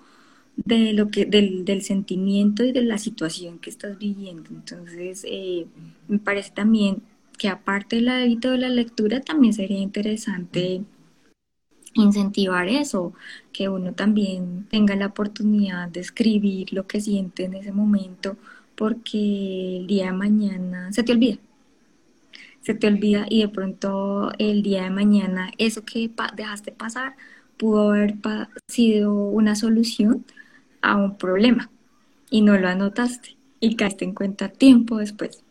de 0.56 0.92
lo 0.92 1.10
que, 1.10 1.26
del, 1.26 1.64
del 1.64 1.82
sentimiento 1.82 2.64
y 2.64 2.72
de 2.72 2.82
la 2.82 2.98
situación 2.98 3.58
que 3.58 3.70
estás 3.70 3.98
viviendo. 3.98 4.50
Entonces, 4.50 5.24
eh, 5.28 5.66
me 6.08 6.18
parece 6.18 6.50
también 6.52 7.02
que 7.38 7.48
aparte 7.48 7.96
del 7.96 8.08
hábito 8.08 8.50
de 8.50 8.58
la 8.58 8.68
lectura, 8.68 9.20
también 9.20 9.54
sería 9.54 9.78
interesante 9.78 10.82
incentivar 11.94 12.68
eso, 12.68 13.14
que 13.52 13.68
uno 13.68 13.94
también 13.94 14.66
tenga 14.70 14.94
la 14.96 15.06
oportunidad 15.06 15.88
de 15.88 16.00
escribir 16.00 16.72
lo 16.72 16.86
que 16.86 17.00
siente 17.00 17.44
en 17.44 17.54
ese 17.54 17.72
momento, 17.72 18.36
porque 18.76 19.78
el 19.78 19.86
día 19.86 20.06
de 20.06 20.12
mañana 20.12 20.92
se 20.92 21.02
te 21.02 21.12
olvida 21.12 21.38
se 22.70 22.78
te 22.78 22.86
olvida 22.86 23.26
y 23.28 23.40
de 23.42 23.48
pronto 23.48 24.30
el 24.38 24.62
día 24.62 24.84
de 24.84 24.90
mañana 24.90 25.50
eso 25.58 25.84
que 25.84 26.08
dejaste 26.36 26.70
pasar 26.70 27.16
pudo 27.56 27.90
haber 27.90 28.14
sido 28.68 29.12
una 29.12 29.56
solución 29.56 30.24
a 30.80 30.96
un 30.96 31.18
problema 31.18 31.68
y 32.30 32.42
no 32.42 32.56
lo 32.56 32.68
anotaste 32.68 33.36
y 33.58 33.74
caíste 33.74 34.04
en 34.04 34.14
cuenta 34.14 34.48
tiempo 34.50 34.98
después. 34.98 35.42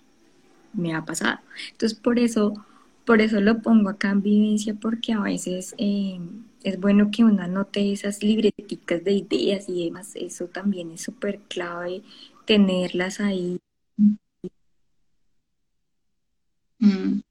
Me 0.73 0.93
ha 0.95 1.03
pasado. 1.03 1.39
Entonces 1.71 1.99
por 1.99 2.19
eso, 2.19 2.53
por 3.05 3.19
eso 3.21 3.41
lo 3.41 3.61
pongo 3.61 3.89
acá 3.89 4.11
en 4.11 4.21
vivencia 4.21 4.73
porque 4.75 5.11
a 5.11 5.19
veces 5.19 5.75
eh, 5.77 6.19
es 6.63 6.79
bueno 6.79 7.11
que 7.11 7.25
uno 7.25 7.43
anote 7.43 7.91
esas 7.91 8.23
libreticas 8.23 9.03
de 9.03 9.11
ideas 9.11 9.67
y 9.67 9.85
demás. 9.85 10.11
Eso 10.15 10.45
también 10.47 10.91
es 10.91 11.01
súper 11.01 11.39
clave 11.49 12.01
tenerlas 12.45 13.19
ahí. 13.19 13.59
Mm. 16.79 17.21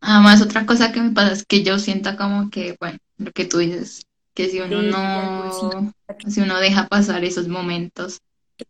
Además, 0.00 0.42
otra 0.42 0.66
cosa 0.66 0.92
que 0.92 1.00
me 1.00 1.12
pasa 1.12 1.32
es 1.32 1.46
que 1.46 1.62
yo 1.62 1.78
siento 1.78 2.16
como 2.16 2.50
que, 2.50 2.76
bueno, 2.78 2.98
lo 3.16 3.32
que 3.32 3.46
tú 3.46 3.58
dices, 3.58 4.06
que 4.34 4.48
si 4.48 4.60
uno 4.60 4.82
no, 4.82 5.94
si 6.26 6.40
uno 6.40 6.58
deja 6.58 6.88
pasar 6.88 7.24
esos 7.24 7.48
momentos, 7.48 8.20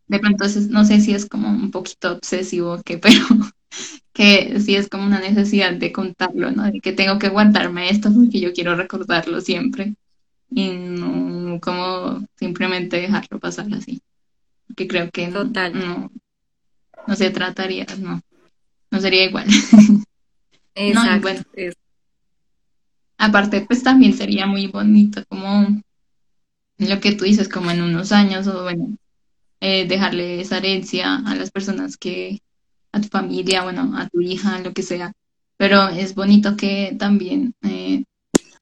de 0.07 0.19
pronto 0.19 0.45
no 0.71 0.85
sé 0.85 1.01
si 1.01 1.13
es 1.15 1.27
como 1.27 1.49
un 1.49 1.71
poquito 1.71 2.13
obsesivo, 2.13 2.81
que, 2.85 2.99
pero 2.99 3.19
que 4.13 4.61
sí 4.61 4.77
es 4.77 4.89
como 4.89 5.05
una 5.05 5.19
necesidad 5.19 5.75
de 5.75 5.93
contarlo, 5.93 6.53
¿no? 6.53 6.71
De 6.71 6.81
que 6.81 6.93
tengo 6.93 7.19
que 7.19 7.27
aguantarme 7.27 7.91
esto 7.91 8.13
porque 8.13 8.41
yo 8.41 8.53
quiero 8.53 8.77
recordarlo 8.77 9.41
siempre 9.41 9.95
y 10.51 10.71
no 10.71 11.59
como 11.61 12.25
simplemente 12.37 13.01
dejarlo 13.01 13.41
pasar 13.41 13.73
así. 13.75 14.01
Que 14.77 14.87
creo 14.87 15.11
que 15.11 15.29
no, 15.29 15.45
no, 15.45 16.13
no 17.07 17.17
se 17.17 17.31
trataría, 17.31 17.87
no, 17.99 18.21
no 18.91 19.01
sería 19.01 19.25
igual. 19.25 19.47
Exacto. 20.75 21.23
bueno, 21.23 21.73
aparte, 23.19 23.63
pues 23.63 23.83
también 23.83 24.13
sería 24.13 24.47
muy 24.47 24.67
bonito 24.67 25.25
como 25.29 25.83
lo 26.79 27.01
que 27.01 27.13
tú 27.13 27.25
dices, 27.25 27.49
como 27.49 27.71
en 27.71 27.83
unos 27.83 28.13
años 28.13 28.47
o 28.47 28.63
bueno, 28.65 28.97
eh, 29.61 29.87
dejarle 29.87 30.41
esa 30.41 30.59
herencia 30.59 31.17
a 31.17 31.35
las 31.35 31.51
personas 31.51 31.97
que, 31.97 32.41
a 32.93 33.01
tu 33.01 33.09
familia, 33.09 33.63
bueno, 33.63 33.93
a 33.97 34.09
tu 34.09 34.21
hija, 34.21 34.59
lo 34.61 34.73
que 34.73 34.83
sea. 34.83 35.13
Pero 35.57 35.89
es 35.89 36.15
bonito 36.15 36.57
que 36.57 36.97
también 36.99 37.55
eh, 37.63 38.05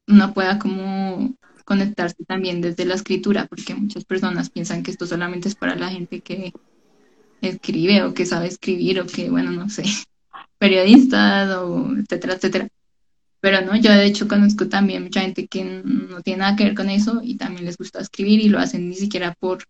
uno 0.06 0.34
pueda 0.34 0.58
como 0.58 1.34
conectarse 1.64 2.24
también 2.24 2.60
desde 2.60 2.84
la 2.84 2.94
escritura, 2.94 3.46
porque 3.46 3.74
muchas 3.74 4.04
personas 4.04 4.50
piensan 4.50 4.82
que 4.82 4.90
esto 4.90 5.06
solamente 5.06 5.48
es 5.48 5.54
para 5.54 5.74
la 5.74 5.88
gente 5.88 6.20
que 6.20 6.52
escribe 7.40 8.02
o 8.04 8.14
que 8.14 8.26
sabe 8.26 8.46
escribir 8.46 9.00
o 9.00 9.06
que, 9.06 9.30
bueno, 9.30 9.50
no 9.50 9.68
sé, 9.68 9.84
periodistas 10.62 11.56
o 11.56 11.92
etcétera, 11.98 12.34
etcétera. 12.34 12.68
Pero 13.40 13.62
no, 13.62 13.74
yo 13.74 13.90
de 13.90 14.06
hecho 14.06 14.28
conozco 14.28 14.68
también 14.68 15.02
mucha 15.02 15.22
gente 15.22 15.48
que 15.48 15.64
no 15.64 16.22
tiene 16.22 16.38
nada 16.38 16.54
que 16.54 16.64
ver 16.64 16.74
con 16.74 16.88
eso 16.88 17.20
y 17.20 17.36
también 17.36 17.64
les 17.64 17.76
gusta 17.76 18.00
escribir 18.00 18.40
y 18.40 18.48
lo 18.48 18.60
hacen 18.60 18.88
ni 18.88 18.94
siquiera 18.94 19.34
por 19.40 19.64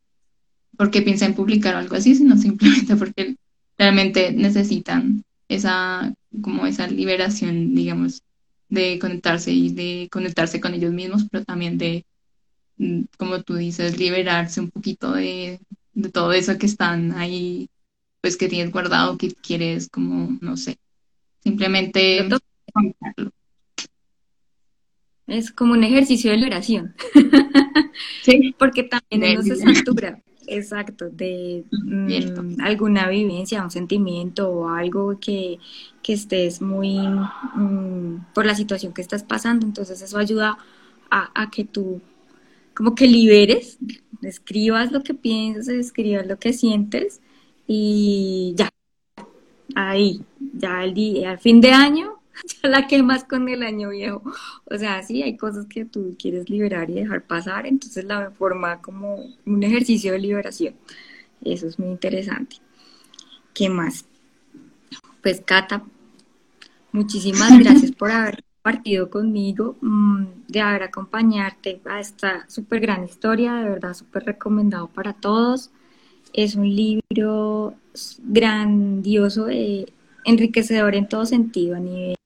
porque 0.77 1.01
piensan 1.01 1.35
publicar 1.35 1.75
algo 1.77 1.97
así, 1.97 2.15
sino 2.15 2.37
simplemente 2.47 2.95
porque 2.97 3.37
realmente 3.79 4.33
necesitan 4.33 5.25
esa 5.49 6.13
como 6.43 6.67
esa 6.67 6.87
liberación, 6.89 7.75
digamos, 7.75 8.23
de 8.69 8.99
conectarse 8.99 9.51
y 9.51 9.71
de 9.73 10.09
conectarse 10.13 10.61
con 10.61 10.75
ellos 10.75 10.93
mismos, 10.93 11.27
pero 11.31 11.45
también 11.45 11.79
de, 11.79 12.05
mm, 12.77 13.03
como 13.19 13.43
tú 13.43 13.55
dices, 13.57 13.99
liberarse 13.99 14.61
un 14.61 14.71
poquito 14.71 15.13
de, 15.13 15.61
de 15.95 16.11
todo 16.11 16.33
eso 16.35 16.59
que 16.59 16.67
están 16.67 17.13
ahí, 17.13 17.69
pues 18.23 18.37
que 18.37 18.49
tienes 18.49 18.73
guardado, 18.73 19.19
que 19.19 19.33
quieres 19.33 19.89
como, 19.91 20.39
no 20.41 20.57
sé, 20.57 20.79
simplemente 21.43 22.27
Es 25.27 25.51
como 25.51 25.73
un 25.73 25.85
ejercicio 25.85 26.31
de 26.31 26.39
liberación. 26.39 26.95
Sí. 28.23 28.55
Porque 28.59 28.85
también 28.85 29.39
uno 29.39 29.43
se 29.43 29.57
satura, 29.57 30.23
exacto, 30.47 31.11
de 31.11 31.65
mm, 31.71 32.61
alguna 32.61 33.09
vivencia, 33.09 33.63
un 33.63 33.71
sentimiento 33.71 34.49
o 34.49 34.69
algo 34.69 35.19
que, 35.21 35.59
que 36.03 36.15
estés 36.15 36.63
muy 36.63 36.99
mm, 36.99 38.33
por 38.33 38.47
la 38.47 38.55
situación 38.55 38.95
que 38.95 39.03
estás 39.03 39.25
pasando. 39.25 39.67
Entonces 39.67 40.01
eso 40.01 40.19
ayuda 40.19 40.57
a, 41.11 41.43
a, 41.43 41.51
que 41.51 41.65
tú 41.65 42.01
como 42.75 42.95
que 42.95 43.07
liberes, 43.07 43.79
escribas 44.23 44.91
lo 44.93 45.03
que 45.03 45.15
piensas, 45.15 45.69
escribas 45.69 46.27
lo 46.27 46.39
que 46.39 46.53
sientes 46.53 47.21
y 47.75 48.53
ya, 48.55 48.69
ahí, 49.75 50.21
ya 50.53 50.85
el 50.85 50.93
día, 50.93 51.31
al 51.31 51.39
fin 51.39 51.59
de 51.63 51.71
año, 51.73 52.21
ya 52.63 52.69
la 52.69 52.87
quemas 52.87 53.25
con 53.25 53.49
el 53.49 53.63
año 53.63 53.89
viejo. 53.89 54.23
O 54.67 54.77
sea, 54.77 55.03
sí, 55.03 55.23
hay 55.23 55.39
cosas 55.39 55.65
que 55.65 55.87
tú 55.87 56.15
quieres 56.19 56.51
liberar 56.51 56.91
y 56.91 56.95
dejar 56.97 57.23
pasar, 57.23 57.67
entonces 57.67 58.05
la 58.05 58.31
forma 58.31 58.83
como 58.83 59.25
un 59.47 59.63
ejercicio 59.63 60.13
de 60.13 60.19
liberación. 60.19 60.75
Eso 61.43 61.67
es 61.67 61.79
muy 61.79 61.89
interesante. 61.89 62.57
¿Qué 63.55 63.71
más? 63.71 64.05
Pues 65.23 65.41
Cata, 65.41 65.83
muchísimas 66.93 67.59
gracias 67.59 67.93
por 67.93 68.11
haber 68.11 68.45
compartido 68.63 69.09
conmigo, 69.09 69.77
mm, 69.81 70.25
de 70.49 70.61
haber 70.61 70.83
acompañarte 70.83 71.81
a 71.87 72.01
esta 72.01 72.45
súper 72.51 72.81
gran 72.81 73.03
historia, 73.05 73.55
de 73.55 73.71
verdad 73.71 73.95
súper 73.95 74.25
recomendado 74.25 74.89
para 74.89 75.15
todos. 75.15 75.71
Es 76.33 76.55
un 76.55 76.75
libro 76.75 77.75
grandioso, 78.23 79.49
eh, 79.49 79.87
enriquecedor 80.25 80.95
en 80.95 81.09
todo 81.09 81.27
sentido, 81.27 81.77
a 81.77 81.81
nivel 81.81 82.17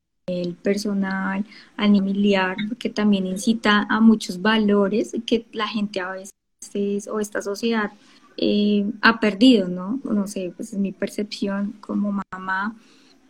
personal, 0.62 1.44
a 1.76 1.88
nivel 1.88 2.11
familiar, 2.11 2.57
porque 2.68 2.90
también 2.90 3.26
incita 3.26 3.86
a 3.88 4.00
muchos 4.00 4.40
valores 4.42 5.14
que 5.26 5.46
la 5.52 5.68
gente 5.68 6.00
a 6.00 6.12
veces 6.12 7.09
o 7.09 7.20
esta 7.20 7.42
sociedad 7.42 7.92
eh, 8.36 8.86
ha 9.02 9.18
perdido, 9.20 9.68
¿no? 9.68 10.00
No 10.04 10.26
sé, 10.26 10.52
pues 10.57 10.72
es 10.72 10.78
mi 10.78 10.92
percepción 10.92 11.72
como 11.80 12.20
mamá. 12.32 12.76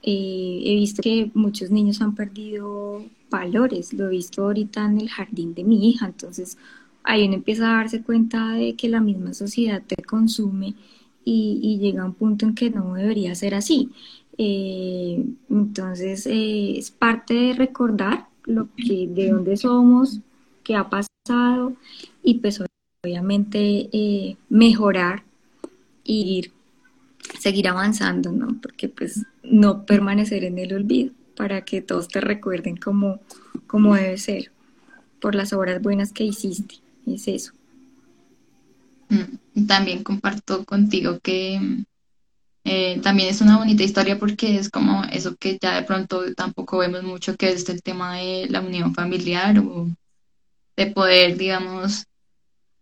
Eh, 0.02 0.62
he 0.64 0.74
visto 0.76 1.02
que 1.02 1.30
muchos 1.34 1.70
niños 1.70 2.00
han 2.00 2.14
perdido 2.14 3.04
valores, 3.30 3.92
lo 3.92 4.06
he 4.06 4.10
visto 4.10 4.44
ahorita 4.44 4.84
en 4.84 5.00
el 5.00 5.08
jardín 5.08 5.54
de 5.54 5.64
mi 5.64 5.90
hija, 5.90 6.06
entonces 6.06 6.58
ahí 7.06 7.26
uno 7.26 7.34
empieza 7.34 7.70
a 7.70 7.76
darse 7.76 8.02
cuenta 8.02 8.52
de 8.52 8.74
que 8.74 8.88
la 8.88 9.00
misma 9.00 9.32
sociedad 9.32 9.82
te 9.86 10.02
consume 10.02 10.74
y, 11.24 11.78
llega 11.80 12.02
a 12.02 12.06
un 12.06 12.14
punto 12.14 12.46
en 12.46 12.54
que 12.54 12.70
no 12.70 12.94
debería 12.94 13.34
ser 13.34 13.54
así. 13.54 13.90
Eh, 14.38 15.24
entonces 15.50 16.26
eh, 16.26 16.78
es 16.78 16.90
parte 16.90 17.34
de 17.34 17.52
recordar 17.54 18.26
lo 18.44 18.68
que, 18.76 19.08
de 19.08 19.30
dónde 19.30 19.56
somos, 19.56 20.20
qué 20.62 20.76
ha 20.76 20.88
pasado 20.88 21.72
y 22.22 22.34
pues 22.34 22.62
obviamente 23.02 23.88
eh, 23.92 24.36
mejorar 24.48 25.24
y 26.04 26.50
seguir 27.38 27.68
avanzando, 27.68 28.30
¿no? 28.30 28.60
Porque 28.60 28.88
pues 28.88 29.24
no 29.42 29.84
permanecer 29.84 30.44
en 30.44 30.58
el 30.58 30.74
olvido 30.74 31.12
para 31.36 31.64
que 31.64 31.82
todos 31.82 32.08
te 32.08 32.20
recuerden 32.20 32.76
como, 32.76 33.20
como 33.66 33.94
debe 33.94 34.18
ser 34.18 34.52
por 35.20 35.34
las 35.34 35.52
obras 35.52 35.82
buenas 35.82 36.12
que 36.12 36.24
hiciste. 36.24 36.85
Es 37.06 37.28
eso. 37.28 37.52
Mm, 39.08 39.66
también 39.66 40.02
comparto 40.02 40.64
contigo 40.64 41.20
que 41.20 41.84
eh, 42.64 43.00
también 43.00 43.28
es 43.28 43.40
una 43.40 43.58
bonita 43.58 43.84
historia 43.84 44.18
porque 44.18 44.58
es 44.58 44.70
como 44.70 45.04
eso 45.04 45.36
que 45.36 45.56
ya 45.60 45.76
de 45.76 45.82
pronto 45.82 46.34
tampoco 46.34 46.78
vemos 46.78 47.04
mucho, 47.04 47.36
que 47.36 47.50
es 47.50 47.68
el 47.68 47.82
tema 47.82 48.16
de 48.16 48.48
la 48.50 48.60
unión 48.60 48.92
familiar 48.92 49.58
o 49.60 49.88
de 50.76 50.86
poder, 50.88 51.38
digamos, 51.38 52.06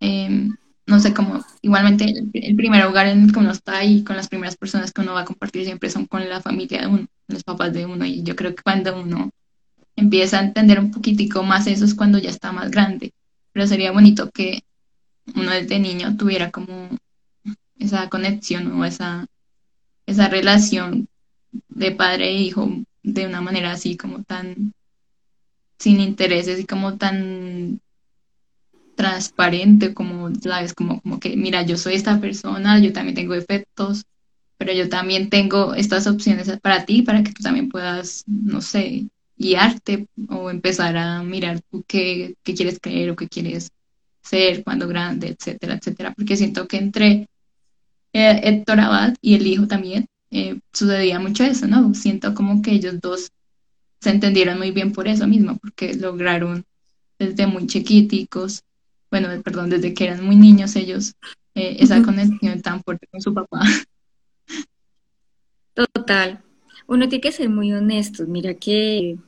em, 0.01 0.57
no 0.87 1.01
sé 1.01 1.12
cómo, 1.14 1.45
igualmente 1.62 2.07
el, 2.33 2.57
primer 2.57 2.85
hogar 2.85 3.09
en 3.09 3.25
el 3.25 3.33
que 3.33 3.39
uno 3.39 3.53
está 3.53 3.85
y 3.85 4.05
con 4.05 4.16
las 4.16 4.29
primeras 4.29 4.57
personas 4.57 4.93
que 4.93 5.03
uno 5.03 5.14
va 5.14 5.20
a 5.22 5.25
compartir 5.27 5.64
siempre 5.64 5.91
son 5.91 6.07
con 6.07 6.29
la 6.29 6.41
familia 6.41 6.83
de 6.83 6.87
uno, 6.87 7.07
los 7.29 7.45
papás 7.45 7.72
de 7.75 7.87
uno. 7.87 8.05
Y 8.07 8.22
yo 8.22 8.37
creo 8.37 8.55
que 8.55 8.62
cuando 8.62 8.99
uno 8.99 9.31
empieza 9.97 10.39
a 10.41 10.45
entender 10.45 10.81
un 10.81 10.91
poquitico 10.91 11.43
más 11.43 11.66
eso 11.66 11.85
es 11.85 11.95
cuando 11.95 12.18
ya 12.18 12.31
está 12.31 12.53
más 12.53 12.70
grande. 12.70 13.12
Pero 13.55 13.66
sería 13.66 13.92
bonito 13.92 14.30
que 14.30 14.64
uno 15.34 15.50
desde 15.52 15.78
niño 15.78 16.18
tuviera 16.18 16.50
como 16.50 16.90
esa 17.78 18.11
conexión 18.11 18.70
o 18.78 18.84
esa, 18.84 19.26
esa 20.05 20.28
relación 20.28 21.09
de 21.68 21.92
padre 21.92 22.28
e 22.28 22.42
hijo 22.42 22.68
de 23.02 23.26
una 23.26 23.40
manera 23.40 23.72
así 23.72 23.96
como 23.96 24.22
tan 24.24 24.74
sin 25.78 26.00
intereses 26.00 26.59
y 26.61 26.66
como 26.66 26.96
tan 26.96 27.80
transparente, 28.96 29.94
como, 29.94 30.34
¿sabes? 30.34 30.74
Como, 30.74 31.00
como 31.00 31.20
que, 31.20 31.36
mira, 31.36 31.62
yo 31.62 31.76
soy 31.76 31.94
esta 31.94 32.20
persona, 32.20 32.78
yo 32.80 32.92
también 32.92 33.14
tengo 33.14 33.34
efectos, 33.34 34.05
pero 34.57 34.72
yo 34.72 34.88
también 34.88 35.30
tengo 35.30 35.74
estas 35.74 36.07
opciones 36.07 36.50
para 36.61 36.84
ti, 36.86 37.02
para 37.02 37.22
que 37.22 37.32
tú 37.32 37.42
también 37.42 37.68
puedas, 37.68 38.24
no 38.26 38.61
sé, 38.61 39.09
guiarte 39.37 40.07
o 40.28 40.51
empezar 40.51 40.97
a 40.97 41.22
mirar 41.22 41.61
tú 41.70 41.85
qué, 41.87 42.37
qué 42.43 42.55
quieres 42.55 42.78
creer 42.80 43.11
o 43.11 43.16
qué 43.16 43.28
quieres 43.28 43.70
ser 44.22 44.64
cuando 44.64 44.89
grande, 44.89 45.28
etcétera, 45.28 45.74
etcétera, 45.74 46.14
porque 46.14 46.37
siento 46.37 46.66
que 46.66 46.78
entre 46.78 47.28
eh, 48.12 48.41
Héctor 48.45 48.80
Abad 48.80 49.14
y 49.20 49.35
el 49.35 49.47
hijo 49.47 49.66
también 49.66 50.07
eh, 50.30 50.61
sucedía 50.72 51.18
mucho 51.18 51.45
eso, 51.45 51.66
¿no? 51.66 51.95
Siento 51.95 52.35
como 52.35 52.62
que 52.62 52.72
ellos 52.72 53.01
dos 53.01 53.30
se 54.01 54.11
entendieron 54.11 54.59
muy 54.59 54.70
bien 54.70 54.93
por 54.93 55.09
eso 55.09 55.26
mismo, 55.26 55.57
porque 55.59 55.95
lograron 55.95 56.64
desde 57.18 57.47
muy 57.47 57.66
chiquiticos 57.66 58.64
bueno, 59.14 59.28
perdón, 59.45 59.70
desde 59.70 59.95
que 59.95 60.07
eran 60.07 60.24
muy 60.24 60.35
niños 60.35 60.74
ellos, 60.74 61.14
eh, 61.55 61.76
esa 61.78 62.03
conexión 62.03 62.61
tan 62.62 62.82
fuerte 62.82 63.07
con 63.07 63.20
su 63.20 63.32
papá. 63.32 63.61
Total. 65.74 66.43
Uno 66.87 67.09
tiene 67.09 67.20
que 67.22 67.32
ser 67.32 67.49
muy 67.49 67.72
honesto. 67.72 68.26
Mira 68.26 68.55
que 68.55 69.18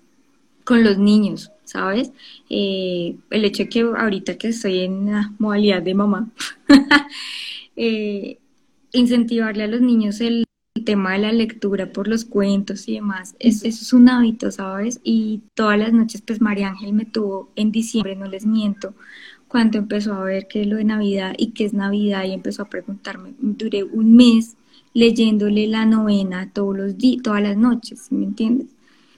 con 0.66 0.82
los 0.82 0.98
niños, 0.98 1.52
¿sabes? 1.64 2.11
Eh, 2.50 3.16
el 3.30 3.44
hecho 3.44 3.62
de 3.62 3.68
que 3.68 3.80
ahorita 3.80 4.36
que 4.36 4.48
estoy 4.48 4.80
en 4.80 5.07
la 5.07 5.32
modalidad 5.38 5.80
de 5.80 5.94
mamá, 5.94 6.28
eh, 7.76 8.38
incentivarle 8.92 9.62
a 9.62 9.68
los 9.68 9.80
niños 9.80 10.20
el 10.20 10.44
tema 10.84 11.12
de 11.12 11.18
la 11.20 11.32
lectura 11.32 11.92
por 11.92 12.09
los 12.09 12.24
cuentos 12.24 12.88
y 12.88 12.94
demás, 12.94 13.36
eso, 13.38 13.66
es 13.68 13.92
un 13.92 14.09
hábito, 14.09 14.50
¿sabes? 14.50 15.00
Y 15.04 15.42
todas 15.54 15.78
las 15.78 15.92
noches, 15.92 16.20
pues 16.20 16.40
María 16.40 16.68
Ángel 16.68 16.92
me 16.92 17.04
tuvo 17.04 17.48
en 17.54 17.70
diciembre, 17.70 18.16
no 18.16 18.26
les 18.26 18.44
miento, 18.44 18.94
cuando 19.46 19.78
empezó 19.78 20.14
a 20.14 20.24
ver 20.24 20.48
qué 20.48 20.62
es 20.62 20.66
lo 20.66 20.76
de 20.76 20.84
Navidad 20.84 21.34
y 21.38 21.52
qué 21.52 21.64
es 21.64 21.72
Navidad 21.72 22.24
y 22.24 22.32
empezó 22.32 22.62
a 22.62 22.68
preguntarme, 22.68 23.34
duré 23.38 23.84
un 23.84 24.16
mes 24.16 24.57
leyéndole 24.97 25.66
la 25.66 25.84
novena 25.84 26.51
todos 26.55 26.74
los 26.74 26.97
días, 26.97 27.22
todas 27.22 27.42
las 27.42 27.59
noches, 27.59 28.11
¿me 28.11 28.24
entiendes? 28.24 28.68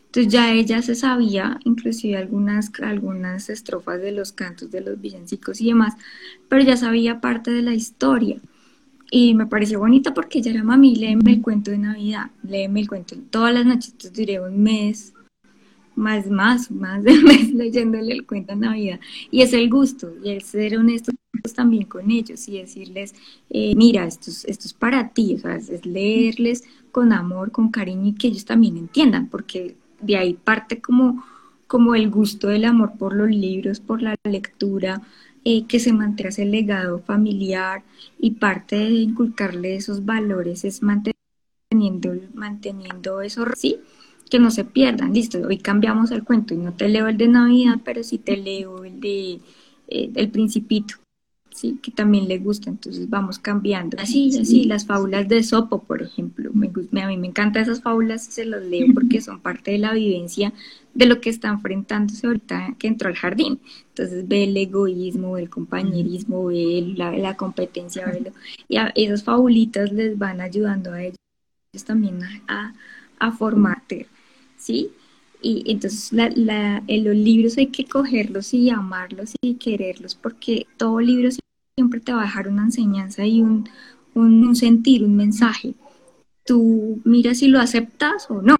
Entonces 0.06 0.32
ya 0.32 0.52
ella 0.52 0.82
se 0.82 0.96
sabía, 0.96 1.60
inclusive 1.64 2.16
algunas, 2.16 2.72
algunas 2.82 3.48
estrofas 3.48 4.00
de 4.00 4.10
los 4.10 4.32
cantos 4.32 4.72
de 4.72 4.80
los 4.80 5.00
villancicos 5.00 5.60
y 5.60 5.68
demás, 5.68 5.94
pero 6.48 6.64
ya 6.64 6.76
sabía 6.76 7.20
parte 7.20 7.52
de 7.52 7.62
la 7.62 7.74
historia. 7.74 8.40
Y 9.12 9.34
me 9.34 9.46
pareció 9.46 9.78
bonita 9.78 10.12
porque 10.12 10.40
ella 10.40 10.50
era 10.50 10.64
mami, 10.64 10.96
léeme 10.96 11.34
el 11.34 11.42
cuento 11.42 11.70
de 11.70 11.78
Navidad, 11.78 12.32
léeme 12.42 12.80
el 12.80 12.88
cuento 12.88 13.14
todas 13.30 13.54
las 13.54 13.64
noches, 13.64 13.92
entonces 13.92 14.18
duré 14.18 14.40
un 14.40 14.60
mes, 14.60 15.14
más, 15.98 16.28
más, 16.30 16.70
más 16.70 17.02
de 17.02 17.14
mes 17.22 17.52
leyéndole 17.52 18.12
el 18.12 18.26
cuento 18.26 18.54
de 18.54 18.60
Navidad. 18.60 19.00
Y 19.30 19.42
es 19.42 19.52
el 19.52 19.68
gusto, 19.68 20.12
y 20.24 20.30
el 20.30 20.42
ser 20.42 20.78
honesto 20.78 21.12
también 21.54 21.84
con 21.84 22.10
ellos 22.10 22.48
y 22.48 22.58
decirles, 22.58 23.14
eh, 23.50 23.74
mira, 23.76 24.04
esto 24.04 24.30
es, 24.30 24.44
esto 24.44 24.66
es 24.66 24.74
para 24.74 25.10
ti, 25.10 25.34
o 25.34 25.38
sea, 25.38 25.56
es 25.56 25.86
leerles 25.86 26.64
con 26.92 27.12
amor, 27.12 27.52
con 27.52 27.70
cariño 27.70 28.08
y 28.08 28.14
que 28.14 28.28
ellos 28.28 28.44
también 28.44 28.76
entiendan, 28.76 29.28
porque 29.28 29.76
de 30.00 30.16
ahí 30.16 30.34
parte 30.34 30.80
como, 30.80 31.24
como 31.66 31.94
el 31.94 32.10
gusto 32.10 32.48
del 32.48 32.64
amor 32.64 32.92
por 32.98 33.14
los 33.14 33.30
libros, 33.30 33.80
por 33.80 34.02
la 34.02 34.14
lectura, 34.24 35.02
eh, 35.44 35.66
que 35.66 35.80
se 35.80 35.92
mantenga 35.92 36.30
ese 36.30 36.44
legado 36.44 36.98
familiar 36.98 37.82
y 38.18 38.32
parte 38.32 38.76
de 38.76 38.90
inculcarle 38.90 39.76
esos 39.76 40.04
valores 40.04 40.64
es 40.64 40.82
manteniendo, 40.82 42.14
manteniendo 42.34 43.20
eso, 43.22 43.44
sí, 43.56 43.80
que 44.28 44.38
no 44.38 44.50
se 44.50 44.64
pierdan. 44.64 45.12
Listo, 45.12 45.38
hoy 45.46 45.58
cambiamos 45.58 46.10
el 46.10 46.24
cuento 46.24 46.54
y 46.54 46.58
no 46.58 46.72
te 46.72 46.88
leo 46.88 47.08
el 47.08 47.16
de 47.16 47.28
Navidad, 47.28 47.78
pero 47.84 48.02
sí 48.02 48.18
te 48.18 48.36
leo 48.36 48.84
el 48.84 49.00
de 49.00 49.40
eh, 49.88 50.10
El 50.14 50.30
Principito. 50.30 50.96
¿sí? 51.58 51.78
que 51.82 51.90
también 51.90 52.28
le 52.28 52.38
gusta, 52.38 52.70
entonces 52.70 53.10
vamos 53.10 53.38
cambiando. 53.38 53.96
Así, 54.00 54.30
así, 54.38 54.64
las 54.64 54.86
fábulas 54.86 55.28
de 55.28 55.42
Sopo, 55.42 55.82
por 55.82 56.02
ejemplo, 56.02 56.50
me, 56.54 56.70
a 57.02 57.08
mí 57.08 57.16
me 57.16 57.26
encantan 57.26 57.62
esas 57.62 57.82
fábulas, 57.82 58.24
se 58.24 58.44
las 58.44 58.64
leo 58.64 58.86
porque 58.94 59.20
son 59.20 59.40
parte 59.40 59.72
de 59.72 59.78
la 59.78 59.92
vivencia 59.92 60.52
de 60.94 61.06
lo 61.06 61.20
que 61.20 61.30
está 61.30 61.48
enfrentándose 61.48 62.26
ahorita 62.26 62.76
que 62.78 62.86
entró 62.86 63.08
al 63.08 63.16
jardín. 63.16 63.60
Entonces 63.88 64.26
ve 64.28 64.44
el 64.44 64.56
egoísmo, 64.56 65.32
ve 65.32 65.42
el 65.42 65.50
compañerismo, 65.50 66.46
ve 66.46 66.94
la, 66.96 67.36
competencia, 67.36 68.06
ve 68.06 68.32
y 68.68 68.76
a 68.76 68.92
esas 68.94 69.24
fabulitas 69.24 69.92
les 69.92 70.16
van 70.16 70.40
ayudando 70.40 70.92
a 70.92 71.02
ellos 71.02 71.18
también 71.84 72.20
a, 72.48 72.74
a 73.18 73.32
formarte, 73.32 74.06
¿sí? 74.58 74.90
Y 75.40 75.70
entonces 75.70 76.12
la, 76.12 76.82
en 76.86 77.04
los 77.04 77.14
libros 77.14 77.56
hay 77.58 77.68
que 77.68 77.84
cogerlos 77.84 78.52
y 78.54 78.70
amarlos 78.70 79.34
y 79.40 79.54
quererlos 79.54 80.16
porque 80.16 80.66
todo 80.76 81.00
libro 81.00 81.30
siempre 81.76 82.00
te 82.00 82.12
va 82.12 82.22
a 82.22 82.24
dejar 82.24 82.48
una 82.48 82.64
enseñanza 82.64 83.24
y 83.24 83.40
un, 83.40 83.68
un, 84.14 84.56
sentir, 84.56 85.04
un 85.04 85.14
mensaje. 85.14 85.74
Tú 86.44 87.00
miras 87.04 87.38
si 87.38 87.46
lo 87.46 87.60
aceptas 87.60 88.28
o 88.30 88.42
no, 88.42 88.56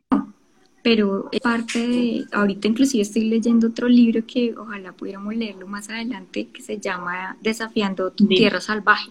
pero 0.85 1.29
es 1.33 1.41
parte 1.41 1.81
de, 1.81 2.27
ahorita 2.31 2.69
inclusive 2.69 3.03
estoy 3.03 3.25
leyendo 3.25 3.69
otro 3.69 3.89
libro 3.89 4.25
que 4.25 4.55
ojalá 4.57 4.93
pudiéramos 4.93 5.35
leerlo 5.35 5.67
más 5.67 5.89
adelante, 5.89 6.49
que 6.53 6.63
se 6.63 6.79
llama 6.79 7.37
Desafiando 7.43 8.13
tu 8.13 8.29
tierra 8.29 8.61
salvaje, 8.61 9.11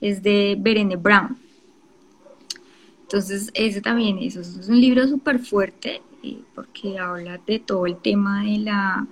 es 0.00 0.24
de 0.24 0.56
Berene 0.58 0.96
Brown. 0.96 1.36
Entonces, 3.02 3.52
ese 3.54 3.80
también 3.80 4.18
eso 4.18 4.40
es 4.40 4.68
un 4.68 4.80
libro 4.80 5.06
súper 5.06 5.38
fuerte 5.38 6.02
porque 6.54 6.98
habla 6.98 7.40
de 7.46 7.58
todo 7.58 7.86
el 7.86 7.96
tema 7.96 8.44
de 8.44 8.58
la, 8.58 9.06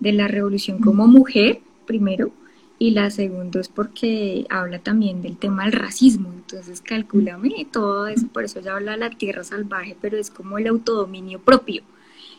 de 0.00 0.12
la 0.12 0.28
revolución 0.28 0.78
como 0.78 1.06
mujer, 1.06 1.60
primero, 1.86 2.32
y 2.78 2.90
la 2.90 3.10
segunda 3.10 3.60
es 3.60 3.68
porque 3.68 4.46
habla 4.50 4.78
también 4.78 5.22
del 5.22 5.38
tema 5.38 5.64
del 5.64 5.72
racismo, 5.72 6.30
entonces 6.34 6.82
calculame 6.82 7.66
todo 7.72 8.06
eso, 8.06 8.26
por 8.28 8.44
eso 8.44 8.60
ya 8.60 8.74
habla 8.74 8.92
de 8.92 8.98
la 8.98 9.10
tierra 9.10 9.44
salvaje, 9.44 9.96
pero 10.00 10.18
es 10.18 10.30
como 10.30 10.58
el 10.58 10.66
autodominio 10.66 11.40
propio. 11.40 11.82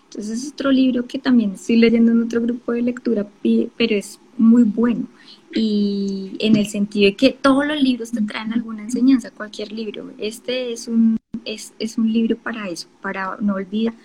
Entonces 0.04 0.44
es 0.44 0.54
otro 0.54 0.72
libro 0.72 1.06
que 1.06 1.20
también 1.20 1.54
estoy 1.54 1.78
leyendo 1.78 2.12
en 2.12 2.24
otro 2.24 2.42
grupo 2.42 2.72
de 2.72 2.82
lectura, 2.82 3.28
pero 3.42 3.96
es 3.96 4.20
muy 4.38 4.64
bueno. 4.64 5.08
Y 5.54 6.38
en 6.40 6.56
el 6.56 6.68
sentido 6.68 7.10
de 7.10 7.16
que 7.16 7.32
todos 7.32 7.66
los 7.66 7.82
libros 7.82 8.12
te 8.12 8.22
traen 8.22 8.54
alguna 8.54 8.84
enseñanza, 8.84 9.32
cualquier 9.32 9.72
libro. 9.72 10.12
Este 10.18 10.72
es 10.72 10.88
un, 10.88 11.18
es, 11.46 11.74
es 11.80 11.98
un 11.98 12.12
libro 12.14 12.38
para 12.38 12.70
eso, 12.70 12.88
para 13.02 13.38
no 13.42 13.56
olvidar 13.56 13.96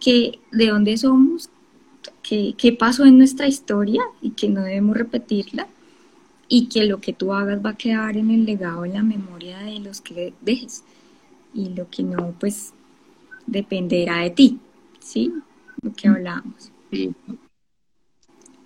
que 0.00 0.38
de 0.52 0.68
dónde 0.68 0.96
somos, 0.96 1.50
qué, 2.22 2.76
pasó 2.78 3.04
en 3.04 3.18
nuestra 3.18 3.46
historia 3.46 4.02
y 4.20 4.30
que 4.30 4.48
no 4.48 4.62
debemos 4.62 4.96
repetirla 4.96 5.68
y 6.48 6.66
que 6.66 6.84
lo 6.84 7.00
que 7.00 7.12
tú 7.12 7.32
hagas 7.32 7.64
va 7.64 7.70
a 7.70 7.76
quedar 7.76 8.16
en 8.16 8.30
el 8.30 8.44
legado, 8.44 8.84
en 8.84 8.94
la 8.94 9.02
memoria 9.02 9.58
de 9.58 9.80
los 9.80 10.00
que 10.00 10.32
dejes 10.40 10.84
y 11.54 11.70
lo 11.70 11.88
que 11.90 12.02
no, 12.02 12.34
pues 12.38 12.72
dependerá 13.46 14.18
de 14.18 14.30
ti, 14.30 14.58
¿sí? 15.00 15.32
Lo 15.82 15.92
que 15.92 16.08
hablábamos. 16.08 16.70
Sí. 16.90 17.14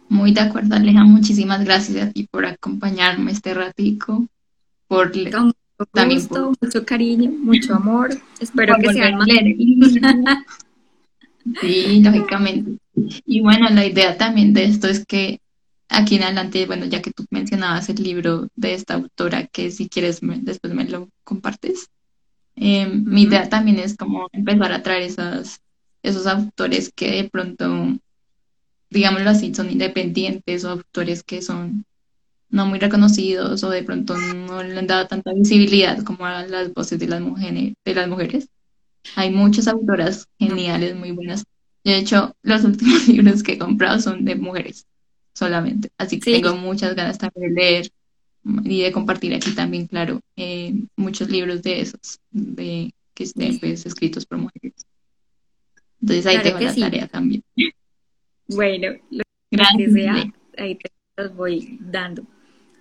Muy 0.09 0.33
de 0.33 0.41
acuerdo, 0.41 0.75
Aleja. 0.75 1.05
Muchísimas 1.05 1.65
gracias 1.65 2.09
a 2.09 2.11
ti 2.11 2.27
por 2.29 2.45
acompañarme 2.45 3.31
este 3.31 3.55
ratico, 3.55 4.27
por 4.89 5.17
mucho 5.17 5.55
también 5.93 6.21
mucho 6.61 6.85
cariño, 6.85 7.31
mucho 7.31 7.75
amor. 7.75 8.11
Espero 8.41 8.75
que 8.81 8.93
sean 8.93 9.19
más. 9.19 9.29
Sí, 11.61 12.03
lógicamente. 12.03 12.79
Y 13.25 13.41
bueno, 13.41 13.69
la 13.71 13.87
idea 13.87 14.17
también 14.17 14.53
de 14.53 14.65
esto 14.65 14.89
es 14.89 15.05
que 15.07 15.41
aquí 15.89 16.17
en 16.17 16.23
adelante, 16.23 16.67
bueno, 16.67 16.87
ya 16.87 17.03
que 17.03 17.13
tú 17.13 17.25
mencionabas 17.31 17.89
el 17.89 18.03
libro 18.03 18.49
de 18.57 18.75
esta 18.75 18.95
autora, 18.95 19.47
que 19.47 19.71
si 19.71 19.89
quieres 19.89 20.21
después 20.23 20.73
me 20.73 20.85
lo 20.85 21.09
compartes, 21.25 21.89
eh, 22.57 22.87
mi 22.87 23.23
idea 23.23 23.49
también 23.49 23.79
es 23.79 23.97
como 23.97 24.29
empezar 24.33 24.73
a 24.73 24.83
traer 24.83 25.03
esas, 25.03 25.61
esos 26.03 26.27
autores 26.27 26.93
que 26.95 27.23
de 27.23 27.31
pronto, 27.31 27.99
digámoslo 28.91 29.31
así, 29.31 29.55
son 29.55 29.71
independientes 29.71 30.65
o 30.65 30.71
autores 30.71 31.23
que 31.23 31.43
son 31.43 31.85
no 32.51 32.67
muy 32.67 32.79
reconocidos 32.79 33.63
o 33.63 33.71
de 33.71 33.83
pronto 33.83 34.17
no 34.17 34.63
le 34.63 34.79
han 34.79 34.87
dado 34.87 35.07
tanta 35.07 35.33
visibilidad 35.33 36.03
como 36.03 36.27
a 36.27 36.45
las 36.47 36.75
voces 36.75 36.99
de 36.99 37.07
las 37.07 37.21
mujeres, 37.21 37.75
de 37.85 37.95
las 37.95 38.09
mujeres 38.09 38.49
hay 39.17 39.31
muchas 39.31 39.69
autoras 39.69 40.29
geniales, 40.39 40.97
muy 40.97 41.13
buenas. 41.13 41.45
De 41.85 41.97
hecho, 41.97 42.35
los 42.43 42.65
últimos 42.65 43.09
libros 43.09 43.43
que 43.43 43.53
he 43.53 43.59
comprado 43.59 44.01
son 44.01 44.25
de 44.25 44.35
mujeres 44.35 44.87
solamente. 45.35 45.91
Así 45.99 46.21
que 46.21 46.41
tengo 46.41 46.57
muchas 46.57 46.95
ganas 46.95 47.19
también 47.19 47.55
de 47.55 47.61
leer 47.61 47.91
y 48.65 48.83
de 48.83 48.93
compartir 48.93 49.35
aquí 49.35 49.53
también, 49.53 49.87
claro, 49.87 50.21
eh, 50.37 50.75
muchos 50.97 51.29
libros 51.31 51.63
de 51.63 51.81
esos, 51.81 52.21
de 52.31 52.93
que 53.15 53.25
estén 53.25 53.59
pues, 53.59 53.85
escritos 53.85 54.25
por 54.27 54.39
mujeres. 54.39 54.75
Entonces 56.01 56.27
ahí 56.27 56.43
tengo 56.43 56.59
la 56.59 56.75
tarea 56.75 57.07
también. 57.09 57.45
Bueno, 58.49 58.93
lo 59.11 59.23
Gracias. 59.51 59.93
sea, 59.93 60.33
ahí 60.59 60.77
te 60.77 60.91
los 61.17 61.35
voy 61.35 61.79
dando. 61.81 62.27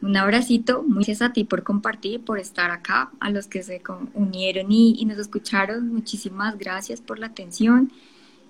Un 0.02 0.16
abracito, 0.16 0.84
muchas 0.88 1.22
a 1.22 1.34
ti 1.34 1.44
por 1.44 1.64
compartir, 1.64 2.22
por 2.22 2.40
estar 2.40 2.72
acá, 2.72 3.12
a 3.20 3.30
los 3.30 3.48
que 3.48 3.64
se 3.64 3.82
unieron 4.14 4.72
y, 4.72 5.04
nos 5.06 5.18
escucharon, 5.18 5.90
muchísimas 5.90 6.58
gracias 6.58 7.02
por 7.02 7.20
la 7.20 7.28
atención 7.28 7.92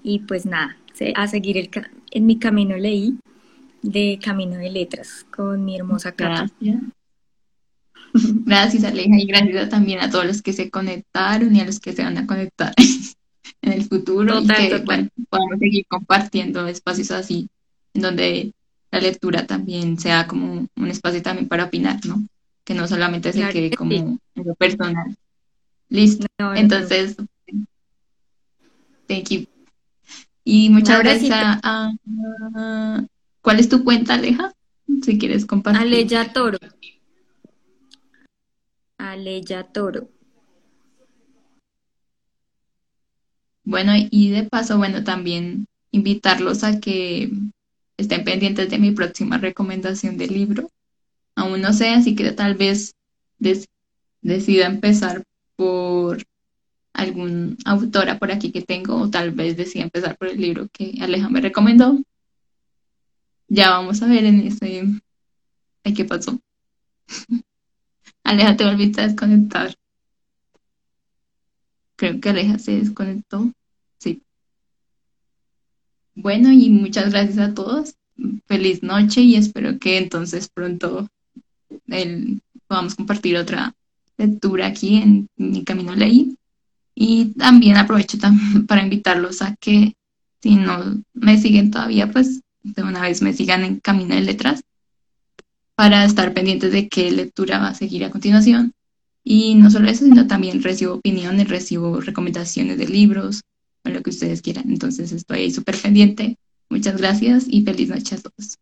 y 0.04 0.20
pues 0.20 0.45
nada, 0.45 0.78
a 1.16 1.28
seguir 1.28 1.58
el, 1.58 1.70
en 2.12 2.26
mi 2.26 2.38
camino 2.38 2.78
leí 2.78 3.18
de 3.82 4.20
Camino 4.24 4.58
de 4.58 4.70
Letras 4.70 5.26
con 5.36 5.66
mi 5.66 5.76
hermosa 5.76 6.12
Cata. 6.12 6.52
Gracias. 6.60 6.84
Gracias 8.14 8.84
Aleja 8.84 9.18
y 9.18 9.26
gracias 9.26 9.70
también 9.70 10.00
a 10.00 10.10
todos 10.10 10.26
los 10.26 10.41
que 10.41 10.54
se 10.54 10.70
conectaron 10.70 11.56
y 11.56 11.62
a 11.62 11.66
los 11.66 11.80
que 11.80 11.93
se 11.93 12.04
van 12.04 12.18
a 12.18 12.26
conectar 12.26 12.74
en 13.62 13.74
el 13.74 13.84
futuro 13.84 14.39
y 14.41 14.47
que 14.47 15.12
podamos 15.30 15.60
seguir 15.60 15.86
compartiendo 15.88 16.68
espacios 16.68 17.12
así 17.12 17.50
en 17.93 18.02
donde 18.02 18.54
la 18.92 19.00
lectura 19.00 19.46
también 19.46 20.00
sea 20.00 20.28
como 20.28 20.68
un 20.76 20.88
espacio 20.88 21.22
también 21.22 21.48
para 21.48 21.66
opinar, 21.66 22.04
¿no? 22.06 22.24
Que 22.64 22.74
no 22.74 22.88
solamente 22.88 23.34
se 23.34 23.48
quede 23.50 23.72
como 23.72 23.92
en 23.94 24.20
lo 24.36 24.56
personal. 24.56 25.16
Listo. 25.90 26.28
Entonces, 26.56 27.18
thank 29.08 29.30
you. 29.30 29.46
Y 30.44 30.70
muchas 30.70 31.00
gracias 31.00 31.60
a, 31.64 31.92
¿Cuál 33.42 33.60
es 33.60 33.70
tu 33.70 33.84
cuenta, 33.84 34.16
Aleja? 34.16 34.54
Si 35.04 35.18
quieres 35.18 35.46
compartir. 35.46 35.82
Aleya 35.82 36.34
Toro. 36.34 36.58
Aleya 38.98 39.64
Toro. 39.64 40.10
Bueno, 43.64 43.94
y 43.96 44.32
de 44.32 44.44
paso, 44.44 44.78
bueno, 44.78 45.04
también 45.04 45.68
invitarlos 45.92 46.64
a 46.64 46.80
que 46.80 47.32
estén 48.00 48.24
pendientes 48.24 48.70
de 48.70 48.80
mi 48.80 48.91
próxima 48.91 49.38
recomendación 49.38 50.18
de 50.18 50.28
libro. 50.28 50.72
Aún 51.36 51.62
no 51.62 51.74
sé, 51.74 51.89
así 51.89 52.16
que 52.16 52.32
tal 52.32 52.56
vez 52.56 52.95
decida 54.22 54.66
empezar 54.66 55.24
por 55.56 56.24
algún 56.93 57.58
autora 57.66 58.18
por 58.20 58.32
aquí 58.32 58.52
que 58.52 58.62
tengo 58.62 58.95
o 58.95 59.10
tal 59.10 59.32
vez 59.32 59.56
decida 59.58 59.84
empezar 59.84 60.18
por 60.18 60.30
el 60.30 60.39
libro 60.41 60.68
que 60.72 60.95
Aleja 61.02 61.30
me 61.30 61.41
recomendó. 61.41 61.97
Ya 63.47 63.72
vamos 63.72 64.02
a 64.02 64.08
ver 64.08 64.24
en. 64.26 65.02
Ay, 65.84 65.93
¿qué 65.93 66.06
pasó? 66.06 66.39
Aleja, 68.24 68.56
te 68.56 68.66
volviste 68.66 69.02
a 69.02 69.08
desconectar. 69.08 69.76
Creo 71.95 72.20
que 72.22 72.30
Aleja 72.30 72.60
se 72.60 72.78
desconectó. 72.78 73.52
Bueno, 76.16 76.51
y 76.51 76.70
muchas 76.70 77.12
gracias 77.12 77.38
a 77.38 77.53
todos. 77.53 77.95
Feliz 78.45 78.84
noche 78.84 79.22
y 79.22 79.36
espero 79.36 79.80
que 79.80 79.97
entonces 79.97 80.49
pronto 80.49 81.07
el, 81.88 82.41
podamos 82.68 82.95
compartir 82.95 83.38
otra 83.38 83.74
lectura 84.18 84.68
aquí 84.68 84.97
en 84.97 85.30
Mi 85.38 85.64
Camino 85.64 85.95
Ley. 85.95 86.36
Y 86.95 87.34
también 87.38 87.78
aprovecho 87.78 88.18
para 88.68 88.84
invitarlos 88.84 89.41
a 89.41 89.55
que 89.55 89.93
si 90.41 90.55
no 90.55 91.01
me 91.14 91.38
siguen 91.38 91.72
todavía, 91.72 92.12
pues 92.12 92.41
de 92.64 92.84
una 92.84 93.01
vez 93.01 93.22
me 93.22 93.34
sigan 93.34 93.64
en 93.64 93.80
Camino 93.80 94.16
de 94.16 94.22
Letras 94.22 94.64
para 95.76 96.03
estar 96.03 96.34
pendientes 96.34 96.74
de 96.74 96.89
qué 96.89 97.10
lectura 97.12 97.60
va 97.60 97.70
a 97.70 97.74
seguir 97.74 98.03
a 98.03 98.12
continuación. 98.12 98.74
Y 99.24 99.55
no 99.55 99.70
solo 99.70 99.89
eso, 99.89 100.05
sino 100.05 100.28
también 100.28 100.64
recibo 100.64 100.95
opiniones, 100.95 101.47
recibo 101.47 102.01
recomendaciones 102.01 102.78
de 102.78 102.88
libros, 102.88 103.41
lo 103.90 104.02
que 104.02 104.10
ustedes 104.12 104.42
quieran. 104.42 104.70
Entonces 104.70 105.12
estoy 105.12 105.40
ahí 105.40 105.52
súper 105.52 105.78
pendiente. 105.78 106.38
Muchas 106.70 106.98
gracias 106.98 107.46
y 107.48 107.64
feliz 107.64 107.90
noche 107.90 108.16
a 108.16 108.20
todos. 108.20 108.58